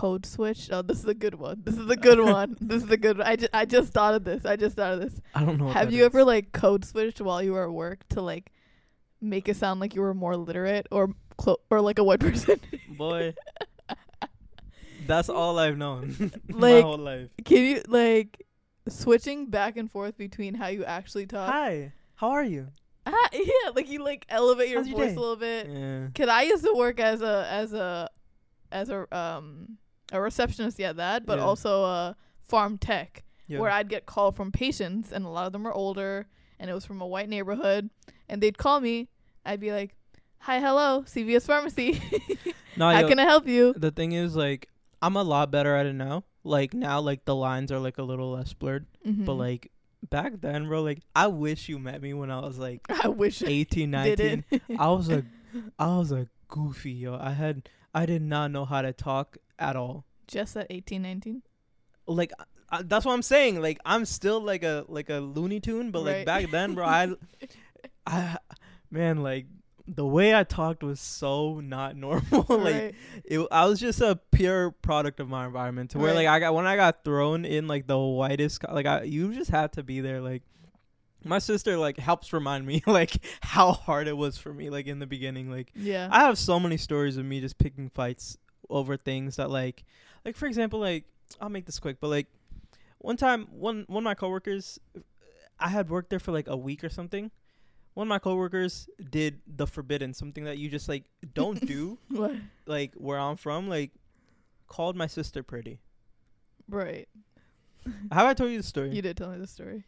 code 0.00 0.26
switch. 0.26 0.68
Oh, 0.72 0.82
this 0.82 0.98
is 0.98 1.06
a 1.06 1.14
good 1.14 1.34
one. 1.36 1.62
This 1.64 1.76
is 1.76 1.88
a 1.88 1.96
good 1.96 2.18
one. 2.36 2.56
This 2.60 2.82
is 2.82 2.90
a 2.90 2.96
good 2.96 3.18
one. 3.18 3.26
I 3.26 3.36
just 3.36 3.50
I 3.54 3.64
just 3.64 3.92
thought 3.92 4.14
of 4.14 4.24
this. 4.24 4.44
I 4.44 4.56
just 4.56 4.76
thought 4.76 4.94
of 4.94 5.00
this. 5.00 5.20
I 5.34 5.44
don't 5.44 5.58
know. 5.58 5.68
Have 5.68 5.92
you 5.92 6.00
is. 6.02 6.06
ever 6.06 6.24
like 6.24 6.52
code 6.52 6.84
switched 6.84 7.20
while 7.20 7.42
you 7.42 7.52
were 7.52 7.64
at 7.64 7.72
work 7.72 8.06
to 8.10 8.20
like 8.22 8.50
make 9.20 9.48
it 9.48 9.56
sound 9.56 9.80
like 9.80 9.94
you 9.94 10.00
were 10.02 10.14
more 10.14 10.36
literate 10.36 10.86
or 10.90 11.10
clo- 11.38 11.60
or 11.70 11.80
like 11.80 11.98
a 11.98 12.04
white 12.04 12.20
person? 12.28 12.60
boy? 12.98 13.34
That's 15.06 15.28
all 15.28 15.58
I've 15.58 15.76
known 15.76 16.32
my 16.48 16.72
Like- 16.72 16.84
whole 16.84 16.96
life. 16.98 17.28
Can 17.44 17.58
you 17.64 17.82
like 17.88 18.42
switching 18.88 19.46
back 19.50 19.76
and 19.76 19.90
forth 19.90 20.16
between 20.16 20.54
how 20.54 20.68
you 20.68 20.84
actually 20.84 21.26
talk? 21.26 21.50
Hi, 21.50 21.92
how 22.14 22.30
are 22.30 22.44
you? 22.44 22.68
Ah, 23.06 23.28
yeah, 23.34 23.70
like 23.74 23.90
you 23.90 24.02
like 24.02 24.24
elevate 24.30 24.70
your 24.70 24.82
How's 24.82 24.88
voice 24.90 25.10
day? 25.10 25.14
a 25.16 25.20
little 25.20 25.36
bit. 25.36 25.66
Yeah. 25.68 26.06
Cause 26.14 26.28
I 26.28 26.42
used 26.42 26.64
to 26.64 26.72
work 26.74 27.00
as 27.00 27.20
a 27.20 27.46
as 27.50 27.74
a 27.74 28.08
as 28.72 28.88
a 28.88 29.06
um 29.16 29.76
a 30.12 30.20
receptionist, 30.20 30.78
yeah, 30.78 30.92
that, 30.92 31.26
but 31.26 31.38
Yeah. 31.38 31.44
also 31.44 31.84
a 31.84 32.16
pharm 32.50 32.78
tech, 32.80 33.24
yeah. 33.46 33.58
where 33.58 33.70
I'd 33.70 33.88
get 33.88 34.06
called 34.06 34.36
from 34.36 34.52
patients, 34.52 35.12
and 35.12 35.24
a 35.24 35.28
lot 35.28 35.46
of 35.46 35.52
them 35.52 35.64
were 35.64 35.72
older, 35.72 36.26
and 36.58 36.70
it 36.70 36.74
was 36.74 36.84
from 36.84 37.00
a 37.00 37.06
white 37.06 37.28
neighborhood, 37.28 37.90
and 38.28 38.42
they'd 38.42 38.58
call 38.58 38.80
me. 38.80 39.08
I'd 39.44 39.60
be 39.60 39.72
like, 39.72 39.94
"Hi, 40.40 40.60
hello, 40.60 41.02
CVS 41.06 41.46
Pharmacy. 41.46 42.00
no, 42.76 42.90
How 42.90 43.00
yo, 43.00 43.08
can 43.08 43.18
I 43.18 43.24
help 43.24 43.46
you?" 43.46 43.74
the 43.76 43.90
thing 43.90 44.12
is, 44.12 44.34
like, 44.36 44.68
I'm 45.02 45.16
a 45.16 45.22
lot 45.22 45.50
better 45.50 45.74
at 45.76 45.86
it 45.86 45.94
now. 45.94 46.24
Like 46.44 46.72
now, 46.74 47.00
like 47.00 47.24
the 47.24 47.34
lines 47.34 47.72
are 47.72 47.78
like 47.78 47.98
a 47.98 48.02
little 48.02 48.32
less 48.32 48.52
blurred. 48.52 48.86
Mm-hmm. 49.06 49.24
But 49.24 49.34
like 49.34 49.70
back 50.10 50.40
then, 50.40 50.66
bro, 50.68 50.82
like 50.82 51.00
I 51.16 51.26
wish 51.26 51.68
you 51.70 51.78
met 51.78 52.00
me 52.02 52.12
when 52.14 52.30
I 52.30 52.40
was 52.40 52.58
like 52.58 52.80
I 53.04 53.08
wish 53.08 53.42
I 53.42 53.46
18, 53.46 53.90
19. 53.90 54.44
I 54.78 54.88
was 54.88 55.08
a, 55.08 55.24
I 55.78 55.86
was 55.98 56.12
a 56.12 56.26
goofy 56.48 56.92
yo. 56.92 57.16
I 57.18 57.32
had, 57.32 57.68
I 57.94 58.04
did 58.06 58.20
not 58.22 58.50
know 58.50 58.64
how 58.66 58.82
to 58.82 58.92
talk 58.92 59.38
at 59.58 59.76
all. 59.76 60.04
Just 60.26 60.56
at 60.56 60.66
eighteen, 60.70 61.02
nineteen. 61.02 61.42
Like 62.06 62.32
I, 62.70 62.82
that's 62.82 63.04
what 63.04 63.12
I'm 63.12 63.22
saying. 63.22 63.60
Like 63.60 63.78
I'm 63.84 64.04
still 64.04 64.40
like 64.40 64.62
a 64.62 64.84
like 64.88 65.10
a 65.10 65.14
Looney 65.20 65.60
Tune, 65.60 65.90
but 65.90 66.00
like 66.02 66.16
Right. 66.16 66.26
back 66.26 66.50
then, 66.50 66.74
bro, 66.74 66.84
I, 66.86 67.08
I, 68.06 68.38
man, 68.90 69.22
like 69.22 69.46
the 69.86 70.06
way 70.06 70.34
I 70.34 70.44
talked 70.44 70.82
was 70.82 70.98
so 71.00 71.60
not 71.60 71.94
normal. 72.06 72.46
like 72.48 72.74
right. 72.74 72.94
it, 73.24 73.46
I 73.52 73.66
was 73.66 73.78
just 73.80 74.00
a 74.00 74.18
pure 74.32 74.70
product 74.70 75.20
of 75.20 75.28
my 75.28 75.44
environment. 75.46 75.90
To 75.90 75.98
where 75.98 76.08
Right. 76.08 76.16
like 76.24 76.26
I 76.28 76.40
got 76.40 76.54
when 76.54 76.66
I 76.66 76.76
got 76.76 77.04
thrown 77.04 77.44
in 77.44 77.66
like 77.68 77.86
the 77.86 77.98
whitest, 77.98 78.64
like 78.70 78.86
I 78.86 79.02
you 79.02 79.34
just 79.34 79.50
had 79.50 79.72
to 79.74 79.82
be 79.82 80.00
there. 80.00 80.20
Like 80.20 80.42
my 81.22 81.38
sister 81.38 81.76
like 81.78 81.96
helps 81.98 82.32
remind 82.32 82.66
me 82.66 82.82
like 82.86 83.24
how 83.42 83.72
hard 83.72 84.08
it 84.08 84.16
was 84.16 84.36
for 84.38 84.52
me 84.52 84.70
like 84.70 84.86
in 84.86 84.98
the 84.98 85.06
beginning. 85.06 85.50
Like 85.50 85.70
Yeah. 85.74 86.08
I 86.10 86.20
have 86.20 86.38
so 86.38 86.58
many 86.58 86.76
stories 86.78 87.16
of 87.18 87.24
me 87.26 87.40
just 87.40 87.58
picking 87.58 87.88
fights 87.90 88.36
over 88.70 88.96
things 88.96 89.36
that 89.36 89.50
like 89.50 89.84
like 90.24 90.36
for 90.36 90.46
example 90.46 90.80
like 90.80 91.04
I'll 91.40 91.48
make 91.48 91.66
this 91.66 91.78
quick, 91.78 91.98
but 92.00 92.08
like 92.08 92.26
one 92.98 93.16
time 93.16 93.46
one 93.50 93.84
one 93.88 94.02
of 94.02 94.04
my 94.04 94.14
coworkers 94.14 94.78
I 95.58 95.68
had 95.68 95.88
worked 95.90 96.10
there 96.10 96.18
for 96.18 96.32
like 96.32 96.48
a 96.48 96.56
week 96.56 96.84
or 96.84 96.88
something. 96.88 97.30
One 97.94 98.06
of 98.06 98.08
my 98.08 98.18
coworkers 98.18 98.88
did 99.10 99.40
the 99.46 99.66
forbidden, 99.66 100.14
something 100.14 100.44
that 100.44 100.58
you 100.58 100.68
just 100.68 100.88
like 100.88 101.04
don't 101.34 101.64
do 101.64 101.98
what? 102.08 102.34
like 102.66 102.92
where 102.94 103.18
I'm 103.18 103.36
from, 103.36 103.68
like 103.68 103.92
called 104.66 104.96
my 104.96 105.06
sister 105.06 105.42
pretty. 105.42 105.80
Right. 106.68 107.08
Have 108.10 108.26
I 108.26 108.34
told 108.34 108.50
you 108.50 108.56
the 108.56 108.62
story? 108.62 108.90
You 108.94 109.02
did 109.02 109.16
tell 109.16 109.30
me 109.30 109.38
the 109.38 109.46
story. 109.46 109.84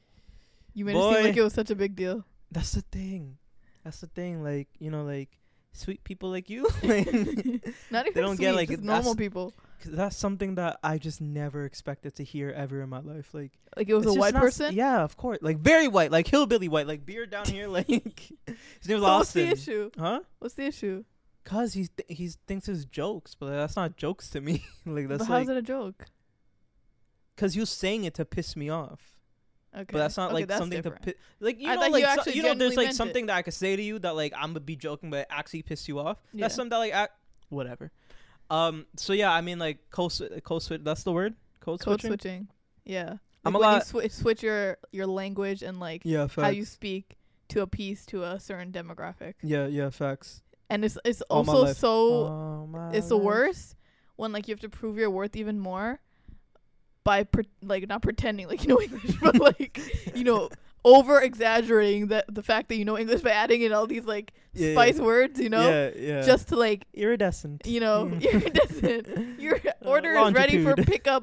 You 0.75 0.85
made 0.85 0.95
it 0.97 1.03
seem 1.03 1.25
like 1.25 1.37
it 1.37 1.43
was 1.43 1.55
such 1.55 1.71
a 1.71 1.75
big 1.75 1.97
deal. 1.97 2.25
That's 2.53 2.73
the 2.73 2.83
thing. 2.83 3.39
That's 3.83 4.01
the 4.01 4.09
thing. 4.09 4.45
Like 4.45 4.69
you 4.79 4.91
know, 4.91 5.05
like 5.05 5.31
sweet 5.77 6.03
people 6.05 6.31
like 6.31 6.49
you, 6.51 6.65
like, 6.83 7.07
Not 7.91 8.07
even 8.07 8.15
They 8.15 8.21
don't 8.21 8.37
sweet, 8.37 8.45
get, 8.47 8.55
like, 8.55 8.69
just 8.71 8.83
normal 8.83 9.15
people. 9.15 9.53
'cause 9.83 9.93
that's 9.93 10.17
something 10.17 10.55
that 10.55 10.79
I 10.83 10.97
just 10.99 11.21
never 11.21 11.65
expected 11.65 12.15
to 12.17 12.25
hear 12.25 12.51
ever 12.51 12.81
in 12.81 12.89
my 12.89 13.01
life. 13.01 13.35
Like 13.35 13.53
Like 13.77 13.89
it 13.91 13.95
was 13.95 14.07
a 14.07 14.15
white 14.15 14.33
not 14.35 14.41
person. 14.43 14.75
Yeah, 14.75 15.03
of 15.05 15.17
course. 15.19 15.39
Like 15.43 15.59
very 15.59 15.87
white, 15.87 16.11
like 16.11 16.27
hillbilly 16.27 16.69
white, 16.69 16.87
like 16.87 17.05
beard 17.05 17.31
down 17.31 17.45
here. 17.47 17.69
Like 17.77 17.87
his 17.87 18.89
name 18.89 19.01
was 19.01 19.07
So 19.07 19.19
what's 19.19 19.33
the 19.33 19.43
Austin. 19.51 19.53
issue? 19.53 19.91
Huh? 19.99 20.21
What's 20.39 20.55
the 20.55 20.65
issue? 20.65 21.05
Cause 21.45 21.75
he's 21.75 21.91
th- 21.91 22.07
he's 22.19 22.37
thinks 22.49 22.69
it's 22.69 22.85
jokes, 22.87 23.35
but 23.35 23.51
that's 23.51 23.77
not 23.77 23.97
jokes 23.97 24.31
to 24.31 24.41
me. 24.41 24.65
like 24.87 25.09
that's 25.09 25.19
but 25.27 25.29
like 25.31 25.41
how's 25.47 25.49
it 25.51 25.57
a 25.59 25.63
joke? 25.63 26.07
cause 27.37 27.53
he 27.55 27.61
was 27.61 27.71
saying 27.71 28.05
it 28.05 28.15
to 28.15 28.25
piss 28.25 28.57
me 28.57 28.71
off. 28.71 29.16
Okay. 29.77 29.85
But 29.93 29.99
that's 29.99 30.17
not 30.17 30.27
Okay, 30.27 30.35
like 30.35 30.49
that's 30.49 30.59
something 30.61 30.81
different. 30.81 31.03
to 31.05 31.13
pi- 31.13 31.19
like 31.41 31.61
you 31.61 31.69
I 31.69 31.75
know 31.75 31.81
like 31.89 32.03
you 32.17 32.23
so- 32.25 32.31
you 32.31 32.43
know 32.43 32.55
there's 32.55 32.77
like 32.77 32.93
something 32.93 33.27
that 33.27 33.37
I 33.37 33.43
could 33.43 33.53
say 33.55 33.77
to 33.77 33.83
you 33.83 33.99
that 34.01 34.17
like 34.17 34.33
I'm 34.35 34.51
gonna 34.51 34.61
be 34.61 34.75
joking 34.77 35.11
but 35.11 35.27
actually 35.31 35.63
piss 35.63 35.87
you 35.89 35.99
off. 35.99 36.19
Yeah. 36.33 36.43
That's 36.45 36.55
something 36.55 36.71
that 36.71 36.79
like 36.79 36.95
ac 36.95 37.09
whatever. 37.51 37.93
Um. 38.49 38.87
So 38.97 39.13
yeah, 39.13 39.33
I 39.33 39.41
mean 39.41 39.59
like 39.59 39.91
code 39.91 40.13
swi- 40.13 40.43
code 40.43 40.63
switch. 40.63 40.81
That's 40.85 41.03
the 41.03 41.13
word. 41.13 41.35
Code, 41.61 41.81
Code 41.81 42.01
switching. 42.01 42.09
switching. 42.11 42.49
Yeah. 42.85 43.11
Like 43.11 43.19
I'm 43.45 43.55
a 43.57 43.59
when 43.59 43.69
you 43.71 44.01
lot- 44.03 44.13
switch 44.13 44.43
your 44.43 44.79
your 44.93 45.07
language 45.07 45.63
and 45.63 45.79
like 45.81 46.03
Yeah. 46.05 46.29
how 46.35 46.49
you 46.49 46.65
speak 46.65 47.17
to 47.49 47.61
appease 47.63 48.07
to 48.07 48.23
a 48.25 48.41
certain 48.41 48.73
demographic. 48.73 49.35
Yeah. 49.43 49.67
Yeah. 49.67 49.91
Facts. 49.91 50.43
And 50.71 50.85
it's 50.85 50.97
it's 51.05 51.21
All 51.23 51.39
also 51.49 51.73
so 51.73 52.91
it's 52.93 53.09
the 53.09 53.17
worst 53.19 53.77
when 54.17 54.33
like 54.33 54.49
you 54.49 54.53
have 54.55 54.61
to 54.61 54.69
prove 54.69 54.97
your 54.97 55.11
worth 55.11 55.37
even 55.37 55.59
more 55.61 56.01
by 57.07 57.23
pre- 57.25 57.49
like 57.63 57.87
not 57.89 58.03
pretending 58.03 58.47
like 58.51 58.61
you 58.65 58.69
know 58.73 58.81
English, 58.87 59.15
but 59.23 59.39
like 59.49 59.75
you 60.15 60.25
know 60.25 60.51
over 60.85 61.21
exaggerating 61.21 62.09
that 62.13 62.25
the 62.33 62.43
fact 62.43 62.69
that 62.69 62.77
you 62.81 62.85
know 62.89 62.97
English 62.99 63.21
by 63.23 63.31
adding 63.43 63.63
in 63.63 63.73
all 63.73 63.87
these 63.95 64.05
like 64.15 64.33
Yeah, 64.53 64.69
yeah. 64.69 64.75
spice 64.75 64.99
words, 65.11 65.41
you 65.45 65.51
know, 65.55 65.67
Yeah. 65.69 65.91
Yeah. 66.09 66.23
just 66.31 66.49
to 66.51 66.57
like 66.67 66.81
iridescent. 66.95 67.63
you 67.75 67.81
know 67.87 67.99
Mm. 68.11 68.23
iridescent. 68.35 69.41
Your 69.41 69.57
Uh, 69.67 69.89
order 69.95 70.13
is 70.19 70.33
ready 70.43 70.63
for 70.65 70.75
pickup. 70.93 71.23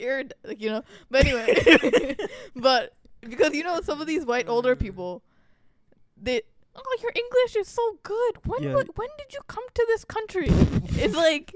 Irid, 0.00 0.32
like 0.48 0.60
you 0.64 0.70
know. 0.74 0.82
But 1.10 1.18
anyway, 1.26 1.46
but 2.68 2.82
because 3.34 3.52
you 3.58 3.64
know 3.68 3.80
some 3.88 4.00
of 4.00 4.06
these 4.06 4.24
white 4.24 4.48
older 4.48 4.74
people, 4.84 5.22
they 6.16 6.40
oh 6.74 6.96
your 7.04 7.12
English 7.22 7.52
is 7.62 7.68
so 7.68 7.84
good. 8.02 8.34
When 8.50 8.62
Yeah. 8.62 8.82
when 9.00 9.10
did 9.20 9.30
you 9.36 9.42
come 9.54 9.66
to 9.78 9.84
this 9.92 10.04
country? 10.16 10.48
it's 11.04 11.14
like, 11.28 11.54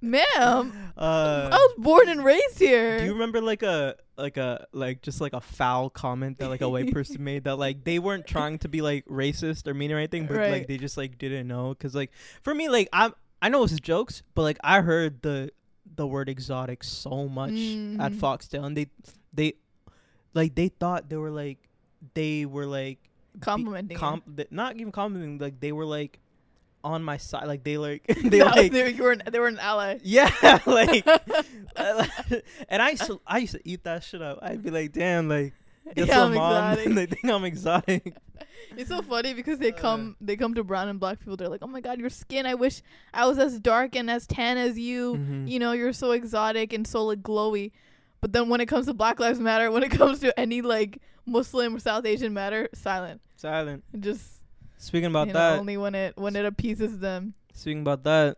ma'am, 0.00 0.72
Uh. 0.96 1.48
I 1.52 1.56
was 1.56 1.74
born 1.78 2.08
and 2.08 2.24
raised 2.24 2.58
here. 2.58 2.98
Do 2.98 3.04
you 3.04 3.12
remember 3.12 3.40
like 3.40 3.62
a 3.62 3.96
like 4.16 4.36
a 4.36 4.66
like 4.72 5.02
just 5.02 5.20
like 5.20 5.32
a 5.34 5.40
foul 5.40 5.90
comment 5.90 6.38
that 6.38 6.48
like 6.48 6.60
a 6.62 6.68
white 6.68 6.92
person 6.92 7.22
made 7.22 7.44
that 7.44 7.56
like 7.56 7.84
they 7.84 7.98
weren't 7.98 8.26
trying 8.26 8.58
to 8.60 8.68
be 8.68 8.80
like 8.82 9.04
racist 9.06 9.66
or 9.66 9.74
mean 9.74 9.92
or 9.92 9.98
anything, 9.98 10.26
but 10.26 10.36
Right. 10.36 10.50
like 10.52 10.66
they 10.68 10.78
just 10.78 10.96
like 10.96 11.18
didn't 11.18 11.46
know 11.48 11.70
because 11.70 11.94
like 11.94 12.10
for 12.42 12.54
me 12.54 12.68
like 12.68 12.88
I 12.92 13.12
I 13.42 13.48
know 13.50 13.62
it's 13.64 13.78
jokes, 13.80 14.22
but 14.34 14.42
like 14.42 14.58
I 14.64 14.80
heard 14.80 15.22
the 15.22 15.50
the 15.94 16.06
word 16.06 16.28
exotic 16.28 16.82
so 16.84 17.28
much 17.28 17.50
at 17.52 18.12
Mhm. 18.12 18.18
Foxtail 18.18 18.64
and 18.64 18.76
they 18.76 18.86
they 19.32 19.54
like 20.34 20.54
they 20.54 20.68
thought 20.68 21.08
they 21.08 21.16
were 21.16 21.30
like 21.30 21.58
they 22.14 22.44
were 22.46 22.66
like 22.66 22.98
be- 23.34 23.40
Complimenting. 23.40 23.96
com- 23.98 24.22
not 24.50 24.76
even 24.76 24.92
complimenting 24.92 25.38
like 25.38 25.60
they 25.60 25.72
were 25.72 25.84
like 25.86 26.20
on 26.86 27.02
my 27.02 27.16
side 27.16 27.46
like 27.46 27.64
they 27.64 27.76
like 27.78 28.06
they 28.06 28.28
they, 28.28 28.42
like 28.44 28.72
they, 28.72 28.90
you 28.92 29.02
were 29.02 29.12
an, 29.12 29.22
they 29.30 29.38
were 29.38 29.48
an 29.48 29.58
ally. 29.58 29.98
yeah 30.02 30.30
like 30.66 31.06
and 32.68 32.82
I 32.82 32.90
used 32.90 33.06
to, 33.06 33.20
I 33.26 33.38
used 33.38 33.54
to 33.54 33.60
eat 33.64 33.84
that 33.84 34.04
shit 34.04 34.22
up. 34.22 34.38
I'd 34.42 34.62
be 34.62 34.70
like, 34.70 34.92
damn, 34.92 35.28
like, 35.28 35.52
Yeah, 35.96 36.24
I'm 36.24 36.34
mom? 36.34 36.72
exotic. 36.78 36.94
they 36.94 37.06
think 37.06 37.24
I'm 37.32 37.44
exotic. 37.44 38.16
It's 38.76 38.88
so 38.88 39.00
funny 39.02 39.32
because 39.34 39.58
they 39.58 39.72
Uh. 39.72 39.76
come 39.76 40.16
they 40.20 40.36
come 40.36 40.54
to 40.54 40.64
brown 40.64 40.88
and 40.88 40.98
black 41.00 41.18
people. 41.20 41.36
They're 41.36 41.48
like, 41.48 41.62
"Oh 41.62 41.66
my 41.68 41.80
god, 41.80 41.98
your 42.00 42.10
skin! 42.10 42.44
I 42.46 42.54
wish 42.54 42.82
I 43.14 43.26
was 43.26 43.38
as 43.38 43.58
dark 43.60 43.94
and 43.96 44.10
as 44.10 44.26
tan 44.26 44.58
as 44.58 44.78
you. 44.78 45.14
Mhm. 45.16 45.48
You 45.48 45.58
know, 45.58 45.72
you're 45.72 45.92
so 45.92 46.10
exotic 46.12 46.72
and 46.72 46.86
so 46.86 47.04
like 47.04 47.22
glowy." 47.22 47.72
But 48.20 48.32
then 48.32 48.48
when 48.48 48.60
it 48.60 48.66
comes 48.66 48.86
to 48.86 48.94
Black 48.94 49.20
Lives 49.20 49.38
Matter, 49.38 49.70
when 49.70 49.82
it 49.82 49.90
comes 49.92 50.18
to 50.20 50.38
any 50.38 50.60
like 50.62 51.00
Muslim 51.26 51.76
or 51.76 51.78
South 51.78 52.04
Asian 52.04 52.34
matter, 52.34 52.68
silent. 52.74 53.20
Silent. 53.36 53.84
Just 54.00 54.35
Speaking 54.78 55.06
about 55.06 55.28
you 55.28 55.32
know, 55.32 55.38
that, 55.38 55.58
only 55.58 55.76
when 55.76 55.94
it 55.94 56.16
when 56.16 56.36
it 56.36 56.44
appeases 56.44 56.98
them. 56.98 57.34
speaking 57.54 57.80
about 57.80 58.04
that, 58.04 58.36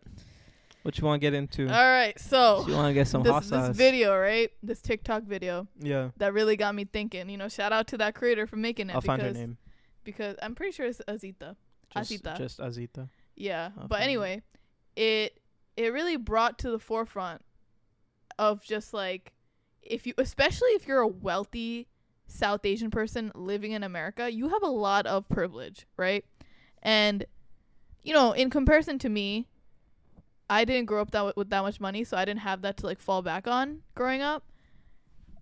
what 0.82 0.96
you 0.98 1.04
want 1.04 1.20
to 1.20 1.24
get 1.26 1.34
into? 1.34 1.62
All 1.64 1.84
right, 1.90 2.18
so 2.18 2.64
you 2.68 2.74
want 2.74 2.88
to 2.88 2.94
get 2.94 3.08
some 3.08 3.24
hot 3.24 3.42
this 3.42 3.50
this 3.50 3.66
sauce? 3.66 3.76
video, 3.76 4.16
right? 4.16 4.50
This 4.62 4.80
TikTok 4.80 5.24
video 5.24 5.66
yeah, 5.80 6.10
that 6.16 6.32
really 6.32 6.56
got 6.56 6.74
me 6.74 6.84
thinking. 6.84 7.28
You 7.28 7.36
know, 7.36 7.48
shout 7.48 7.72
out 7.72 7.88
to 7.88 7.98
that 7.98 8.14
creator 8.14 8.46
for 8.46 8.56
making 8.56 8.88
it 8.90 8.94
I'll 8.94 9.00
because 9.00 9.20
find 9.20 9.22
her 9.22 9.32
name. 9.32 9.56
because 10.04 10.36
I'm 10.42 10.54
pretty 10.54 10.72
sure 10.72 10.86
it's 10.86 11.02
Azita. 11.08 11.56
Just, 11.92 12.12
Azita. 12.12 12.36
just 12.38 12.58
Azita. 12.60 13.08
Yeah, 13.36 13.70
I'll 13.76 13.88
but 13.88 13.96
find 13.96 14.02
it. 14.02 14.04
anyway, 14.04 14.42
it 14.96 15.40
it 15.76 15.92
really 15.92 16.16
brought 16.16 16.58
to 16.60 16.70
the 16.70 16.78
forefront 16.78 17.42
of 18.38 18.62
just 18.62 18.94
like 18.94 19.32
if 19.82 20.06
you 20.06 20.14
especially 20.18 20.68
if 20.70 20.86
you're 20.86 21.00
a 21.00 21.06
wealthy 21.08 21.88
South 22.28 22.64
Asian 22.64 22.90
person 22.90 23.32
living 23.34 23.72
in 23.72 23.82
America, 23.82 24.30
you 24.30 24.48
have 24.48 24.62
a 24.62 24.68
lot 24.68 25.06
of 25.06 25.28
privilege, 25.28 25.86
right? 25.96 26.24
And 26.82 27.24
you 28.02 28.14
know, 28.14 28.32
in 28.32 28.48
comparison 28.48 28.98
to 29.00 29.08
me, 29.08 29.48
I 30.48 30.64
didn't 30.64 30.86
grow 30.86 31.02
up 31.02 31.10
that 31.10 31.18
w- 31.18 31.34
with 31.36 31.50
that 31.50 31.62
much 31.62 31.80
money, 31.80 32.04
so 32.04 32.16
I 32.16 32.24
didn't 32.24 32.40
have 32.40 32.62
that 32.62 32.76
to 32.78 32.86
like 32.86 33.00
fall 33.00 33.22
back 33.22 33.48
on 33.48 33.82
growing 33.94 34.22
up. 34.22 34.44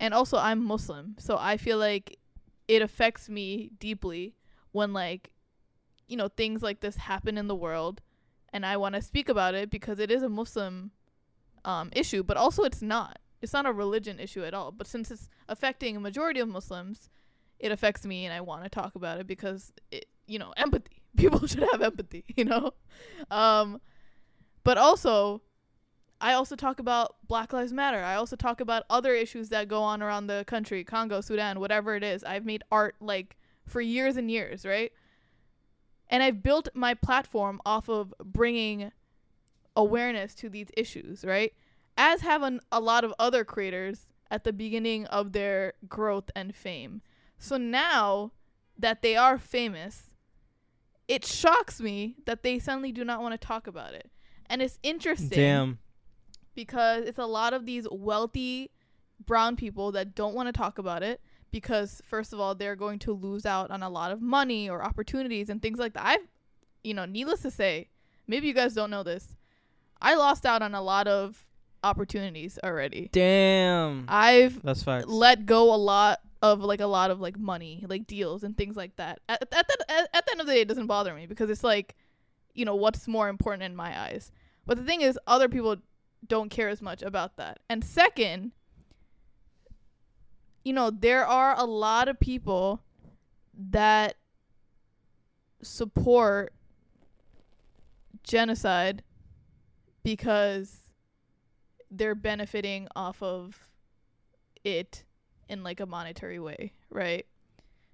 And 0.00 0.14
also 0.14 0.38
I'm 0.38 0.64
Muslim, 0.64 1.16
so 1.18 1.36
I 1.38 1.56
feel 1.56 1.78
like 1.78 2.18
it 2.68 2.82
affects 2.82 3.28
me 3.28 3.70
deeply 3.78 4.34
when 4.72 4.92
like 4.92 5.30
you 6.08 6.16
know 6.16 6.28
things 6.28 6.62
like 6.62 6.80
this 6.80 6.96
happen 6.96 7.36
in 7.36 7.48
the 7.48 7.54
world 7.54 8.00
and 8.52 8.64
I 8.64 8.76
want 8.76 8.94
to 8.94 9.02
speak 9.02 9.28
about 9.28 9.54
it 9.54 9.70
because 9.70 9.98
it 9.98 10.10
is 10.10 10.22
a 10.22 10.28
Muslim 10.28 10.92
um, 11.64 11.90
issue, 11.94 12.22
but 12.22 12.36
also 12.36 12.62
it's 12.62 12.80
not. 12.80 13.18
It's 13.42 13.52
not 13.52 13.66
a 13.66 13.72
religion 13.72 14.18
issue 14.18 14.44
at 14.44 14.54
all. 14.54 14.72
But 14.72 14.86
since 14.86 15.10
it's 15.10 15.28
affecting 15.48 15.96
a 15.96 16.00
majority 16.00 16.40
of 16.40 16.48
Muslims, 16.48 17.10
it 17.58 17.72
affects 17.72 18.04
me, 18.04 18.24
and 18.24 18.34
I 18.34 18.40
want 18.40 18.64
to 18.64 18.68
talk 18.68 18.94
about 18.94 19.18
it 19.18 19.26
because 19.26 19.72
it, 19.90 20.06
you 20.26 20.38
know, 20.38 20.52
empathy. 20.56 21.02
People 21.16 21.46
should 21.46 21.66
have 21.72 21.80
empathy, 21.80 22.24
you 22.36 22.44
know. 22.44 22.72
Um, 23.30 23.80
but 24.64 24.76
also, 24.76 25.40
I 26.20 26.34
also 26.34 26.56
talk 26.56 26.78
about 26.78 27.16
Black 27.26 27.52
Lives 27.52 27.72
Matter. 27.72 28.02
I 28.02 28.16
also 28.16 28.36
talk 28.36 28.60
about 28.60 28.84
other 28.90 29.14
issues 29.14 29.48
that 29.50 29.68
go 29.68 29.82
on 29.82 30.02
around 30.02 30.26
the 30.26 30.44
country, 30.46 30.84
Congo, 30.84 31.20
Sudan, 31.20 31.60
whatever 31.60 31.94
it 31.94 32.02
is. 32.02 32.24
I've 32.24 32.44
made 32.44 32.64
art 32.70 32.96
like 33.00 33.36
for 33.66 33.80
years 33.80 34.16
and 34.16 34.30
years, 34.30 34.66
right? 34.66 34.92
And 36.08 36.22
I've 36.22 36.42
built 36.42 36.68
my 36.74 36.94
platform 36.94 37.60
off 37.66 37.88
of 37.88 38.14
bringing 38.22 38.92
awareness 39.74 40.34
to 40.36 40.48
these 40.48 40.68
issues, 40.76 41.24
right? 41.24 41.52
As 41.96 42.20
have 42.20 42.42
an, 42.42 42.60
a 42.70 42.80
lot 42.80 43.04
of 43.04 43.14
other 43.18 43.44
creators 43.44 44.06
at 44.30 44.44
the 44.44 44.52
beginning 44.52 45.06
of 45.06 45.32
their 45.32 45.74
growth 45.88 46.30
and 46.34 46.54
fame. 46.54 47.02
So 47.38 47.56
now 47.56 48.32
that 48.78 49.02
they 49.02 49.16
are 49.16 49.38
famous, 49.38 50.12
it 51.08 51.24
shocks 51.24 51.80
me 51.80 52.16
that 52.26 52.42
they 52.42 52.58
suddenly 52.58 52.92
do 52.92 53.04
not 53.04 53.22
want 53.22 53.38
to 53.40 53.46
talk 53.46 53.66
about 53.66 53.94
it. 53.94 54.10
And 54.46 54.60
it's 54.60 54.78
interesting 54.82 55.38
Damn. 55.38 55.78
because 56.54 57.04
it's 57.04 57.18
a 57.18 57.26
lot 57.26 57.52
of 57.52 57.66
these 57.66 57.86
wealthy 57.90 58.70
brown 59.24 59.56
people 59.56 59.92
that 59.92 60.14
don't 60.14 60.34
want 60.34 60.48
to 60.48 60.52
talk 60.52 60.78
about 60.78 61.02
it 61.02 61.20
because 61.50 62.02
first 62.04 62.32
of 62.32 62.40
all 62.40 62.54
they're 62.54 62.76
going 62.76 62.98
to 62.98 63.12
lose 63.12 63.46
out 63.46 63.70
on 63.70 63.82
a 63.82 63.88
lot 63.88 64.12
of 64.12 64.20
money 64.20 64.68
or 64.68 64.84
opportunities 64.84 65.48
and 65.48 65.62
things 65.62 65.78
like 65.78 65.94
that. 65.94 66.04
I've 66.04 66.28
you 66.86 66.94
know, 66.94 67.04
needless 67.04 67.42
to 67.42 67.50
say, 67.50 67.88
maybe 68.28 68.46
you 68.46 68.54
guys 68.54 68.72
don't 68.72 68.90
know 68.90 69.02
this. 69.02 69.34
I 70.00 70.14
lost 70.14 70.46
out 70.46 70.62
on 70.62 70.74
a 70.74 70.82
lot 70.82 71.08
of 71.08 71.45
opportunities 71.86 72.58
already. 72.62 73.08
Damn. 73.12 74.04
I've 74.08 74.62
That's 74.62 74.82
facts. 74.82 75.06
let 75.06 75.46
go 75.46 75.74
a 75.74 75.76
lot 75.76 76.20
of 76.42 76.60
like 76.60 76.80
a 76.80 76.86
lot 76.86 77.10
of 77.10 77.20
like 77.20 77.38
money, 77.38 77.84
like 77.88 78.06
deals 78.06 78.42
and 78.42 78.56
things 78.56 78.76
like 78.76 78.96
that. 78.96 79.20
At 79.28 79.42
at, 79.42 79.68
the 79.68 79.90
at, 79.90 80.08
at 80.12 80.26
the 80.26 80.32
end 80.32 80.40
of 80.40 80.46
the 80.46 80.52
day, 80.52 80.60
it 80.60 80.68
doesn't 80.68 80.86
bother 80.86 81.14
me 81.14 81.26
because 81.26 81.48
it's 81.50 81.64
like, 81.64 81.96
you 82.54 82.64
know, 82.64 82.74
what's 82.74 83.06
more 83.08 83.28
important 83.28 83.62
in 83.62 83.74
my 83.74 83.98
eyes. 83.98 84.32
But 84.66 84.76
the 84.78 84.84
thing 84.84 85.00
is, 85.00 85.18
other 85.26 85.48
people 85.48 85.76
don't 86.26 86.50
care 86.50 86.68
as 86.68 86.82
much 86.82 87.02
about 87.02 87.36
that. 87.36 87.60
And 87.68 87.84
second, 87.84 88.52
you 90.64 90.72
know, 90.72 90.90
there 90.90 91.24
are 91.24 91.54
a 91.56 91.64
lot 91.64 92.08
of 92.08 92.18
people 92.18 92.82
that 93.70 94.16
support 95.62 96.52
genocide 98.24 99.02
because 100.02 100.85
they're 101.90 102.14
benefiting 102.14 102.88
off 102.96 103.22
of 103.22 103.68
it 104.64 105.04
in 105.48 105.62
like 105.62 105.80
a 105.80 105.86
monetary 105.86 106.38
way, 106.38 106.72
right? 106.90 107.26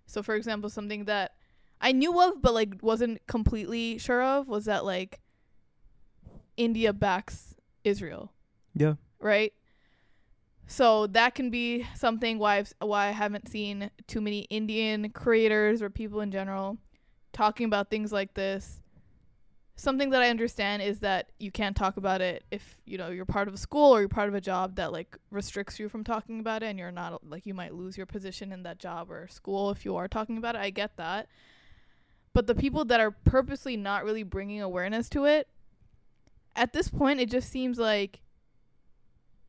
So 0.07 0.23
for 0.23 0.35
example, 0.35 0.71
something 0.71 1.05
that 1.07 1.33
I 1.81 1.93
knew 1.93 2.21
of 2.21 2.41
but 2.41 2.55
like 2.55 2.83
wasn't 2.83 3.27
completely 3.27 3.99
sure 3.99 4.23
of 4.23 4.49
was 4.49 4.67
that 4.67 4.85
like 4.85 5.21
India 6.57 6.93
backs 6.93 7.55
Israel, 7.85 8.33
yeah. 8.75 8.95
right? 9.19 9.53
So 10.67 11.07
that 11.09 11.35
can 11.35 11.51
be 11.51 11.87
something 11.95 12.39
why 12.39 12.59
I've, 12.59 12.73
why 12.79 13.09
I 13.09 13.11
haven't 13.11 13.49
seen 13.49 13.91
too 14.07 14.21
many 14.21 14.43
Indian 14.43 15.11
creators 15.11 15.83
or 15.83 15.91
people 15.91 16.21
in 16.21 16.31
general 16.31 16.79
talking 17.33 17.67
about 17.67 17.91
things 17.91 18.13
like 18.13 18.35
this. 18.35 18.82
Something 19.75 20.11
that 20.11 20.23
I 20.23 20.29
understand 20.29 20.83
is 20.83 21.01
that 21.01 21.31
you 21.39 21.51
can't 21.51 21.75
talk 21.77 21.97
about 21.97 22.21
it 22.21 22.45
if 22.51 22.77
you 22.85 22.99
know 22.99 23.09
you're 23.09 23.25
part 23.25 23.49
of 23.49 23.55
a 23.55 23.59
school 23.59 23.95
or 23.95 24.01
you're 24.01 24.09
part 24.09 24.29
of 24.29 24.35
a 24.35 24.41
job 24.41 24.77
that 24.77 24.93
like 24.93 25.17
restricts 25.31 25.81
you 25.81 25.89
from 25.89 26.05
talking 26.05 26.41
about 26.41 26.63
it, 26.63 26.67
and 26.67 26.79
you're 26.79 26.93
not 26.93 27.27
like 27.29 27.47
you 27.47 27.55
might 27.55 27.75
lose 27.75 27.97
your 27.97 28.07
position 28.07 28.53
in 28.53 28.63
that 28.63 28.79
job 28.79 29.11
or 29.11 29.27
school 29.29 29.71
if 29.71 29.85
you 29.85 29.97
are 29.97 30.09
talking 30.09 30.37
about 30.37 30.55
it. 30.55 30.61
I 30.61 30.71
get 30.71 30.97
that, 30.99 31.27
but 32.33 32.47
the 32.47 32.55
people 32.55 32.85
that 32.85 33.01
are 33.01 33.11
purposely 33.11 33.77
not 33.77 34.05
really 34.05 34.23
bringing 34.23 34.61
awareness 34.61 35.09
to 35.11 35.25
it, 35.25 35.49
at 36.55 36.73
this 36.73 36.89
point, 36.89 37.21
it 37.21 37.31
just 37.31 37.51
seems 37.51 37.79
like 37.79 38.21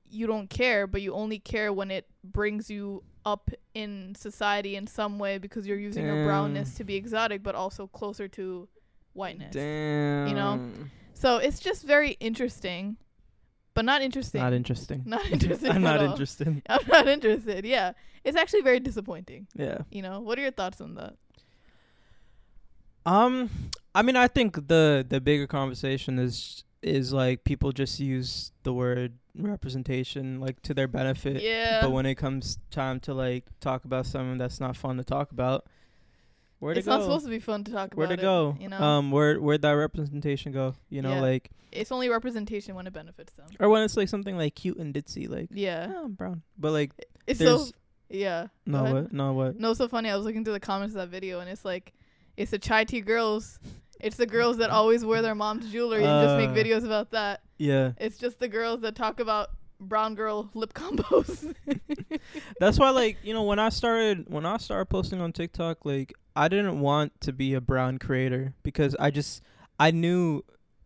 you 0.10 0.26
don't 0.26 0.50
care, 0.50 0.88
but 0.88 1.02
you 1.02 1.14
only 1.14 1.40
care 1.40 1.74
when 1.74 1.92
it 1.92 2.08
brings 2.24 2.70
you 2.70 3.04
up 3.26 3.50
in 3.74 4.14
society 4.16 4.76
in 4.76 4.86
some 4.88 5.18
way 5.18 5.38
because 5.38 5.66
you're 5.66 5.78
using 5.78 6.06
your 6.06 6.26
brownness 6.26 6.76
to 6.76 6.84
be 6.84 6.96
exotic, 6.96 7.42
but 7.44 7.56
also 7.56 7.88
closer 7.88 8.28
to 8.28 8.68
whiteness. 9.14 9.54
Damn. 9.54 10.28
You 10.28 10.36
know? 10.36 10.70
So 11.14 11.38
it's 11.38 11.60
just 11.60 11.84
very 11.84 12.12
interesting, 12.20 12.98
but 13.74 13.86
not 13.86 14.02
interesting. 14.02 14.42
Not 14.42 14.54
interesting. 14.54 15.04
Not 15.06 15.26
interesting. 15.32 15.72
I'm 15.72 15.78
at 15.78 15.82
not 15.82 16.00
all. 16.02 16.12
interested. 16.12 16.62
I'm 16.70 16.88
not 16.88 17.08
interested. 17.08 17.66
Yeah, 17.66 17.94
it's 18.24 18.38
actually 18.38 18.62
very 18.62 18.80
disappointing. 18.80 19.48
Yeah. 19.56 19.80
You 19.90 20.02
know, 20.02 20.20
what 20.20 20.38
are 20.38 20.42
your 20.42 20.52
thoughts 20.52 20.82
on 20.82 20.96
that? 20.96 21.16
Um, 23.06 23.50
I 23.96 24.02
mean, 24.02 24.16
I 24.16 24.28
think 24.28 24.68
the 24.68 25.06
the 25.08 25.20
bigger 25.20 25.48
conversation 25.48 26.20
is 26.20 26.64
is 26.82 27.14
like 27.14 27.44
people 27.44 27.72
just 27.72 28.00
use 28.00 28.52
the 28.64 28.74
word 28.74 29.14
representation 29.38 30.40
like 30.40 30.62
to 30.64 30.74
their 30.74 30.88
benefit. 30.88 31.42
Yeah. 31.42 31.82
But 31.82 31.92
when 31.92 32.06
it 32.06 32.16
comes 32.16 32.60
time 32.70 33.00
to 33.02 33.14
like 33.14 33.46
talk 33.60 33.86
about 33.86 34.06
something 34.06 34.38
that's 34.38 34.60
not 34.60 34.76
fun 34.76 34.98
to 34.98 35.04
talk 35.04 35.32
about, 35.32 35.66
where'd 36.64 36.78
it's 36.78 36.88
go? 36.88 36.94
not 36.98 37.02
supposed 37.04 37.26
to 37.26 37.30
be 37.30 37.40
fun 37.40 37.64
to 37.66 37.72
talk 37.72 37.94
Where'd 37.94 38.12
about 38.12 38.20
it 38.20 38.22
go? 38.22 38.58
You 38.60 38.70
know, 38.70 38.82
Um, 38.82 39.12
where 39.12 39.40
where'd 39.40 39.62
that 39.64 39.72
representation 39.72 40.52
go? 40.52 40.76
You 40.90 41.02
know, 41.02 41.16
Yeah. 41.16 41.22
like 41.22 41.52
it's 41.72 41.92
only 41.92 42.08
representation 42.10 42.76
when 42.76 42.88
it 42.88 42.94
benefits 42.94 43.34
them. 43.34 43.48
or 43.60 43.70
when 43.70 43.84
it's 43.84 43.98
like 43.98 44.08
something 44.10 44.38
like 44.38 44.56
cute 44.56 44.78
and 44.78 44.94
ditzy, 44.94 45.28
like 45.30 45.50
Yeah, 45.52 45.92
oh, 45.96 46.06
I'm 46.06 46.14
brown, 46.14 46.42
but 46.58 46.72
like 46.72 46.92
it's 47.28 47.40
so. 47.40 47.66
Yeah. 48.10 48.48
No 48.66 48.84
what, 48.94 49.12
no 49.14 49.34
what. 49.34 49.60
No, 49.60 49.74
so 49.74 49.88
funny. 49.88 50.10
I 50.10 50.16
was 50.16 50.24
looking 50.26 50.44
through 50.44 50.54
the 50.54 50.60
comments 50.60 50.94
of 50.94 51.02
that 51.02 51.10
video, 51.10 51.40
and 51.40 51.50
it's 51.50 51.66
like, 51.66 51.94
it's 52.38 52.52
the 52.52 52.60
chai 52.60 52.84
tea 52.84 53.02
girls. 53.02 53.58
It's 54.00 54.18
the 54.18 54.28
girls 54.28 54.58
that 54.58 54.70
always 54.70 55.04
wear 55.04 55.22
their 55.24 55.34
mom's 55.34 55.72
jewelry 55.72 56.04
and 56.04 56.28
just 56.28 56.38
make 56.38 56.50
Uh. 56.50 56.54
videos 56.54 56.86
about 56.86 57.10
that. 57.12 57.42
Yeah, 57.58 57.94
It's 57.98 58.18
just 58.20 58.40
the 58.40 58.48
girls 58.50 58.82
that 58.82 58.96
talk 58.96 59.20
about 59.20 59.50
brown 59.80 60.14
girl 60.16 60.50
lip 60.54 60.74
combos. 60.74 61.56
that's 62.60 62.78
why 62.78 62.90
like 62.92 63.18
you 63.24 63.34
know 63.34 63.44
when 63.44 63.60
I 63.60 63.70
started 63.70 64.30
when 64.30 64.46
I 64.46 64.58
started 64.58 64.86
posting 64.88 65.20
on 65.22 65.32
TikTok, 65.34 65.84
like 65.86 66.14
I 66.36 66.48
didn't 66.48 66.80
want 66.80 67.20
to 67.22 67.32
be 67.34 67.54
a 67.54 67.62
brown 67.62 68.00
creator 68.00 68.54
because 68.64 68.96
I 69.00 69.12
just 69.12 69.42
I 69.80 69.92
knew 69.92 70.44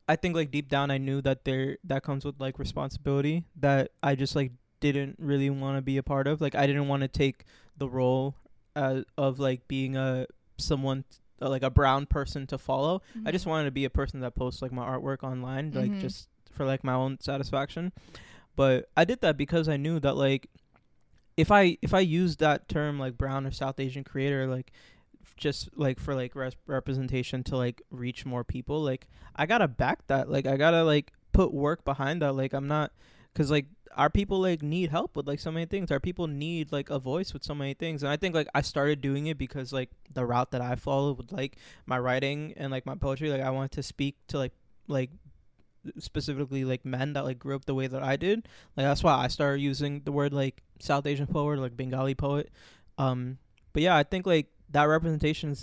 I 0.08 0.16
think 0.16 0.36
like 0.36 0.52
deep 0.52 0.70
down 0.70 0.92
I 0.92 0.98
knew 0.98 1.22
that 1.22 1.46
there 1.46 1.78
that 1.84 2.04
comes 2.04 2.26
with 2.26 2.36
like 2.40 2.60
responsibility 2.60 3.46
that 3.58 3.92
I 4.04 4.16
just 4.16 4.36
like 4.36 4.52
didn't 4.80 5.16
really 5.20 5.50
want 5.50 5.78
to 5.78 5.82
be 5.82 5.98
a 5.98 6.04
part 6.04 6.28
of. 6.28 6.42
Like 6.42 6.56
I 6.56 6.68
didn't 6.68 6.88
want 6.88 7.02
to 7.02 7.08
take 7.08 7.46
the 7.78 7.90
role 7.90 8.36
uh, 8.76 9.02
of 9.18 9.40
like 9.40 9.68
being 9.68 9.96
a 9.96 10.28
someone 10.58 11.04
uh, 11.42 11.50
like 11.50 11.64
a 11.64 11.70
brown 11.70 12.06
person 12.06 12.48
to 12.48 12.58
follow. 12.58 13.02
I 13.26 13.32
just 13.32 13.46
wanted 13.46 13.66
to 13.66 13.72
be 13.72 13.86
a 13.86 13.90
person 13.90 14.20
that 14.22 14.36
posts 14.36 14.62
like 14.62 14.72
my 14.72 14.86
artwork 14.86 15.24
online, 15.24 15.72
like 15.72 15.92
Mhm. 15.92 16.02
just 16.02 16.30
for 16.52 16.66
like 16.66 16.84
my 16.84 16.94
own 16.94 17.20
satisfaction. 17.22 17.92
But 18.56 18.90
I 18.98 19.06
did 19.06 19.22
that 19.22 19.38
because 19.38 19.70
I 19.70 19.78
knew 19.78 20.00
that 20.00 20.16
like 20.16 20.48
if 21.36 21.52
I 21.52 21.78
if 21.84 21.94
I 21.94 22.00
used 22.00 22.40
that 22.40 22.68
term 22.68 22.98
like 22.98 23.18
brown 23.18 23.46
or 23.46 23.52
South 23.52 23.80
Asian 23.80 24.04
creator 24.04 24.48
like 24.48 24.72
just 25.36 25.70
like 25.76 26.00
for 26.00 26.16
like 26.16 26.36
res- 26.36 26.56
representation 26.66 27.44
to 27.44 27.58
like 27.58 27.82
reach 27.92 28.26
more 28.26 28.44
people, 28.44 28.82
like 28.82 29.08
I 29.36 29.46
gotta 29.46 29.68
back 29.68 30.08
that. 30.08 30.30
Like 30.30 30.46
I 30.46 30.58
gotta 30.58 30.84
like 30.84 31.12
put 31.34 31.54
work 31.54 31.84
behind 31.84 32.22
that. 32.22 32.34
Like 32.34 32.54
I'm 32.54 32.68
not 32.68 32.92
because 33.34 33.52
like 33.52 33.66
our 33.96 34.10
people 34.10 34.40
like 34.40 34.62
need 34.62 34.90
help 34.90 35.16
with 35.16 35.28
like 35.28 35.40
so 35.40 35.52
many 35.52 35.66
things. 35.66 35.92
Our 35.92 36.00
people 36.00 36.28
need 36.28 36.72
like 36.72 36.90
a 36.90 37.00
voice 37.00 37.34
with 37.34 37.44
so 37.44 37.56
many 37.56 37.74
things, 37.74 38.04
and 38.04 38.12
I 38.12 38.18
think 38.18 38.36
like 38.36 38.48
I 38.54 38.62
started 38.62 39.02
doing 39.02 39.28
it 39.28 39.38
because 39.38 39.74
like 39.74 39.90
the 40.14 40.26
route 40.26 40.52
that 40.52 40.62
I 40.62 40.76
followed 40.76 41.18
with 41.18 41.32
like 41.32 41.58
my 41.86 42.00
writing 42.00 42.54
and 42.58 42.72
like 42.72 42.86
my 42.86 42.96
poetry. 42.96 43.30
Like 43.30 43.42
I 43.42 43.50
wanted 43.50 43.72
to 43.72 43.84
speak 43.84 44.16
to 44.28 44.38
like 44.38 44.54
like 44.88 45.12
specifically 46.00 46.66
like 46.66 46.86
men 46.86 47.14
that 47.14 47.26
like 47.26 47.40
grew 47.40 47.56
up 47.56 47.66
the 47.66 47.76
way 47.76 47.88
that 47.88 48.04
I 48.04 48.16
did. 48.16 48.48
Like 48.76 48.86
that's 48.86 49.04
why 49.04 49.16
I 49.16 49.28
started 49.28 49.62
using 49.62 50.02
the 50.04 50.12
word 50.12 50.34
like 50.34 50.62
South 50.80 51.06
Asian 51.06 51.28
poet, 51.28 51.60
like 51.60 51.78
Bengali 51.78 52.16
poet. 52.16 52.50
Um, 52.98 53.38
but 53.74 53.84
yeah, 53.84 53.96
I 53.96 54.04
think 54.04 54.26
like 54.26 54.48
that 54.72 54.84
representation 54.86 55.56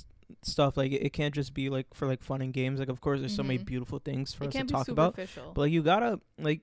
stuff 0.43 0.77
like 0.77 0.93
it, 0.93 1.03
it 1.07 1.13
can't 1.13 1.35
just 1.35 1.55
be 1.55 1.69
like 1.71 1.87
for 1.95 2.07
like 2.07 2.23
fun 2.23 2.41
and 2.43 2.53
games. 2.53 2.79
Like 2.81 2.89
of 2.89 3.01
course 3.01 3.21
there's 3.21 3.35
so 3.37 3.43
many 3.43 3.59
Mhm. 3.59 3.67
beautiful 3.67 3.99
things 3.99 4.33
for 4.35 4.45
it 4.45 4.49
us 4.49 4.55
to 4.55 4.65
talk 4.65 4.89
about, 4.89 5.17
but 5.55 5.61
like 5.63 5.73
you 5.73 5.83
gotta 5.83 6.21
like 6.39 6.61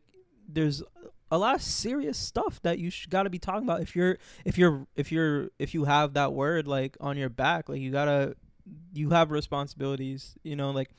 there's 0.48 0.84
a 1.32 1.38
lot 1.38 1.56
of 1.56 1.62
serious 1.62 2.18
stuff 2.18 2.62
that 2.64 2.78
you 2.80 2.90
sh- 2.90 3.06
got 3.06 3.24
to 3.24 3.30
be 3.30 3.40
talking 3.40 3.64
about 3.64 3.82
if 3.82 3.96
you're 3.96 4.18
if 4.44 4.58
you're 4.58 4.86
if 4.96 5.12
you're 5.12 5.50
if 5.60 5.74
you 5.74 5.86
have 5.86 6.14
that 6.14 6.34
word 6.34 6.68
like 6.68 6.98
on 7.00 7.16
your 7.18 7.30
back 7.30 7.70
like 7.70 7.80
you 7.80 7.90
gotta 7.92 8.36
you 8.94 9.12
have 9.12 9.32
responsibilities 9.32 10.36
you 10.44 10.56
know 10.56 10.72
like 10.72 10.90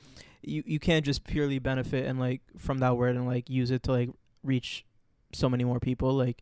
you 0.41 0.63
you 0.65 0.79
can't 0.79 1.05
just 1.05 1.23
purely 1.23 1.59
benefit 1.59 2.05
and 2.07 2.19
like 2.19 2.41
from 2.57 2.79
that 2.79 2.97
word 2.97 3.15
and 3.15 3.27
like 3.27 3.49
use 3.49 3.69
it 3.69 3.83
to 3.83 3.91
like 3.91 4.09
reach 4.43 4.85
so 5.33 5.47
many 5.47 5.63
more 5.63 5.79
people 5.79 6.13
like 6.13 6.41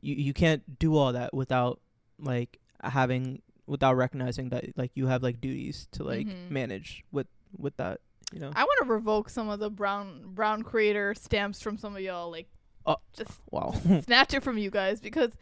you 0.00 0.14
you 0.14 0.32
can't 0.32 0.78
do 0.78 0.96
all 0.96 1.12
that 1.12 1.34
without 1.34 1.80
like 2.20 2.60
having 2.84 3.42
without 3.66 3.94
recognizing 3.96 4.48
that 4.50 4.76
like 4.76 4.90
you 4.94 5.06
have 5.06 5.22
like 5.22 5.40
duties 5.40 5.88
to 5.92 6.02
like 6.04 6.26
Mhm. 6.26 6.50
manage 6.50 7.04
with 7.12 7.26
with 7.56 7.76
that 7.76 8.00
you 8.32 8.40
know 8.40 8.50
I 8.56 8.64
want 8.64 8.78
to 8.82 8.88
revoke 8.92 9.28
some 9.30 9.48
of 9.48 9.60
the 9.60 9.70
brown 9.70 10.22
brown 10.34 10.62
creator 10.62 11.14
stamps 11.14 11.60
from 11.62 11.76
some 11.76 11.94
of 11.94 12.02
y'all. 12.02 12.30
Like, 12.30 12.48
Oh. 12.86 12.96
just 13.16 13.40
Wow. 13.50 13.72
snatch 14.04 14.34
it 14.34 14.42
from 14.42 14.58
you 14.58 14.70
guys 14.70 15.00
because 15.00 15.32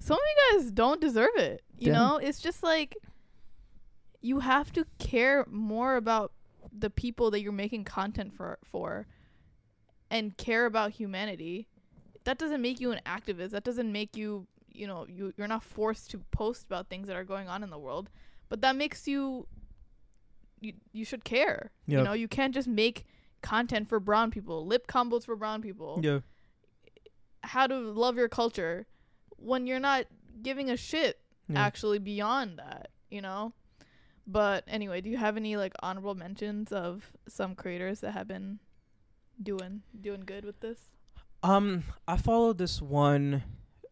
some 0.00 0.16
of 0.16 0.22
you 0.52 0.58
guys 0.58 0.70
don't 0.70 1.00
deserve 1.00 1.36
it. 1.36 1.62
You 1.78 1.92
know, 1.92 2.16
it's 2.16 2.40
just 2.40 2.62
like 2.62 2.96
you 4.20 4.40
have 4.40 4.72
to 4.72 4.86
care 4.98 5.44
more 5.50 5.96
about 5.96 6.32
the 6.76 6.90
people 6.90 7.30
that 7.32 7.40
you're 7.42 7.52
making 7.52 7.84
content 7.84 8.32
for 8.34 8.58
for 8.64 9.06
and 10.10 10.36
care 10.36 10.66
about 10.66 10.92
humanity. 10.92 11.68
That 12.24 12.38
doesn't 12.38 12.62
make 12.62 12.80
you 12.80 12.92
an 12.92 13.00
activist. 13.04 13.50
That 13.50 13.64
doesn't 13.64 13.90
make 13.90 14.16
you, 14.16 14.46
you 14.74 14.86
know, 14.86 15.06
you 15.08 15.32
you're 15.36 15.48
not 15.48 15.62
forced 15.62 16.10
to 16.10 16.18
post 16.30 16.64
about 16.64 16.88
things 16.88 17.06
that 17.06 17.16
are 17.16 17.24
going 17.24 17.48
on 17.48 17.62
in 17.62 17.70
the 17.70 17.78
world, 17.78 18.10
but 18.48 18.60
that 18.62 18.76
makes 18.76 19.06
you 19.06 19.46
you 20.60 20.74
you 20.92 21.04
should 21.04 21.24
care. 21.24 21.70
You 21.86 22.02
know, 22.02 22.12
you 22.12 22.28
can't 22.28 22.54
just 22.54 22.68
make 22.68 23.04
content 23.42 23.88
for 23.88 24.00
brown 24.00 24.30
people, 24.30 24.66
lip 24.66 24.86
combos 24.86 25.24
for 25.24 25.36
brown 25.36 25.60
people 25.62 26.00
yeah. 26.02 26.20
how 27.42 27.66
to 27.66 27.76
love 27.76 28.16
your 28.16 28.28
culture 28.28 28.86
when 29.36 29.66
you're 29.66 29.80
not 29.80 30.06
giving 30.42 30.70
a 30.70 30.76
shit 30.76 31.18
yeah. 31.48 31.60
actually 31.60 31.98
beyond 31.98 32.58
that, 32.58 32.88
you 33.10 33.20
know? 33.20 33.52
But 34.26 34.64
anyway, 34.68 35.00
do 35.00 35.10
you 35.10 35.16
have 35.16 35.36
any 35.36 35.56
like 35.56 35.74
honorable 35.82 36.14
mentions 36.14 36.72
of 36.72 37.12
some 37.28 37.54
creators 37.54 38.00
that 38.00 38.12
have 38.12 38.28
been 38.28 38.60
doing 39.42 39.82
doing 40.00 40.22
good 40.24 40.44
with 40.44 40.60
this? 40.60 40.78
Um, 41.42 41.82
I 42.06 42.16
followed 42.16 42.58
this 42.58 42.80
one 42.80 43.42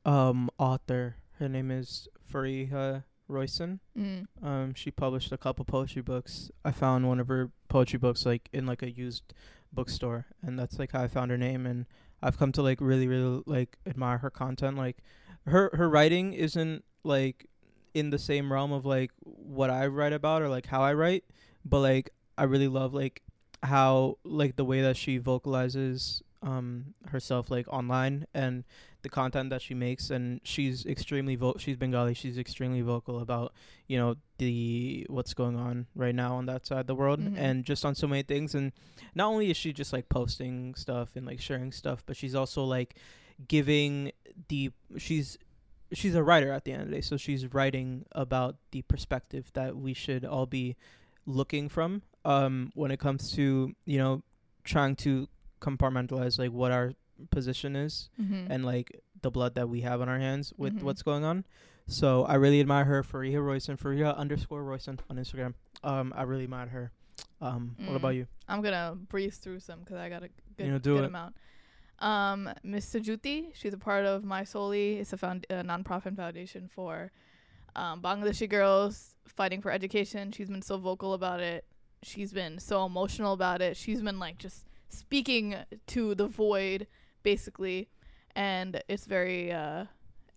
um 0.05 0.51
author. 0.59 1.17
Her 1.39 1.49
name 1.49 1.71
is 1.71 2.09
Fariha 2.33 3.05
Róisín. 3.31 3.79
Mm. 3.97 4.27
Um, 4.43 4.75
she 4.75 4.91
published 4.91 5.33
a 5.33 5.39
couple 5.39 5.65
poetry 5.65 6.03
books. 6.03 6.51
I 6.65 6.71
found 6.73 7.07
one 7.07 7.21
of 7.21 7.29
her 7.29 7.51
poetry 7.69 7.99
books 7.99 8.27
like 8.27 8.49
in 8.53 8.67
like 8.67 8.83
a 8.83 8.91
used 8.91 9.33
bookstore, 9.73 10.27
and 10.43 10.59
that's 10.59 10.79
like 10.79 10.93
how 10.93 11.03
I 11.03 11.09
found 11.09 11.31
her 11.31 11.39
name. 11.39 11.67
And 11.67 11.87
I've 12.23 12.39
come 12.39 12.53
to 12.53 12.63
like 12.63 12.81
really, 12.81 13.09
really 13.09 13.43
like 13.47 13.79
admire 13.87 14.19
her 14.19 14.31
content. 14.31 14.77
Like 14.77 14.99
her 15.47 15.71
her 15.75 15.89
writing 15.89 16.33
isn't 16.33 16.85
like 17.05 17.47
in 17.95 18.11
the 18.11 18.19
same 18.19 18.53
realm 18.53 18.73
of 18.73 18.85
like 18.85 19.11
what 19.23 19.71
I 19.71 19.87
write 19.87 20.13
about 20.13 20.43
or 20.43 20.49
like 20.49 20.67
how 20.67 20.83
I 20.83 20.95
write, 20.95 21.25
but 21.65 21.81
like 21.81 22.11
I 22.37 22.45
really 22.45 22.69
love 22.69 22.95
like 22.95 23.23
how 23.63 24.19
like 24.25 24.57
the 24.57 24.65
way 24.65 24.81
that 24.83 24.97
she 24.97 25.19
vocalizes 25.19 26.23
um 26.43 26.95
herself 27.09 27.51
like 27.51 27.69
online 27.69 28.27
and 28.33 28.65
the 29.03 29.09
content 29.09 29.51
that 29.51 29.63
she 29.63 29.75
makes 29.75 30.11
and 30.11 30.41
she's 30.45 30.85
extremely 30.87 31.35
vo- 31.37 31.57
she's 31.59 31.77
Bengali 31.77 32.15
she's 32.15 32.37
extremely 32.39 32.81
vocal 32.83 33.21
about 33.21 33.53
you 33.87 33.97
know 33.99 34.17
the 34.39 35.07
what's 35.09 35.35
going 35.35 35.57
on 35.57 35.87
right 35.95 36.15
now 36.15 36.37
on 36.37 36.47
that 36.47 36.67
side 36.67 36.81
of 36.81 36.87
the 36.87 36.95
world 36.95 37.21
Mhm. 37.21 37.37
and 37.37 37.65
just 37.65 37.85
on 37.85 37.95
so 37.95 38.07
many 38.07 38.23
things 38.23 38.55
and 38.55 38.73
not 39.15 39.27
only 39.29 39.51
is 39.51 39.57
she 39.57 39.73
just 39.73 39.93
like 39.93 40.09
posting 40.09 40.75
stuff 40.75 41.17
and 41.17 41.27
like 41.27 41.41
sharing 41.41 41.73
stuff 41.73 42.03
but 42.07 42.17
she's 42.17 42.35
also 42.35 42.65
like 42.65 42.97
giving 43.49 44.13
the 44.49 44.71
she's 44.99 45.39
she's 45.93 46.15
a 46.15 46.23
writer 46.23 46.53
at 46.53 46.65
the 46.65 46.73
end 46.73 46.83
of 46.83 46.89
the 46.89 46.95
day 46.95 47.01
so 47.01 47.17
she's 47.17 47.53
writing 47.53 48.05
about 48.13 48.57
the 48.71 48.83
perspective 48.83 49.51
that 49.55 49.77
we 49.77 49.93
should 49.95 50.25
all 50.25 50.47
be 50.47 50.77
looking 51.27 51.69
from 51.69 52.03
um 52.25 52.71
when 52.75 52.91
it 52.91 52.99
comes 53.01 53.33
to 53.33 53.75
you 53.87 53.99
know 53.99 54.23
trying 54.65 54.95
to 54.95 55.27
compartmentalize 55.61 56.39
like 56.39 56.51
what 56.53 56.71
our 56.73 56.93
position 57.31 57.77
is 57.77 58.11
Mm-hmm. 58.21 58.51
and 58.51 58.65
like 58.65 59.01
the 59.23 59.31
blood 59.31 59.55
that 59.57 59.69
we 59.69 59.81
have 59.83 60.01
on 60.01 60.09
our 60.09 60.19
hands 60.19 60.53
with 60.57 60.79
Mhm. 60.79 60.83
what's 60.83 61.03
going 61.03 61.25
on. 61.25 61.45
So 61.87 62.25
I 62.25 62.35
really 62.37 62.61
admire 62.61 62.85
her, 62.85 63.03
Fariha 63.03 63.35
Róisín, 63.37 63.77
Fariha 63.79 64.17
underscore 64.17 64.63
Róisín 64.63 64.99
on 65.11 65.17
Instagram. 65.17 65.55
Um, 65.83 66.13
I 66.17 66.23
really 66.23 66.45
admire 66.45 66.69
her. 66.69 66.93
Um, 67.41 67.75
what 67.85 67.97
about 67.97 68.13
Mm. 68.13 68.17
you? 68.17 68.27
I'm 68.49 68.63
gonna 68.63 68.97
breeze 69.09 69.39
through 69.39 69.61
some 69.61 69.81
because 69.81 69.97
I 69.97 70.09
got 70.09 70.23
a 70.23 70.29
good, 70.57 70.67
You 70.67 70.73
know, 70.73 70.79
good 70.79 71.05
amount. 71.05 71.37
Um, 71.99 72.49
Miss 72.63 72.87
Sajuti, 72.93 73.55
she's 73.55 73.75
a 73.75 73.79
part 73.79 74.07
of 74.07 74.25
My 74.25 74.45
Soli. 74.45 74.97
It's 74.99 75.13
a 75.13 75.19
found 75.19 75.47
a 75.51 75.63
nonprofit 75.63 76.17
foundation 76.17 76.69
for 76.69 77.13
um, 77.77 78.01
Bangladeshi 78.03 78.49
girls 78.49 79.15
fighting 79.27 79.61
for 79.61 79.71
education. 79.71 80.33
She's 80.33 80.49
been 80.49 80.63
so 80.63 80.77
vocal 80.79 81.13
about 81.15 81.41
it. 81.41 81.65
She's 82.03 82.33
been 82.33 82.59
so 82.59 82.85
emotional 82.87 83.33
about 83.35 83.61
it. 83.63 83.77
She's 83.77 84.01
been 84.03 84.19
like 84.19 84.39
just 84.39 84.67
speaking 84.89 85.55
to 85.89 86.15
the 86.15 86.27
void, 86.27 86.87
basically, 87.23 87.89
and 88.35 88.83
it's 88.89 89.07
very 89.07 89.53
uh, 89.53 89.85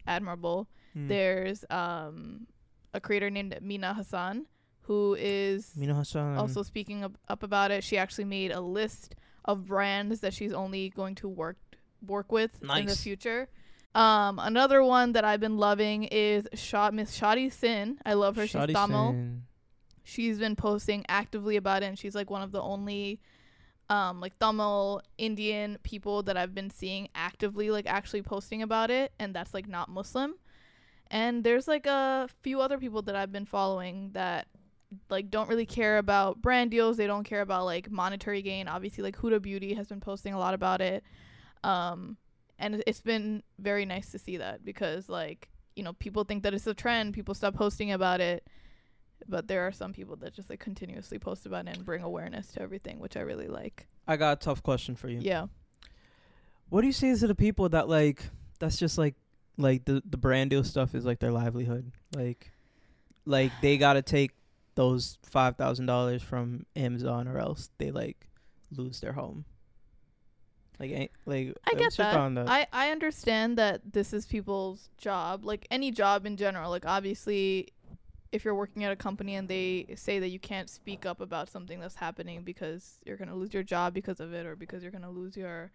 admirable. 0.07 0.67
Hmm. 0.93 1.07
There's 1.07 1.65
um, 1.69 2.47
a 2.93 2.99
creator 2.99 3.29
named 3.29 3.57
Mina 3.61 3.93
Hassan 3.93 4.45
who 4.83 5.15
is 5.17 5.71
Mina 5.75 5.93
Hassan. 5.93 6.37
also 6.37 6.61
speaking 6.61 7.03
up, 7.03 7.17
up 7.27 7.43
about 7.43 7.71
it. 7.71 7.83
She 7.83 7.97
actually 7.97 8.25
made 8.25 8.51
a 8.51 8.59
list 8.59 9.15
of 9.45 9.65
brands 9.65 10.19
that 10.21 10.33
she's 10.33 10.53
only 10.53 10.89
going 10.89 11.15
to 11.15 11.27
work 11.27 11.57
work 12.05 12.31
with 12.31 12.51
in 12.61 12.85
the 12.85 12.95
future. 12.95 13.47
Um, 13.95 14.39
another 14.39 14.83
one 14.83 15.13
that 15.13 15.23
I've 15.23 15.39
been 15.39 15.57
loving 15.57 16.05
is 16.05 16.47
Shot 16.53 16.93
Miss 16.93 17.17
Shadi 17.17 17.51
Sin. 17.51 17.99
I 18.05 18.13
love 18.13 18.35
her. 18.35 18.43
Shadi 18.43 18.67
she's 18.67 18.75
Tamil. 18.75 19.15
She's 20.03 20.37
been 20.37 20.55
posting 20.55 21.05
actively 21.07 21.55
about 21.55 21.83
it, 21.83 21.85
and 21.85 21.97
she's 21.97 22.15
like 22.15 22.29
one 22.29 22.41
of 22.41 22.51
the 22.51 22.61
only 22.61 23.21
um 23.89 24.21
like 24.21 24.37
Tamil 24.39 25.01
Indian 25.17 25.77
people 25.83 26.23
that 26.23 26.37
I've 26.37 26.55
been 26.55 26.69
seeing 26.69 27.09
actively 27.15 27.69
like 27.69 27.85
actually 27.87 28.21
posting 28.21 28.61
about 28.61 28.91
it, 28.91 29.11
and 29.19 29.33
that's 29.33 29.53
like 29.53 29.67
not 29.67 29.89
Muslim. 29.89 30.35
And 31.11 31.43
there's 31.43 31.67
like 31.67 31.85
a 31.85 32.27
few 32.41 32.59
other 32.61 32.77
people 32.77 33.01
that 33.03 33.15
I've 33.15 33.31
been 33.31 33.45
following 33.45 34.11
that 34.13 34.47
like 35.09 35.29
don't 35.29 35.49
really 35.49 35.65
care 35.65 35.97
about 35.97 36.41
brand 36.41 36.71
deals. 36.71 36.97
They 36.97 37.07
don't 37.07 37.23
care 37.23 37.41
about 37.41 37.65
like 37.65 37.89
monetary 37.91 38.41
gain. 38.41 38.67
Obviously, 38.67 39.03
like 39.03 39.17
Huda 39.17 39.41
Beauty 39.41 39.73
has 39.73 39.87
been 39.87 39.99
posting 39.99 40.33
a 40.33 40.39
lot 40.39 40.53
about 40.53 40.81
it. 40.81 41.03
Um, 41.63 42.17
and 42.59 42.83
it's 42.85 43.01
been 43.01 43.43
very 43.59 43.85
nice 43.85 44.11
to 44.11 44.19
see 44.19 44.37
that 44.37 44.63
because 44.63 45.09
like 45.09 45.49
you 45.75 45.83
know 45.83 45.93
people 45.93 46.23
think 46.23 46.43
that 46.43 46.53
it's 46.53 46.67
a 46.67 46.73
trend. 46.73 47.13
People 47.13 47.33
stop 47.33 47.53
posting 47.55 47.91
about 47.91 48.21
it, 48.21 48.47
but 49.27 49.47
there 49.47 49.67
are 49.67 49.71
some 49.71 49.93
people 49.93 50.15
that 50.17 50.33
just 50.33 50.49
like 50.49 50.59
continuously 50.59 51.19
post 51.19 51.45
about 51.45 51.67
it 51.67 51.75
and 51.75 51.85
bring 51.85 52.03
awareness 52.03 52.47
to 52.53 52.61
everything, 52.61 52.99
which 52.99 53.17
I 53.17 53.21
really 53.21 53.47
like. 53.47 53.87
I 54.07 54.17
got 54.17 54.33
a 54.33 54.35
tough 54.35 54.63
question 54.63 54.95
for 54.95 55.09
you. 55.09 55.19
Yeah. 55.21 55.47
What 56.69 56.81
do 56.81 56.87
you 56.87 56.93
say 56.93 57.15
to 57.15 57.27
the 57.27 57.35
people 57.35 57.69
that 57.69 57.87
like 57.87 58.23
that's 58.59 58.77
just 58.77 58.97
like 58.97 59.15
like 59.57 59.85
the 59.85 60.01
the 60.05 60.17
brand 60.17 60.49
deal 60.49 60.63
stuff 60.63 60.95
is 60.95 61.05
like 61.05 61.19
their 61.19 61.31
livelihood? 61.31 61.91
Like 62.15 62.51
like 63.25 63.51
they 63.61 63.77
gotta 63.77 64.01
take 64.01 64.31
those 64.75 65.17
five 65.23 65.55
thousand 65.55 65.85
dollars 65.85 66.21
from 66.21 66.65
Amazon 66.75 67.27
or 67.27 67.37
else 67.37 67.69
they 67.77 67.91
like 67.91 68.27
lose 68.71 68.99
their 68.99 69.13
home. 69.13 69.45
Like 70.79 70.91
ain't 70.91 71.11
like 71.25 71.55
I 71.65 71.75
get 71.75 71.95
that. 71.97 72.35
that? 72.35 72.49
I 72.49 72.67
I 72.73 72.89
understand 72.89 73.57
that 73.57 73.81
this 73.93 74.11
is 74.11 74.25
people's 74.25 74.89
job, 74.97 75.45
like 75.45 75.67
any 75.69 75.91
job 75.91 76.25
in 76.25 76.35
general. 76.35 76.71
Like 76.71 76.85
obviously, 76.85 77.69
if 78.33 78.43
you're 78.43 78.55
working 78.55 78.83
at 78.83 78.91
a 78.91 78.95
company 78.95 79.35
and 79.35 79.47
they 79.47 79.85
say 79.95 80.17
that 80.17 80.29
you 80.29 80.39
can't 80.39 80.69
speak 80.69 81.05
up 81.05 81.21
about 81.21 81.47
something 81.47 81.79
that's 81.79 81.95
happening 81.95 82.41
because 82.43 82.99
you're 83.05 83.15
gonna 83.15 83.35
lose 83.35 83.53
your 83.53 83.63
job 83.63 83.93
because 83.93 84.19
of 84.19 84.33
it, 84.33 84.45
or 84.45 84.55
because 84.55 84.81
you're 84.81 84.91
gonna 84.91 85.09
lose 85.09 85.37
your 85.37 85.71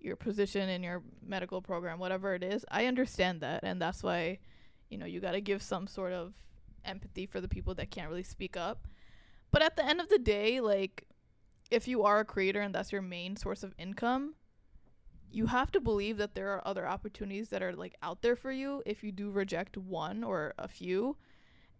your 0.00 0.16
position 0.16 0.68
in 0.68 0.82
your 0.82 1.00
medical 1.24 1.62
program, 1.62 2.00
whatever 2.00 2.34
it 2.34 2.42
is, 2.42 2.64
I 2.68 2.86
understand 2.86 3.40
that, 3.40 3.60
and 3.62 3.80
that's 3.80 4.02
why, 4.02 4.40
you 4.90 4.98
know, 4.98 5.06
you 5.06 5.20
got 5.20 5.32
to 5.32 5.40
give 5.40 5.62
some 5.62 5.86
sort 5.86 6.12
of 6.12 6.34
empathy 6.84 7.24
for 7.24 7.40
the 7.40 7.46
people 7.46 7.72
that 7.76 7.92
can't 7.92 8.08
really 8.08 8.24
speak 8.24 8.56
up. 8.56 8.88
But 9.52 9.62
at 9.62 9.76
the 9.76 9.86
end 9.86 10.00
of 10.00 10.08
the 10.08 10.18
day, 10.18 10.60
like 10.60 11.06
if 11.70 11.86
you 11.86 12.02
are 12.02 12.18
a 12.20 12.24
creator 12.24 12.60
and 12.60 12.74
that's 12.74 12.90
your 12.90 13.00
main 13.00 13.36
source 13.36 13.62
of 13.62 13.74
income, 13.78 14.34
you 15.30 15.46
have 15.46 15.70
to 15.72 15.80
believe 15.80 16.18
that 16.18 16.34
there 16.34 16.50
are 16.50 16.66
other 16.66 16.86
opportunities 16.86 17.48
that 17.50 17.62
are 17.62 17.72
like 17.72 17.94
out 18.02 18.22
there 18.22 18.36
for 18.36 18.52
you 18.52 18.82
if 18.84 19.02
you 19.02 19.12
do 19.12 19.30
reject 19.30 19.76
one 19.76 20.24
or 20.24 20.52
a 20.58 20.68
few. 20.68 21.16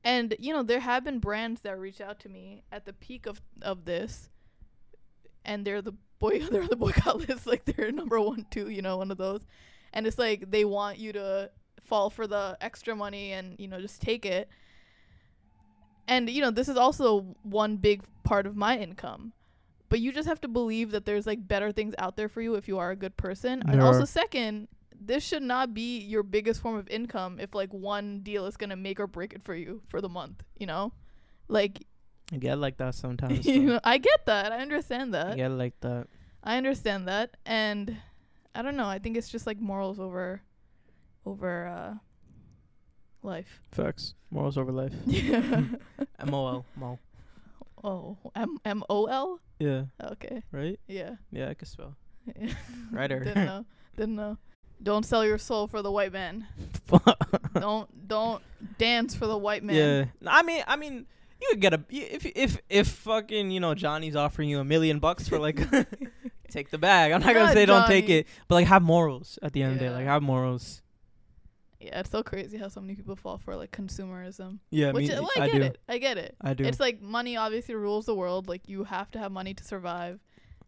And 0.04 0.34
you 0.38 0.52
know, 0.52 0.62
there 0.62 0.80
have 0.80 1.04
been 1.04 1.18
brands 1.18 1.60
that 1.62 1.78
reach 1.78 2.00
out 2.00 2.18
to 2.20 2.28
me 2.28 2.62
at 2.72 2.84
the 2.84 2.92
peak 2.92 3.26
of 3.26 3.40
of 3.62 3.84
this 3.84 4.28
and 5.44 5.64
they're 5.64 5.82
the 5.82 5.94
boy 6.18 6.40
they're 6.50 6.62
on 6.62 6.68
the 6.68 6.76
boycott 6.76 7.28
list 7.28 7.46
like 7.46 7.64
they're 7.64 7.92
number 7.92 8.20
1 8.20 8.46
2, 8.50 8.68
you 8.68 8.82
know, 8.82 8.96
one 8.96 9.10
of 9.10 9.18
those. 9.18 9.46
And 9.92 10.06
it's 10.06 10.18
like 10.18 10.50
they 10.50 10.64
want 10.64 10.98
you 10.98 11.12
to 11.12 11.50
fall 11.80 12.10
for 12.10 12.26
the 12.26 12.56
extra 12.60 12.96
money 12.96 13.32
and, 13.32 13.58
you 13.58 13.68
know, 13.68 13.80
just 13.80 14.00
take 14.00 14.24
it. 14.24 14.48
And 16.08 16.28
you 16.30 16.40
know, 16.40 16.50
this 16.50 16.68
is 16.68 16.76
also 16.76 17.36
one 17.42 17.76
big 17.76 18.02
part 18.24 18.46
of 18.46 18.56
my 18.56 18.78
income 18.78 19.32
but 19.92 20.00
you 20.00 20.10
just 20.10 20.26
have 20.26 20.40
to 20.40 20.48
believe 20.48 20.90
that 20.92 21.04
there's 21.04 21.26
like 21.26 21.46
better 21.46 21.70
things 21.70 21.94
out 21.98 22.16
there 22.16 22.26
for 22.26 22.40
you 22.40 22.54
if 22.54 22.66
you 22.66 22.78
are 22.78 22.92
a 22.92 22.96
good 22.96 23.14
person 23.18 23.62
and 23.68 23.82
also 23.82 24.06
second 24.06 24.66
this 25.06 25.22
should 25.24 25.42
not 25.42 25.74
be 25.74 25.98
your 25.98 26.22
biggest 26.22 26.60
form 26.60 26.76
of 26.76 26.88
income 26.88 27.38
if 27.40 27.54
like 27.54 27.72
one 27.72 28.20
deal 28.20 28.46
is 28.46 28.56
going 28.56 28.70
to 28.70 28.76
make 28.76 28.98
or 29.00 29.06
break 29.06 29.32
it 29.32 29.42
for 29.42 29.54
you 29.54 29.82
for 29.88 30.00
the 30.00 30.08
month 30.08 30.42
you 30.58 30.66
know 30.66 30.92
like 31.48 31.86
I 32.32 32.36
get 32.38 32.58
like 32.58 32.76
that 32.78 32.94
sometimes. 32.94 33.44
you 33.52 33.60
know 33.62 33.80
i 33.84 33.98
get 33.98 34.24
that 34.26 34.52
i 34.52 34.58
understand 34.58 35.14
I 35.14 35.24
that 35.24 35.36
get 35.36 35.50
like 35.50 35.78
that. 35.80 36.06
i 36.42 36.56
understand 36.56 37.08
that 37.08 37.36
and 37.44 37.96
i 38.54 38.62
don't 38.62 38.76
know 38.76 38.86
i 38.86 38.98
think 38.98 39.16
it's 39.16 39.28
just 39.28 39.46
like 39.46 39.60
morals 39.60 39.98
over 40.00 40.40
over 41.26 41.66
uh 41.68 41.94
life 43.22 43.60
Facts. 43.70 44.14
Morals 44.30 44.56
over 44.58 44.72
life. 44.72 44.92
yeah 45.06 45.62
M 46.18 46.34
O 46.34 46.48
L. 46.48 46.64
Mo. 46.76 46.98
oh 47.84 48.16
m 48.34 48.58
m 48.64 48.82
o 48.88 49.06
l 49.06 49.38
Yeah. 49.58 49.84
okay 50.02 50.42
Right. 50.50 50.80
yeah 50.88 51.16
Yeah, 51.30 51.50
I 51.50 51.54
can 51.54 51.66
spell. 51.68 51.94
Yeah. 52.38 52.54
Writer. 52.90 53.20
Didn't 53.20 53.46
know. 53.46 53.64
Didn't 53.96 54.16
know. 54.16 54.38
Don't 54.82 55.04
sell 55.04 55.24
your 55.24 55.38
soul 55.38 55.68
for 55.68 55.80
the 55.82 55.90
white 55.90 56.12
man. 56.12 56.46
don't 57.54 58.08
don't 58.08 58.42
dance 58.78 59.14
for 59.14 59.26
the 59.26 59.38
white 59.38 59.62
man. 59.62 59.76
Yeah, 59.76 60.04
I 60.26 60.42
mean, 60.42 60.64
I 60.66 60.76
mean, 60.76 61.06
you 61.40 61.48
could 61.50 61.60
get 61.60 61.74
a 61.74 61.84
if 61.90 62.26
if 62.26 62.58
if 62.68 62.88
fucking 62.88 63.50
you 63.50 63.60
know 63.60 63.74
Johnny's 63.74 64.16
offering 64.16 64.48
you 64.48 64.58
a 64.60 64.64
million 64.64 64.98
bucks 64.98 65.28
for 65.28 65.38
like 65.38 65.60
take 66.50 66.70
the 66.70 66.78
bag. 66.78 67.12
I'm 67.12 67.20
not 67.20 67.34
gonna 67.34 67.52
say 67.52 67.66
don't 67.66 67.86
take 67.86 68.08
it, 68.08 68.26
but 68.48 68.56
like 68.56 68.66
have 68.66 68.82
morals 68.82 69.38
at 69.42 69.52
the 69.52 69.62
end 69.62 69.74
of 69.74 69.78
the 69.78 69.86
day. 69.86 69.90
Like 69.90 70.06
have 70.06 70.22
morals. 70.22 70.82
Yeah, 71.80 71.98
it's 71.98 72.10
so 72.10 72.22
crazy 72.22 72.58
how 72.58 72.68
so 72.68 72.80
many 72.80 72.94
people 72.94 73.16
fall 73.16 73.38
for 73.38 73.56
like 73.56 73.72
consumerism. 73.72 74.60
Yeah, 74.70 74.92
Which 74.92 75.08
me, 75.08 75.14
I, 75.14 75.20
well, 75.20 75.30
I, 75.36 75.42
I 75.42 75.48
get 75.48 75.58
do. 75.58 75.62
it. 75.62 75.78
I 75.88 75.98
get 75.98 76.16
it. 76.16 76.36
I 76.40 76.54
do. 76.54 76.64
It's 76.64 76.78
like 76.78 77.02
money 77.02 77.36
obviously 77.36 77.74
rules 77.74 78.06
the 78.06 78.14
world. 78.14 78.46
Like 78.46 78.68
you 78.68 78.84
have 78.84 79.10
to 79.12 79.18
have 79.18 79.32
money 79.32 79.52
to 79.54 79.64
survive, 79.64 80.20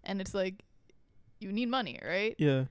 and 0.02 0.20
it's 0.20 0.34
like 0.34 0.64
you 1.38 1.52
need 1.52 1.68
money, 1.68 2.00
right? 2.04 2.34
yeah, 2.38 2.64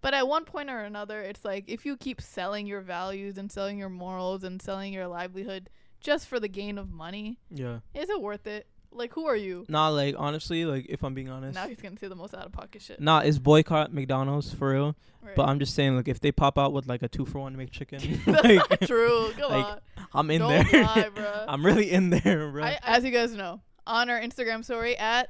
But 0.00 0.14
at 0.14 0.28
one 0.28 0.44
point 0.44 0.70
or 0.70 0.80
another, 0.80 1.20
it's 1.20 1.44
like 1.44 1.64
if 1.66 1.84
you 1.84 1.96
keep 1.96 2.20
selling 2.20 2.66
your 2.66 2.80
values 2.80 3.36
and 3.38 3.50
selling 3.50 3.78
your 3.78 3.88
morals 3.88 4.44
and 4.44 4.62
selling 4.62 4.92
your 4.92 5.08
livelihood 5.08 5.70
just 6.00 6.28
for 6.28 6.38
the 6.38 6.48
gain 6.48 6.78
of 6.78 6.90
money, 6.90 7.38
yeah. 7.50 7.78
is 7.94 8.08
it 8.08 8.20
worth 8.20 8.46
it? 8.46 8.66
Like, 8.90 9.12
who 9.12 9.26
are 9.26 9.36
you? 9.36 9.66
Not 9.68 9.90
like 9.90 10.14
honestly, 10.16 10.64
like 10.64 10.86
if 10.88 11.02
I'm 11.02 11.14
being 11.14 11.28
honest. 11.28 11.54
Now 11.54 11.68
he's 11.68 11.80
gonna 11.80 11.98
say 11.98 12.08
the 12.08 12.14
most 12.14 12.34
out 12.34 12.46
of 12.46 12.52
pocket 12.52 12.80
shit. 12.80 13.00
Nah, 13.00 13.20
is 13.20 13.38
boycott 13.38 13.92
McDonald's 13.92 14.52
for 14.52 14.72
real? 14.72 14.96
Right. 15.20 15.36
But 15.36 15.48
I'm 15.48 15.58
just 15.58 15.74
saying, 15.74 15.96
like, 15.96 16.08
if 16.08 16.20
they 16.20 16.32
pop 16.32 16.58
out 16.58 16.72
with 16.72 16.86
like 16.86 17.02
a 17.02 17.08
two 17.08 17.26
for 17.26 17.40
one 17.40 17.56
McChicken, 17.56 18.24
That's 18.24 18.44
like, 18.44 18.70
not 18.70 18.80
true. 18.88 19.30
Come 19.36 19.50
like, 19.50 19.66
on. 19.66 19.80
I'm 20.14 20.30
in 20.30 20.40
Don't 20.40 20.70
there. 20.70 20.82
lie. 20.82 21.44
I'm 21.48 21.64
really 21.66 21.90
in 21.90 22.10
there, 22.10 22.50
bro. 22.50 22.64
I, 22.64 22.78
as 22.82 23.04
you 23.04 23.10
guys 23.10 23.32
know, 23.32 23.60
on 23.86 24.08
our 24.08 24.20
Instagram 24.20 24.64
story 24.64 24.96
at 24.96 25.28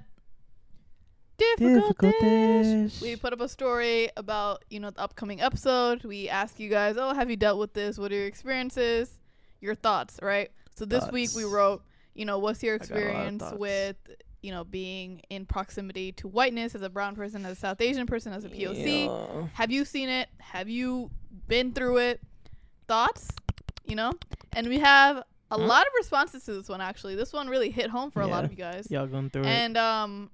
Difficultish. 1.39 3.01
we 3.01 3.17
put 3.17 3.33
up 3.33 3.41
a 3.41 3.49
story 3.49 4.09
about 4.17 4.65
you 4.71 4.81
know 4.81 4.91
the 4.91 5.01
upcoming 5.01 5.41
episode. 5.41 6.05
We 6.05 6.29
ask 6.29 6.59
you 6.59 6.69
guys, 6.69 6.97
oh, 6.99 7.15
have 7.15 7.31
you 7.31 7.37
dealt 7.37 7.59
with 7.59 7.75
this? 7.75 7.99
What 7.99 8.13
are 8.13 8.17
your 8.17 8.27
experiences? 8.27 9.11
Your 9.61 9.75
thoughts, 9.75 10.19
right? 10.23 10.51
So 10.77 10.85
this 10.85 11.09
week 11.11 11.31
we 11.35 11.45
wrote, 11.45 11.83
you 12.15 12.25
know, 12.25 12.39
what's 12.39 12.63
your 12.63 12.75
I 12.75 12.79
got 12.79 12.91
a 12.91 12.95
lot 12.95 12.99
of 12.99 13.05
experience 13.35 13.45
with 13.59 13.97
you 14.43 14.53
know 14.53 14.65
being 14.65 15.21
in 15.31 15.47
proximity 15.47 16.13
to 16.13 16.29
whiteness 16.29 16.75
as 16.75 16.83
a 16.83 16.89
brown 16.91 17.15
person, 17.17 17.45
as 17.45 17.53
a 17.59 17.61
South 17.61 17.81
Asian 17.81 18.07
person, 18.07 18.33
as 18.33 18.45
a 18.45 18.49
POC? 18.49 19.07
Yeah. 19.07 19.49
Have 19.55 19.71
you 19.71 19.85
seen 19.85 20.09
it? 20.09 20.29
Have 20.39 20.69
you 20.69 21.11
been 21.49 21.73
through 21.73 21.99
it? 21.99 22.21
Thoughts? 22.87 23.29
You 23.85 23.97
know? 23.97 24.13
And 24.53 24.69
we 24.69 24.79
have 24.79 25.23
a 25.51 25.57
Hmm? 25.57 25.63
lot 25.67 25.83
of 25.87 25.93
responses 25.99 26.45
to 26.45 26.53
this 26.55 26.69
one 26.69 26.81
actually. 26.81 27.15
This 27.17 27.33
one 27.33 27.49
really 27.49 27.71
hit 27.71 27.91
home 27.91 28.11
for 28.11 28.21
a 28.23 28.27
lot 28.27 28.45
of 28.45 28.51
you 28.51 28.57
guys. 28.57 28.91
Y'all 28.91 29.07
going 29.07 29.31
through 29.31 29.43
it. 29.43 29.49
And 29.49 29.77
um 29.77 30.31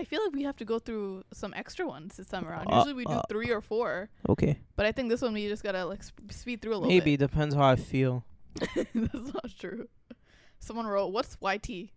I 0.00 0.04
feel 0.04 0.22
like 0.24 0.34
we 0.34 0.42
have 0.42 0.56
to 0.56 0.64
go 0.64 0.78
through 0.78 1.24
some 1.32 1.54
extra 1.54 1.86
ones 1.86 2.16
this 2.16 2.26
time 2.26 2.46
around. 2.46 2.66
Uh, 2.70 2.76
Usually 2.78 2.94
we 2.94 3.04
do 3.04 3.12
uh, 3.12 3.22
3 3.28 3.50
or 3.50 3.60
4, 3.60 4.08
Okay. 4.30 4.58
but 4.76 4.86
I 4.86 4.92
think 4.92 5.08
this 5.08 5.22
one 5.22 5.32
we 5.34 5.48
just 5.48 5.62
got 5.62 5.72
to 5.72 5.84
like 5.86 6.02
sp- 6.02 6.30
speed 6.30 6.60
through 6.62 6.72
a 6.72 6.78
little 6.78 6.88
Maybe 6.88 7.16
depends 7.16 7.54
how 7.54 7.62
I 7.64 7.76
feel. 7.76 8.24
That's 8.74 9.32
not 9.34 9.50
true. 9.58 9.88
Someone 10.58 10.86
wrote, 10.86 11.08
"What's 11.08 11.36
YT?" 11.40 11.90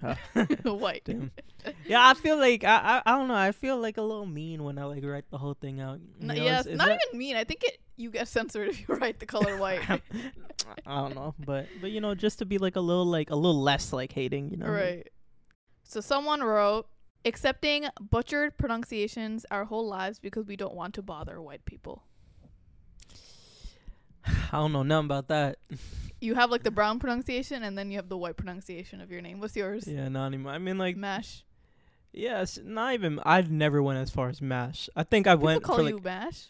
Huh. 0.00 0.14
White. 0.64 1.02
Damn. 1.06 1.30
Yeah, 1.86 2.06
I 2.08 2.14
feel 2.14 2.36
like 2.36 2.64
I, 2.64 2.76
I 2.76 3.02
I 3.06 3.16
don't 3.18 3.28
know. 3.28 3.34
I 3.34 3.52
feel 3.52 3.78
like 3.78 3.96
a 3.96 4.02
little 4.02 4.26
mean 4.26 4.62
when 4.64 4.78
I 4.78 4.84
like 4.84 5.02
write 5.04 5.24
the 5.30 5.38
whole 5.38 5.54
thing 5.54 5.80
out. 5.80 6.00
No, 6.20 6.34
know, 6.34 6.42
yeah, 6.42 6.60
is- 6.60 6.66
it's 6.66 6.76
not 6.78 6.88
that- 6.88 7.00
even 7.08 7.18
mean. 7.18 7.36
I 7.36 7.44
think 7.44 7.64
it 7.64 7.78
you 7.96 8.10
get 8.10 8.28
censored 8.28 8.68
if 8.68 8.80
you 8.86 8.94
write 8.96 9.18
the 9.20 9.26
color 9.26 9.56
white. 9.56 9.80
I 9.88 10.96
don't 11.00 11.14
know, 11.14 11.34
but 11.38 11.66
but 11.80 11.90
you 11.92 12.00
know, 12.00 12.14
just 12.14 12.38
to 12.40 12.44
be 12.44 12.58
like 12.58 12.76
a 12.76 12.80
little 12.80 13.06
like 13.06 13.30
a 13.30 13.36
little 13.36 13.62
less 13.62 13.92
like 13.92 14.12
hating, 14.12 14.50
you 14.50 14.58
know. 14.58 14.68
Right. 14.68 15.08
So 15.84 16.00
someone 16.00 16.42
wrote, 16.42 16.88
accepting 17.26 17.86
butchered 18.00 18.56
pronunciations 18.56 19.44
our 19.50 19.64
whole 19.64 19.86
lives 19.86 20.18
because 20.18 20.46
we 20.46 20.56
don't 20.56 20.74
want 20.74 20.94
to 20.94 21.02
bother 21.02 21.40
white 21.42 21.64
people. 21.64 22.04
I 24.26 24.52
don't 24.52 24.72
know 24.72 24.82
nothing 24.82 25.06
about 25.06 25.28
that. 25.28 25.58
You 26.18 26.34
have 26.34 26.50
like 26.50 26.62
the 26.62 26.70
brown 26.70 26.98
pronunciation 26.98 27.62
and 27.62 27.76
then 27.76 27.90
you 27.90 27.98
have 27.98 28.08
the 28.08 28.16
white 28.16 28.38
pronunciation 28.38 29.02
of 29.02 29.10
your 29.10 29.20
name. 29.20 29.38
What's 29.38 29.54
yours? 29.54 29.86
Yeah, 29.86 30.08
not 30.08 30.28
anymore. 30.28 30.52
I 30.52 30.56
mean, 30.56 30.78
like, 30.78 30.96
Mash. 30.96 31.44
yes, 32.10 32.58
not 32.64 32.94
even. 32.94 33.20
I've 33.26 33.50
never 33.50 33.82
went 33.82 33.98
as 33.98 34.10
far 34.10 34.30
as 34.30 34.40
Mash. 34.40 34.88
I 34.96 35.02
think 35.02 35.26
I 35.26 35.34
People 35.34 35.44
went 35.44 35.62
call 35.62 35.76
for 35.76 35.82
you 35.82 35.96
like. 35.96 36.04
Mash. 36.04 36.46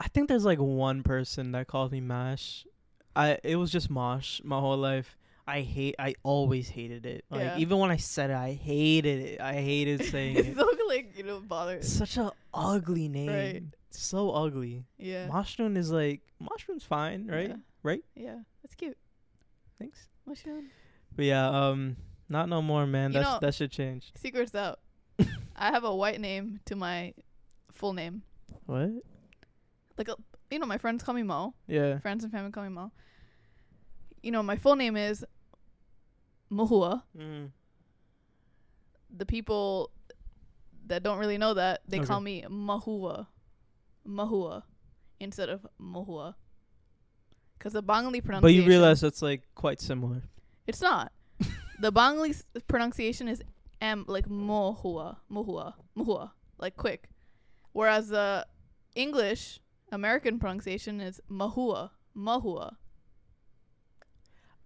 I 0.00 0.08
think 0.08 0.28
there's 0.28 0.44
like 0.44 0.58
one 0.58 1.04
person 1.04 1.52
that 1.52 1.68
called 1.68 1.92
me 1.92 2.00
Mash. 2.00 2.66
I 3.14 3.38
it 3.44 3.56
was 3.56 3.70
just 3.70 3.90
Mosh 3.90 4.40
my 4.42 4.58
whole 4.58 4.76
life. 4.76 5.16
I 5.46 5.60
hate. 5.60 5.94
I 5.98 6.14
always 6.22 6.68
hated 6.68 7.04
it. 7.06 7.24
Like 7.30 7.40
Yeah. 7.42 7.58
even 7.58 7.78
when 7.78 7.90
I 7.90 7.96
said 7.98 8.30
it, 8.30 8.36
I 8.36 8.52
hated 8.54 9.20
it. 9.20 9.40
I 9.40 9.54
hated 9.54 10.04
saying 10.10 10.36
it's 10.36 10.48
it. 10.48 10.56
so 10.56 10.68
like 10.88 11.16
you 11.16 11.24
know 11.24 11.40
bother. 11.40 11.82
Such 11.82 12.16
a 12.16 12.32
ugly 12.52 13.08
name. 13.08 13.28
Right. 13.28 13.62
So 13.90 14.30
ugly. 14.30 14.84
Yeah. 14.96 15.26
Mushroom 15.28 15.76
is 15.76 15.90
like 15.90 16.22
mushroom's 16.40 16.84
fine, 16.84 17.26
right? 17.26 17.50
Yeah. 17.50 17.56
Right? 17.82 18.04
Yeah. 18.14 18.38
That's 18.62 18.74
cute. 18.74 18.96
Thanks. 19.78 20.08
Mushroom. 20.26 20.70
But 21.14 21.26
yeah, 21.26 21.48
um, 21.48 21.96
not 22.28 22.48
no 22.48 22.62
more, 22.62 22.86
man. 22.86 23.12
You 23.12 23.20
That's 23.20 23.38
that 23.40 23.54
should 23.54 23.70
change. 23.70 24.12
Secrets 24.16 24.54
out. 24.54 24.80
I 25.56 25.66
have 25.70 25.84
a 25.84 25.94
white 25.94 26.20
name 26.20 26.60
to 26.64 26.74
my 26.74 27.12
full 27.72 27.92
name. 27.92 28.22
What? 28.66 28.90
Like 29.98 30.08
a, 30.08 30.16
you 30.50 30.58
know, 30.58 30.66
my 30.66 30.78
friends 30.78 31.02
call 31.04 31.14
me 31.14 31.22
Mo. 31.22 31.54
Yeah. 31.68 31.98
Friends 31.98 32.24
and 32.24 32.32
family 32.32 32.50
call 32.50 32.64
me 32.64 32.70
Mo. 32.70 32.90
You 34.22 34.30
know, 34.32 34.42
my 34.42 34.56
full 34.56 34.74
name 34.74 34.96
is 34.96 35.24
Mahua. 36.54 37.02
Mm. 37.18 37.50
the 39.16 39.26
people 39.26 39.90
that 40.86 41.02
don't 41.02 41.18
really 41.18 41.38
know 41.38 41.54
that 41.54 41.80
they 41.88 41.98
Okay. 41.98 42.06
call 42.06 42.20
me 42.20 42.42
Mahua, 42.48 43.26
Mahua, 44.06 44.62
instead 45.20 45.48
of 45.48 45.66
Mohua. 45.80 46.34
Because 47.56 47.72
the 47.74 47.82
Bengali 47.82 48.20
pronunciation. 48.20 48.42
But 48.42 48.54
you 48.54 48.66
realize 48.68 49.00
that's 49.00 49.22
like 49.22 49.42
quite 49.54 49.80
similar. 49.80 50.22
it's 50.66 50.80
not. 50.82 51.12
the 51.80 51.90
Bengali 51.92 52.30
s- 52.30 52.44
pronunciation 52.68 53.28
is 53.28 53.42
M, 53.80 54.04
like 54.08 54.28
Mohua, 54.28 55.16
Mohua, 55.30 55.74
Mohua, 55.96 56.32
like 56.58 56.76
quick. 56.76 57.08
Whereas 57.72 58.08
the 58.08 58.46
English 58.94 59.60
American 59.92 60.38
pronunciation 60.38 61.00
is 61.00 61.20
Mahua, 61.30 61.90
Mahua. 62.16 62.76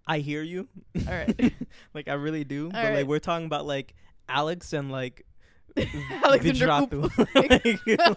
I 0.09 0.19
hear 0.21 0.43
you. 0.43 0.67
All 1.07 1.13
right. 1.13 1.53
like 1.95 2.09
I 2.09 2.15
really 2.15 2.45
do. 2.45 2.71
but 2.71 2.79
Alright. 2.79 2.95
like 2.95 3.07
we're 3.07 3.19
talking 3.19 3.47
about 3.47 3.67
like 3.67 3.95
Alex 4.29 4.73
and 4.73 4.91
like 4.91 5.27
Alexander 5.77 6.67
Vijratu. 6.67 7.11
Kup- 7.15 7.29
like, 7.35 7.51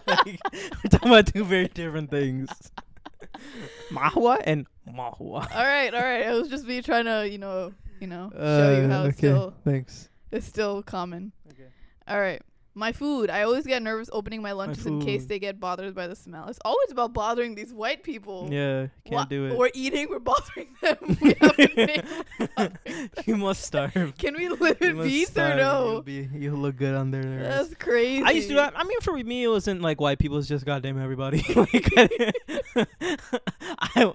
like, 0.06 0.40
we're 0.82 0.90
talking 0.90 1.08
about 1.08 1.26
two 1.26 1.44
very 1.44 1.68
different 1.68 2.10
things. 2.10 2.48
Mahua 3.90 4.42
and 4.44 4.66
Mahua. 4.88 5.20
all 5.20 5.64
right, 5.64 5.94
all 5.94 6.00
right. 6.02 6.26
It 6.26 6.32
was 6.32 6.48
just 6.48 6.66
me 6.66 6.82
trying 6.82 7.04
to, 7.04 7.28
you 7.28 7.38
know, 7.38 7.72
you 8.00 8.06
know, 8.06 8.30
show 8.32 8.76
you 8.76 8.84
uh, 8.84 8.88
how 8.88 9.04
it's 9.04 9.18
still 9.18 9.54
Thanks. 9.64 10.08
It's 10.32 10.46
still 10.46 10.82
common. 10.82 11.32
Okay. 11.52 11.68
All 12.08 12.18
right. 12.18 12.42
My 12.74 12.92
food. 12.92 13.28
I 13.28 13.42
always 13.42 13.66
get 13.66 13.82
nervous 13.82 14.08
opening 14.14 14.40
my 14.40 14.52
lunches 14.52 14.86
in 14.86 15.02
case 15.02 15.26
they 15.26 15.38
get 15.38 15.60
bothered 15.60 15.94
by 15.94 16.06
the 16.06 16.16
smell. 16.16 16.48
It's 16.48 16.58
always 16.64 16.90
about 16.90 17.12
bothering 17.12 17.54
these 17.54 17.70
white 17.74 18.02
people. 18.02 18.48
Yeah, 18.50 18.86
can't 19.04 19.12
Wha- 19.14 19.24
do 19.26 19.46
it. 19.46 19.58
We're 19.58 19.68
eating, 19.74 20.08
we're 20.08 20.18
bothering 20.20 20.68
them. 20.82 20.96
we 21.20 21.34
have 21.40 21.54
we're 21.58 22.48
bothering 22.56 22.78
you 23.26 23.36
must 23.36 23.62
starve. 23.64 24.14
Can 24.18 24.36
we 24.38 24.48
live 24.48 24.78
You 24.80 25.00
in 25.02 25.06
peace 25.06 25.36
or. 25.36 25.48
You'll, 25.48 25.56
no? 25.56 26.02
be, 26.02 26.28
you'll 26.34 26.56
look 26.58 26.76
good 26.76 26.94
on 26.94 27.10
there. 27.10 27.42
That's 27.42 27.74
crazy. 27.74 28.22
I 28.24 28.30
used 28.30 28.48
to. 28.48 28.58
I, 28.58 28.70
I 28.74 28.84
mean, 28.84 29.00
for 29.02 29.12
me, 29.18 29.44
it 29.44 29.48
wasn't 29.48 29.82
like 29.82 30.00
white 30.00 30.18
people. 30.18 30.38
It's 30.38 30.48
just 30.48 30.64
goddamn 30.64 30.98
everybody. 30.98 31.44
like, 31.54 31.92
I, 33.78 34.12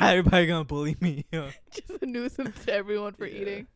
everybody 0.00 0.46
gonna 0.46 0.64
bully 0.64 0.96
me. 1.00 1.24
yo. 1.30 1.48
Just 1.70 2.02
a 2.02 2.06
nuisance 2.06 2.64
to 2.64 2.72
everyone 2.74 3.12
for 3.12 3.26
Yeah. 3.26 3.40
eating. 3.40 3.66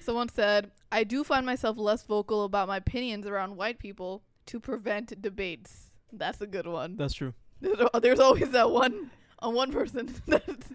Someone 0.00 0.28
said, 0.28 0.70
I 0.90 1.04
do 1.04 1.22
find 1.24 1.44
myself 1.44 1.76
less 1.78 2.02
vocal 2.02 2.44
about 2.44 2.68
my 2.68 2.78
opinions 2.78 3.26
around 3.26 3.56
white 3.56 3.78
people 3.78 4.22
to 4.46 4.58
prevent 4.60 5.20
debates. 5.20 5.90
That's 6.12 6.40
a 6.40 6.46
good 6.46 6.66
one. 6.66 6.96
That's 6.96 7.14
true. 7.14 7.34
There's, 7.60 7.78
there's 8.00 8.20
always 8.20 8.50
that 8.50 8.70
one 8.70 9.10
on 9.40 9.52
one 9.54 9.72
person 9.72 10.14
that's 10.26 10.68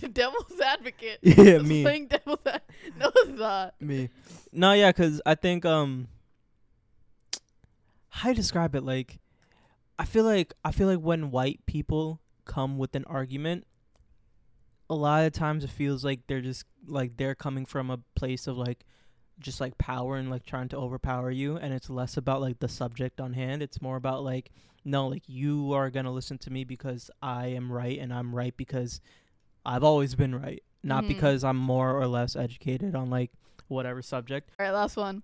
devil's 0.12 0.60
advocate. 0.60 1.20
Yeah, 1.22 1.58
me. 1.58 1.82
Playing 1.82 2.08
devil's 2.08 2.40
ad- 2.46 2.62
No, 2.98 3.10
it's 3.14 3.38
not. 3.38 3.80
Me. 3.80 4.08
No, 4.52 4.72
yeah, 4.72 4.90
cause 4.92 5.20
I 5.24 5.34
think 5.34 5.64
um. 5.64 6.08
How 8.08 8.28
do 8.28 8.30
you 8.30 8.34
describe 8.36 8.74
it? 8.74 8.82
Like, 8.82 9.20
I 9.98 10.04
feel 10.04 10.24
like 10.24 10.52
I 10.64 10.72
feel 10.72 10.88
like 10.88 10.98
when 10.98 11.30
white 11.30 11.60
people 11.66 12.20
come 12.44 12.76
with 12.76 12.94
an 12.96 13.04
argument, 13.04 13.66
a 14.88 14.94
lot 14.94 15.24
of 15.24 15.32
times 15.32 15.62
it 15.62 15.70
feels 15.70 16.04
like 16.04 16.26
they're 16.26 16.40
just 16.40 16.64
like 16.86 17.16
they're 17.16 17.36
coming 17.36 17.64
from 17.64 17.90
a 17.90 18.00
place 18.16 18.46
of 18.48 18.56
like 18.58 18.84
just 19.40 19.60
like 19.60 19.76
power 19.78 20.16
and 20.16 20.30
like 20.30 20.44
trying 20.44 20.68
to 20.68 20.76
overpower 20.76 21.30
you 21.30 21.56
and 21.56 21.72
it's 21.74 21.88
less 21.90 22.16
about 22.16 22.40
like 22.40 22.58
the 22.60 22.68
subject 22.68 23.20
on 23.20 23.32
hand 23.32 23.62
it's 23.62 23.80
more 23.82 23.96
about 23.96 24.22
like 24.22 24.50
no 24.84 25.08
like 25.08 25.22
you 25.26 25.72
are 25.72 25.90
going 25.90 26.04
to 26.04 26.10
listen 26.10 26.38
to 26.38 26.50
me 26.50 26.64
because 26.64 27.10
I 27.22 27.46
am 27.48 27.70
right 27.72 27.98
and 27.98 28.12
I'm 28.12 28.34
right 28.34 28.56
because 28.56 29.00
I've 29.64 29.84
always 29.84 30.14
been 30.14 30.34
right 30.34 30.62
not 30.82 31.04
Mhm. 31.04 31.08
because 31.08 31.44
I'm 31.44 31.56
more 31.56 31.98
or 32.00 32.06
less 32.06 32.36
educated 32.36 32.94
on 32.94 33.10
like 33.10 33.30
whatever 33.68 34.02
subject 34.02 34.50
All 34.58 34.66
right, 34.66 34.72
last 34.72 34.96
one. 34.96 35.22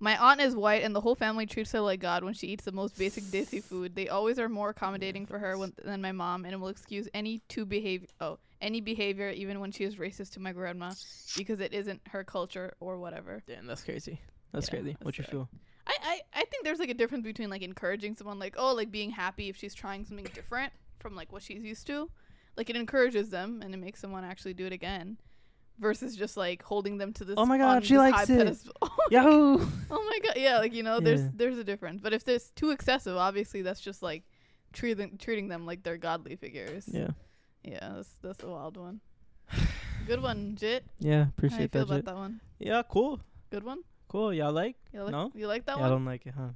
My 0.00 0.16
aunt 0.16 0.40
is 0.40 0.54
white, 0.54 0.84
and 0.84 0.94
the 0.94 1.00
whole 1.00 1.16
family 1.16 1.44
treats 1.44 1.72
her 1.72 1.80
like 1.80 1.98
God 1.98 2.22
when 2.22 2.32
she 2.32 2.46
eats 2.46 2.64
the 2.64 2.70
most 2.70 2.96
basic 2.96 3.24
desi 3.24 3.60
food. 3.60 3.96
They 3.96 4.08
always 4.08 4.38
are 4.38 4.48
more 4.48 4.68
accommodating 4.68 5.26
for 5.26 5.40
her 5.40 5.58
when, 5.58 5.72
than 5.84 6.00
my 6.00 6.12
mom, 6.12 6.44
and 6.44 6.60
will 6.60 6.68
excuse 6.68 7.08
any 7.12 7.40
to 7.48 7.66
behavior. 7.66 8.06
Oh, 8.20 8.38
any 8.60 8.80
behavior, 8.80 9.30
even 9.30 9.60
when 9.60 9.70
she 9.72 9.84
is 9.84 9.96
racist 9.96 10.32
to 10.32 10.40
my 10.40 10.52
grandma, 10.52 10.92
because 11.36 11.60
it 11.60 11.72
isn't 11.72 12.00
her 12.08 12.24
culture 12.24 12.74
or 12.80 12.98
whatever. 12.98 13.42
Damn, 13.46 13.66
that's 13.66 13.82
crazy. 13.84 14.20
That's 14.52 14.66
Yeah, 14.68 14.80
crazy. 14.80 14.96
What 15.02 15.18
you 15.18 15.24
feel? 15.24 15.48
I, 15.86 15.94
I, 16.02 16.20
I 16.40 16.44
think 16.44 16.64
there's 16.64 16.78
like 16.78 16.90
a 16.90 16.94
difference 16.94 17.24
between 17.24 17.48
like 17.50 17.62
encouraging 17.62 18.14
someone 18.14 18.38
like 18.38 18.54
oh 18.58 18.74
like 18.74 18.90
being 18.90 19.10
happy 19.10 19.48
if 19.48 19.56
she's 19.56 19.74
trying 19.74 20.04
something 20.04 20.26
different 20.34 20.72
from 20.98 21.16
like 21.16 21.32
what 21.32 21.42
she's 21.42 21.62
used 21.62 21.86
to 21.86 22.10
like 22.56 22.68
it 22.68 22.76
encourages 22.76 23.30
them 23.30 23.62
and 23.64 23.72
it 23.72 23.78
makes 23.78 24.02
to 24.02 24.08
actually 24.22 24.52
do 24.52 24.66
it 24.66 24.72
again 24.72 25.16
versus 25.78 26.14
just 26.14 26.36
like 26.36 26.62
holding 26.62 26.98
them 26.98 27.12
to 27.14 27.24
this 27.24 27.36
Oh 27.38 27.46
my 27.46 27.56
God, 27.56 27.84
she 27.84 27.96
likes 27.96 28.28
it. 28.28 28.36
pedestal. 28.36 28.74
Oh 28.82 28.90
Yahoo! 29.10 29.66
oh 29.90 30.10
my 30.10 30.18
god 30.22 30.34
yeah 30.36 30.58
like 30.58 30.74
you 30.74 30.82
know 30.82 31.00
there's 31.00 31.20
Yeah. 31.22 31.30
there's 31.34 31.56
a 31.56 31.64
difference 31.64 32.02
but 32.02 32.12
if 32.12 32.22
there's 32.24 32.50
too 32.50 32.70
excessive 32.70 33.16
obviously 33.16 33.62
that's 33.62 33.80
just 33.80 34.02
like 34.02 34.24
treating 34.74 35.16
treating 35.16 35.48
them 35.48 35.64
like 35.64 35.82
they're 35.82 35.96
godly 35.96 36.36
figures 36.36 36.86
Yeah. 36.92 37.08
Yeah 37.64 37.92
that's 37.96 38.10
that's 38.22 38.42
a 38.42 38.48
wild 38.48 38.76
one 38.76 39.00
good 40.06 40.22
one 40.22 40.56
Jit 40.60 40.84
Yeah, 40.98 41.12
how 41.12 41.18
you 41.20 41.28
appreciate 41.36 41.72
feel 41.72 41.80
that. 41.86 41.88
about 41.88 41.96
Jit. 41.96 42.04
that 42.06 42.16
one 42.16 42.40
Yeah, 42.58 42.82
cool. 42.88 43.20
good 43.50 43.64
one 43.64 43.80
Cool. 44.08 44.32
Y'all 44.32 44.52
like? 44.52 44.76
you 44.92 45.02
like, 45.02 45.12
No? 45.12 45.30
you 45.34 45.46
like 45.46 45.66
that 45.66 45.72
Y'all 45.76 45.82
one 45.82 45.90
don't 45.90 46.04
like 46.06 46.26
it, 46.26 46.34
huh? 46.36 46.48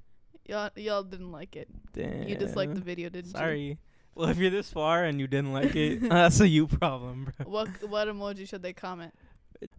y'all, 0.48 0.70
y'all 0.76 1.02
didn't 1.02 1.30
like 1.32 1.54
it 1.56 1.68
Damn. 1.92 2.26
you 2.28 2.36
disliked 2.36 2.74
the 2.74 2.80
video 2.80 3.08
didn't 3.10 3.32
you 3.32 3.38
Sorry. 3.38 3.78
Well, 4.14 4.28
if 4.28 4.36
you're 4.38 4.50
this 4.50 4.70
far 4.70 5.04
and 5.04 5.18
you 5.20 5.26
didn't 5.26 5.52
like 5.54 5.74
it, 5.74 6.00
that's 6.08 6.40
a 6.40 6.48
you 6.48 6.66
problem, 6.66 7.32
bro. 7.36 7.46
what 7.50 7.68
what 7.88 8.08
emoji 8.08 8.46
should 8.48 8.62
they 8.62 8.74
comment? 8.74 9.12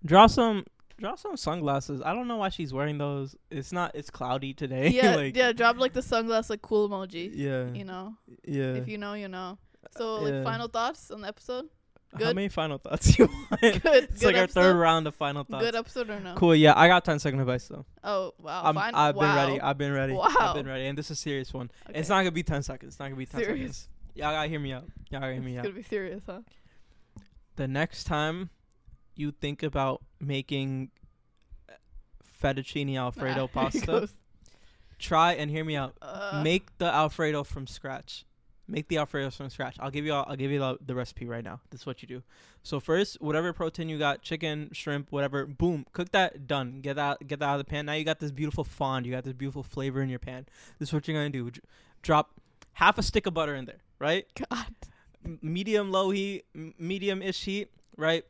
Draw 0.06 0.26
some, 0.28 0.66
draw 0.98 1.14
some 1.16 1.38
sunglasses. 1.38 2.02
I 2.04 2.14
don't 2.16 2.28
know 2.28 2.38
why 2.38 2.50
she's 2.50 2.74
wearing 2.74 2.98
those. 2.98 3.36
It's 3.52 3.72
not. 3.72 3.92
It's 3.94 4.10
cloudy 4.10 4.54
today. 4.56 4.88
yeah, 5.02 5.16
like, 5.16 5.36
yeah. 5.36 5.52
Drop 5.52 5.78
like 5.78 5.94
the 5.94 6.00
sunglass 6.02 6.50
like 6.50 6.64
cool 6.64 6.90
emoji. 6.90 7.30
yeah, 7.34 7.72
You 7.74 7.86
know, 7.86 8.16
yeah. 8.44 8.74
if 8.74 8.88
you 8.88 8.98
know, 8.98 9.14
you 9.14 9.28
know. 9.28 9.60
So 9.92 10.26
Yeah. 10.26 10.36
like 10.36 10.44
final 10.44 10.68
thoughts 10.68 11.12
on 11.12 11.22
the 11.22 11.28
episode. 11.28 11.70
How 12.14 12.20
good. 12.20 12.36
many 12.36 12.48
final 12.50 12.78
thoughts 12.78 13.18
you 13.18 13.26
want? 13.50 13.62
Good. 13.62 13.82
it's 13.84 14.20
good 14.20 14.24
like 14.24 14.36
our 14.36 14.46
third 14.48 14.76
round 14.76 15.08
of 15.08 15.16
final 15.16 15.44
thoughts. 15.44 15.66
Good 15.66 15.76
episode 15.76 16.10
or 16.12 16.20
no? 16.20 16.36
Cool. 16.36 16.56
Yeah, 16.56 16.74
I 16.76 16.88
got 16.88 17.04
10 17.04 17.18
second 17.20 17.40
advice 17.40 17.68
though. 17.68 17.86
Oh 18.04 18.34
wow. 18.40 18.62
I'm, 18.66 18.76
fine. 18.76 18.94
I've 18.94 19.16
been 19.16 19.36
ready. 19.36 19.62
I've 19.62 19.78
been 19.80 19.94
ready. 19.94 20.14
Wow. 20.14 20.30
I've 20.40 20.54
been 20.56 20.68
ready, 20.68 20.86
and 20.86 20.96
this 20.98 21.08
is 21.08 21.18
a 21.18 21.22
serious 21.22 21.52
one. 21.54 21.72
Okay. 21.90 22.00
It's 22.00 22.10
not 22.10 22.20
gonna 22.20 22.32
be 22.32 22.44
10 22.44 22.62
seconds. 22.64 22.94
It's 22.94 23.00
not 23.00 23.06
gonna 23.06 23.16
be 23.16 23.26
10 23.26 23.42
serious. 23.44 23.78
seconds. 23.78 23.90
Y'all 24.16 24.32
gotta 24.32 24.48
hear 24.48 24.60
me 24.60 24.74
out. 24.74 24.84
Y'all 25.10 25.22
gotta 25.22 25.34
hear 25.34 25.42
me 25.42 25.54
It's 25.58 25.60
out. 25.60 25.66
It's 25.66 25.72
gonna 25.74 25.82
be 25.84 25.90
serious, 25.90 26.24
huh? 26.28 26.40
The 27.56 27.68
next 27.68 28.04
time 28.04 28.52
you 29.16 29.32
think 29.32 29.64
about 29.64 30.04
making 30.20 30.92
uh, 31.68 31.74
fettuccine 32.44 32.96
alfredo 32.96 33.48
he 33.54 33.54
pasta, 33.54 34.10
try 35.00 35.34
and 35.34 35.50
hear 35.50 35.64
me 35.66 35.76
out. 35.76 35.96
Uh, 36.02 36.42
make 36.44 36.78
the 36.78 36.86
alfredo 36.86 37.44
from 37.44 37.66
scratch. 37.66 38.26
Make 38.68 38.88
the 38.88 38.98
alfredo 38.98 39.30
from 39.30 39.50
scratch. 39.50 39.76
I'll 39.80 39.92
give 39.92 40.06
you 40.06 40.14
all, 40.14 40.26
I'll 40.28 40.38
give 40.38 40.50
you 40.50 40.60
the, 40.60 40.96
recipe 40.96 41.26
right 41.26 41.44
now. 41.44 41.60
This 41.70 41.82
is 41.82 41.86
what 41.86 42.02
you 42.02 42.08
do. 42.08 42.24
So 42.64 42.80
first, 42.80 43.22
whatever 43.22 43.52
protein 43.52 43.90
you 43.90 44.00
got, 44.00 44.22
chicken, 44.22 44.70
shrimp, 44.72 45.12
whatever, 45.12 45.46
boom, 45.46 45.86
cook 45.92 46.12
that. 46.12 46.48
Done. 46.48 46.80
Get 46.82 46.96
that 46.96 47.28
get 47.28 47.40
that 47.40 47.46
out 47.46 47.60
of 47.60 47.66
the 47.66 47.70
pan. 47.70 47.86
Now 47.86 47.94
you 47.94 48.06
got 48.06 48.20
this 48.20 48.32
beautiful 48.32 48.64
fond. 48.64 49.06
You 49.06 49.12
got 49.12 49.26
this 49.26 49.34
beautiful 49.34 49.64
flavor 49.64 50.02
in 50.02 50.10
your 50.10 50.20
pan. 50.20 50.46
This 50.80 50.90
is 50.90 50.94
what 50.94 51.08
you're 51.08 51.18
gonna 51.18 51.30
do. 51.30 51.52
Drop 52.02 52.32
half 52.74 52.98
a 52.98 53.04
stick 53.04 53.26
of 53.26 53.34
butter 53.34 53.56
in 53.56 53.66
there, 53.66 53.82
right? 54.00 54.26
God. 54.50 54.74
Medium 55.42 55.92
low 55.92 56.10
heat, 56.10 56.46
medium 56.78 57.22
ish 57.22 57.44
heat, 57.44 57.70
right? 57.98 58.26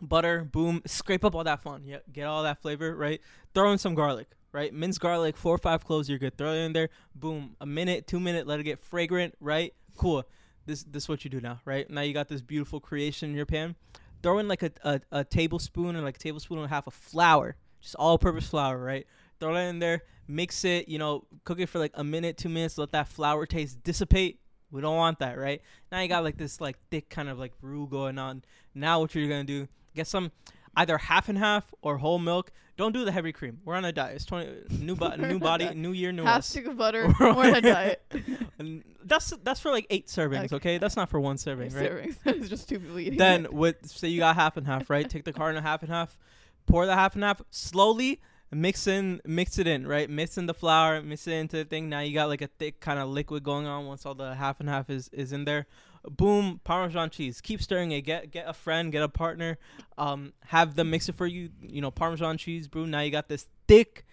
Butter, 0.00 0.44
boom, 0.44 0.82
scrape 0.86 1.24
up 1.24 1.34
all 1.34 1.44
that 1.44 1.62
fond. 1.62 1.86
Yeah, 1.86 1.98
get 2.12 2.24
all 2.24 2.42
that 2.42 2.62
flavor, 2.62 2.94
right? 2.94 3.20
Throw 3.54 3.72
in 3.72 3.78
some 3.78 3.94
garlic, 3.94 4.28
right? 4.52 4.72
Minced 4.72 5.00
garlic, 5.00 5.36
four 5.36 5.54
or 5.54 5.58
five 5.58 5.84
cloves, 5.84 6.08
you're 6.08 6.18
good. 6.18 6.36
Throw 6.36 6.52
it 6.52 6.58
in 6.58 6.72
there, 6.72 6.88
boom, 7.14 7.56
a 7.60 7.66
minute, 7.66 8.06
two 8.06 8.20
minute, 8.20 8.46
let 8.46 8.60
it 8.60 8.64
get 8.64 8.78
fragrant, 8.78 9.34
right? 9.40 9.74
Cool. 9.96 10.24
This 10.66 10.82
this 10.84 11.04
is 11.04 11.08
what 11.08 11.24
you 11.24 11.30
do 11.30 11.40
now, 11.40 11.60
right? 11.64 11.88
Now 11.88 12.02
you 12.02 12.12
got 12.12 12.28
this 12.28 12.42
beautiful 12.42 12.80
creation 12.80 13.30
in 13.30 13.36
your 13.36 13.46
pan. 13.46 13.74
Throw 14.22 14.38
in 14.38 14.48
like 14.48 14.62
a, 14.62 14.70
a, 14.82 15.00
a 15.12 15.24
tablespoon 15.24 15.96
or 15.96 16.02
like 16.02 16.16
a 16.16 16.20
tablespoon 16.20 16.58
and 16.58 16.66
a 16.66 16.68
half 16.68 16.86
of 16.86 16.94
flour, 16.94 17.56
just 17.80 17.94
all 17.94 18.18
purpose 18.18 18.48
flour, 18.48 18.76
right? 18.78 19.06
Throw 19.40 19.54
that 19.54 19.68
in 19.68 19.78
there, 19.78 20.02
mix 20.26 20.64
it, 20.64 20.88
you 20.88 20.98
know, 20.98 21.24
cook 21.44 21.60
it 21.60 21.68
for 21.68 21.78
like 21.78 21.92
a 21.94 22.04
minute, 22.04 22.36
two 22.36 22.48
minutes, 22.48 22.76
let 22.76 22.92
that 22.92 23.08
flour 23.08 23.46
taste 23.46 23.82
dissipate. 23.82 24.40
We 24.70 24.82
don't 24.82 24.96
want 24.96 25.20
that, 25.20 25.38
right? 25.38 25.62
Now 25.90 26.00
you 26.00 26.08
got 26.08 26.24
like 26.24 26.36
this 26.36 26.60
like 26.60 26.76
thick 26.90 27.08
kind 27.08 27.28
of 27.28 27.38
like 27.38 27.52
roux 27.62 27.86
going 27.86 28.18
on. 28.18 28.42
Now 28.74 29.00
what 29.00 29.14
you're 29.14 29.28
gonna 29.28 29.44
do? 29.44 29.68
Get 29.94 30.06
some 30.06 30.30
either 30.76 30.98
half 30.98 31.28
and 31.28 31.38
half 31.38 31.72
or 31.82 31.98
whole 31.98 32.18
milk. 32.18 32.50
Don't 32.76 32.92
do 32.92 33.04
the 33.04 33.10
heavy 33.10 33.32
cream. 33.32 33.58
We're 33.64 33.74
on 33.74 33.84
a 33.84 33.92
diet. 33.92 34.14
It's 34.16 34.24
twenty 34.24 34.50
new 34.70 34.94
bo- 34.94 35.16
new 35.16 35.38
body, 35.40 35.74
new 35.74 35.90
year, 35.92 36.12
new 36.12 36.24
Half 36.24 36.38
us. 36.40 36.46
stick 36.46 36.66
of 36.66 36.76
butter. 36.76 37.12
We're 37.20 37.30
on 37.30 37.54
a 37.56 37.60
diet. 37.60 38.02
That's 39.04 39.30
that's 39.42 39.58
for 39.60 39.70
like 39.70 39.86
eight 39.90 40.08
servings. 40.08 40.46
Okay. 40.52 40.56
Okay, 40.56 40.78
that's 40.78 40.94
not 40.94 41.08
for 41.08 41.18
one 41.18 41.38
serving, 41.38 41.72
right? 41.72 41.90
Servings. 41.90 42.16
it's 42.26 42.48
just 42.50 42.68
two 42.68 42.78
people 42.78 42.98
eating. 42.98 43.18
Then 43.18 43.46
it. 43.46 43.54
with 43.54 43.88
say 43.88 44.08
you 44.08 44.18
got 44.18 44.34
half 44.36 44.56
and 44.58 44.66
half, 44.66 44.90
right? 44.90 45.08
Take 45.08 45.24
the 45.24 45.32
carton 45.32 45.56
of 45.56 45.64
half 45.64 45.82
and 45.82 45.90
half, 45.90 46.18
pour 46.66 46.84
the 46.84 46.94
half 46.94 47.14
and 47.14 47.24
half 47.24 47.40
slowly, 47.50 48.20
mix 48.50 48.86
in, 48.86 49.22
mix 49.24 49.58
it 49.58 49.66
in, 49.66 49.86
right? 49.86 50.10
Mix 50.10 50.36
in 50.36 50.44
the 50.44 50.52
flour, 50.52 51.00
mix 51.00 51.26
it 51.26 51.32
into 51.32 51.56
the 51.56 51.64
thing. 51.64 51.88
Now 51.88 52.00
you 52.00 52.12
got 52.12 52.28
like 52.28 52.42
a 52.42 52.48
thick 52.58 52.80
kind 52.80 52.98
of 52.98 53.08
liquid 53.08 53.42
going 53.42 53.66
on 53.66 53.86
once 53.86 54.04
all 54.04 54.14
the 54.14 54.34
half 54.34 54.60
and 54.60 54.68
half 54.68 54.90
is 54.90 55.08
is 55.08 55.32
in 55.32 55.46
there. 55.46 55.66
Boom, 56.10 56.60
Parmesan 56.64 57.10
cheese. 57.10 57.40
Keep 57.40 57.62
stirring 57.62 57.92
it. 57.92 58.02
Get 58.02 58.30
get 58.30 58.48
a 58.48 58.52
friend, 58.52 58.92
get 58.92 59.02
a 59.02 59.08
partner. 59.08 59.58
Um, 59.96 60.32
have 60.44 60.74
them 60.74 60.90
mix 60.90 61.08
it 61.08 61.16
for 61.16 61.26
you. 61.26 61.50
You 61.60 61.80
know, 61.80 61.90
Parmesan 61.90 62.38
cheese, 62.38 62.68
brew. 62.68 62.86
Now 62.86 63.00
you 63.00 63.10
got 63.10 63.28
this 63.28 63.46
thick, 63.66 64.04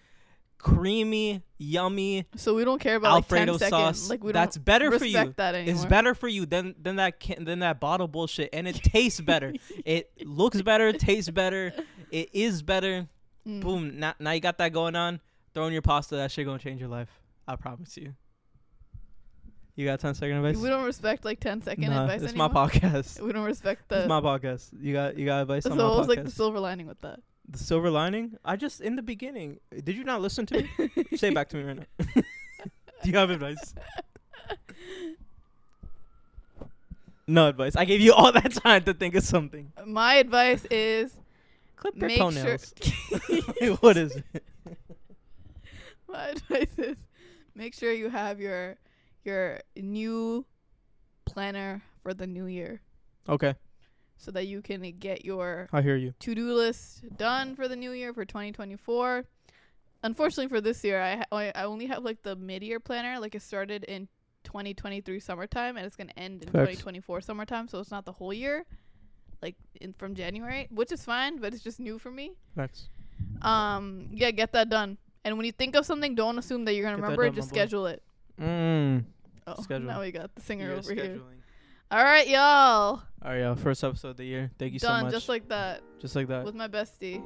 creamy, 0.58 1.42
yummy 1.58 2.26
so 2.36 2.54
we 2.54 2.64
don't 2.64 2.80
care 2.80 2.96
about 2.96 3.14
like 3.14 3.24
Alfredo 3.24 3.58
10 3.58 3.70
sauce. 3.70 3.98
seconds. 3.98 4.10
Like 4.10 4.24
we 4.24 4.32
That's 4.32 4.58
better 4.58 4.96
for 4.98 5.04
you. 5.04 5.32
that 5.36 5.54
anymore. 5.54 5.74
It's 5.74 5.84
better 5.84 6.14
for 6.14 6.28
you 6.28 6.46
than 6.46 6.74
than 6.80 6.96
that 6.96 7.20
can, 7.20 7.44
than 7.44 7.60
that 7.60 7.80
bottle 7.80 8.08
bullshit, 8.08 8.50
and 8.52 8.66
it 8.68 8.76
tastes 8.76 9.20
better. 9.20 9.52
it 9.84 10.10
looks 10.26 10.60
better, 10.62 10.92
tastes 10.92 11.30
better, 11.30 11.72
it 12.10 12.30
is 12.32 12.62
better. 12.62 13.08
Mm. 13.46 13.60
Boom! 13.60 14.00
Now, 14.00 14.14
now 14.18 14.32
you 14.32 14.40
got 14.40 14.58
that 14.58 14.72
going 14.72 14.96
on. 14.96 15.20
Throw 15.54 15.66
in 15.66 15.72
your 15.72 15.82
pasta. 15.82 16.16
That 16.16 16.30
shit 16.30 16.46
gonna 16.46 16.58
change 16.58 16.80
your 16.80 16.90
life. 16.90 17.10
I 17.46 17.56
promise 17.56 17.96
you. 17.96 18.14
You 19.76 19.84
got 19.86 20.00
10 20.00 20.14
second 20.14 20.36
advice? 20.38 20.56
We 20.56 20.68
don't 20.70 20.84
respect 20.86 21.24
like 21.24 21.38
10 21.38 21.62
second 21.62 21.90
Nah, 21.90 22.02
advice 22.04 22.22
it's 22.22 22.30
anymore. 22.32 22.48
my 22.48 22.66
podcast. 22.68 23.20
We 23.20 23.32
don't 23.32 23.44
respect 23.44 23.88
the. 23.90 24.00
It's 24.00 24.08
my 24.08 24.20
podcast. 24.22 24.70
You 24.80 24.92
got 24.94 25.18
you 25.18 25.26
got 25.26 25.42
advice 25.42 25.64
so 25.64 25.72
on 25.72 25.76
what 25.76 25.84
my 25.84 25.96
was 25.98 26.06
podcast. 26.06 26.08
like 26.08 26.24
the 26.24 26.30
silver 26.30 26.58
lining 26.60 26.86
with 26.86 27.00
that? 27.02 27.20
the 27.48 27.58
silver 27.58 27.90
lining? 27.90 28.36
I 28.44 28.56
just 28.56 28.80
in 28.80 28.96
the 28.96 29.02
beginning. 29.02 29.60
Did 29.84 29.96
you 29.96 30.02
not 30.04 30.20
listen 30.22 30.46
to 30.46 30.62
me? 30.62 30.68
Say 31.16 31.28
it 31.28 31.34
back 31.34 31.48
to 31.50 31.56
me 31.58 31.62
right 31.64 31.76
now. 31.76 32.04
Do 33.04 33.10
you 33.10 33.16
have 33.18 33.30
advice? 33.30 33.74
No 37.26 37.48
advice. 37.48 37.76
I 37.76 37.84
gave 37.84 38.00
you 38.00 38.12
all 38.12 38.32
that 38.40 38.52
time 38.52 38.84
to 38.84 38.94
think 38.94 39.14
of 39.14 39.24
something. 39.24 39.72
My 39.84 40.14
advice 40.16 40.64
is 40.70 41.16
Clip 41.76 41.94
sure- 41.98 42.08
toenails. 42.16 42.74
Wait, 43.60 43.70
what 43.82 43.96
is 43.96 44.16
it? 44.16 44.42
my 46.08 46.28
advice 46.28 46.78
is 46.78 46.96
make 47.54 47.74
sure 47.74 47.92
you 47.92 48.08
have 48.08 48.40
your 48.40 48.76
your 49.26 49.58
new 49.76 50.44
planner 51.24 51.82
for 52.02 52.14
the 52.14 52.26
new 52.26 52.46
year 52.46 52.80
Okay, 53.28 53.54
so 54.16 54.30
that 54.30 54.46
you 54.46 54.62
can 54.62 54.80
get 54.98 55.24
your 55.24 55.68
I 55.72 55.82
hear 55.82 55.96
you. 55.96 56.14
to-do 56.20 56.52
list 56.54 57.02
done 57.16 57.56
for 57.56 57.66
the 57.68 57.74
new 57.76 57.90
year 57.92 58.14
for 58.14 58.24
2024. 58.24 59.24
Unfortunately 60.02 60.48
for 60.48 60.60
this 60.60 60.84
year, 60.84 61.00
I 61.02 61.16
ha- 61.16 61.24
I 61.56 61.64
only 61.64 61.86
have 61.86 62.04
like 62.04 62.22
the 62.22 62.36
mid-year 62.36 62.78
planner. 62.78 63.18
Like 63.18 63.34
it 63.34 63.42
started 63.42 63.82
in 63.84 64.06
2023 64.44 65.18
summertime 65.18 65.76
and 65.76 65.84
it's 65.84 65.96
gonna 65.96 66.12
end 66.16 66.42
in 66.44 66.48
Facts. 66.50 66.78
2024 66.78 67.20
summertime. 67.22 67.66
So 67.66 67.80
it's 67.80 67.90
not 67.90 68.04
the 68.04 68.12
whole 68.12 68.32
year, 68.32 68.64
like 69.42 69.56
in 69.80 69.92
from 69.94 70.14
January, 70.14 70.68
which 70.70 70.92
is 70.92 71.04
fine, 71.04 71.38
but 71.38 71.52
it's 71.52 71.64
just 71.64 71.80
new 71.80 71.98
for 71.98 72.12
me. 72.12 72.32
Thanks. 72.54 72.88
Um, 73.42 74.08
yeah, 74.12 74.30
get 74.30 74.52
that 74.52 74.68
done. 74.68 74.98
And 75.24 75.36
when 75.36 75.46
you 75.46 75.52
think 75.52 75.74
of 75.74 75.84
something, 75.84 76.14
don't 76.14 76.38
assume 76.38 76.64
that 76.66 76.74
you're 76.74 76.84
gonna 76.84 76.96
Get 76.98 77.02
that 77.02 77.18
remember 77.18 77.24
it. 77.24 77.26
done, 77.30 77.34
my 77.34 77.40
Just 77.40 77.50
boy. 77.50 77.54
schedule 77.56 77.86
it. 77.86 78.02
Mm. 78.40 79.04
Oh, 79.46 79.54
Schedule. 79.62 79.86
now 79.86 80.00
we 80.00 80.10
got 80.12 80.34
the 80.34 80.40
singer 80.42 80.66
You're 80.68 80.76
over 80.78 80.94
here. 80.94 81.20
All 81.90 82.02
right, 82.02 82.26
y'all. 82.28 82.40
All 82.40 83.02
right, 83.24 83.40
y'all. 83.42 83.54
First 83.54 83.84
episode 83.84 84.08
of 84.10 84.16
the 84.16 84.24
year. 84.24 84.50
Thank 84.58 84.72
you 84.72 84.78
so 84.80 84.88
Done 84.88 85.04
much. 85.04 85.12
just 85.12 85.28
like 85.28 85.48
that. 85.48 85.82
just 86.00 86.16
like 86.16 86.26
that. 86.28 86.44
with 86.44 86.54
my 86.54 86.66
bestie. 86.68 87.22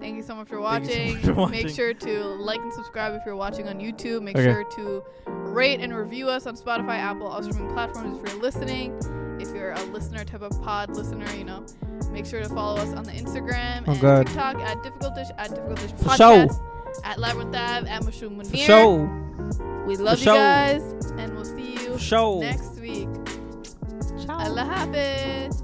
Thank 0.00 0.16
you 0.16 0.22
so 0.22 0.34
much 0.34 0.48
for 0.48 0.60
Thank 0.60 0.90
you 0.90 1.22
so 1.22 1.32
watching. 1.34 1.36
much 1.36 1.46
for 1.46 1.48
Make 1.50 1.68
sure 1.68 1.94
to 1.94 2.24
like 2.24 2.60
and 2.60 2.72
subscribe 2.72 3.14
if 3.14 3.22
you're 3.24 3.36
watching 3.36 3.68
on 3.68 3.78
YouTube. 3.78 4.22
Make 4.22 4.36
Okay. 4.36 4.50
sure 4.52 4.64
to 4.76 5.02
rate 5.26 5.80
and 5.80 5.94
review 5.94 6.28
us 6.28 6.46
on 6.46 6.56
Spotify, 6.56 6.96
Apple, 6.98 7.26
all 7.28 7.42
streaming 7.42 7.72
platforms 7.72 8.18
if 8.22 8.32
you're 8.32 8.42
listening. 8.42 8.98
If 9.40 9.48
you're 9.54 9.72
a 9.72 9.82
listener 9.84 10.24
type 10.24 10.42
of 10.42 10.60
pod 10.62 10.90
listener, 10.96 11.30
you 11.34 11.44
know, 11.44 11.64
make 12.10 12.24
sure 12.26 12.42
to 12.42 12.48
follow 12.48 12.80
us 12.80 12.92
on 12.94 13.04
the 13.04 13.12
Instagram 13.12 13.84
Oh, 13.86 13.92
and 13.92 14.00
God. 14.00 14.26
TikTok 14.26 14.56
at 14.56 14.78
Difficultish 14.82 15.30
at 15.38 15.50
Difficultish 15.50 15.96
For 15.98 16.16
sure. 16.16 16.46
Podcast 16.46 16.60
at 17.04 17.18
Labyrinth 17.18 17.54
Ave 17.54 17.88
at 17.88 18.02
Mashnun 18.02 18.36
For 18.36 18.44
Munir. 18.56 19.33
We 19.86 19.96
love 19.96 20.18
you 20.18 20.26
guys, 20.26 20.82
and 21.18 21.34
we'll 21.34 21.44
see 21.44 21.74
you 21.74 21.98
sure. 21.98 22.40
next 22.40 22.80
week. 22.80 23.08
Ciao. 24.24 24.38
Allah 24.38 24.64
Hafiz. 24.64 25.62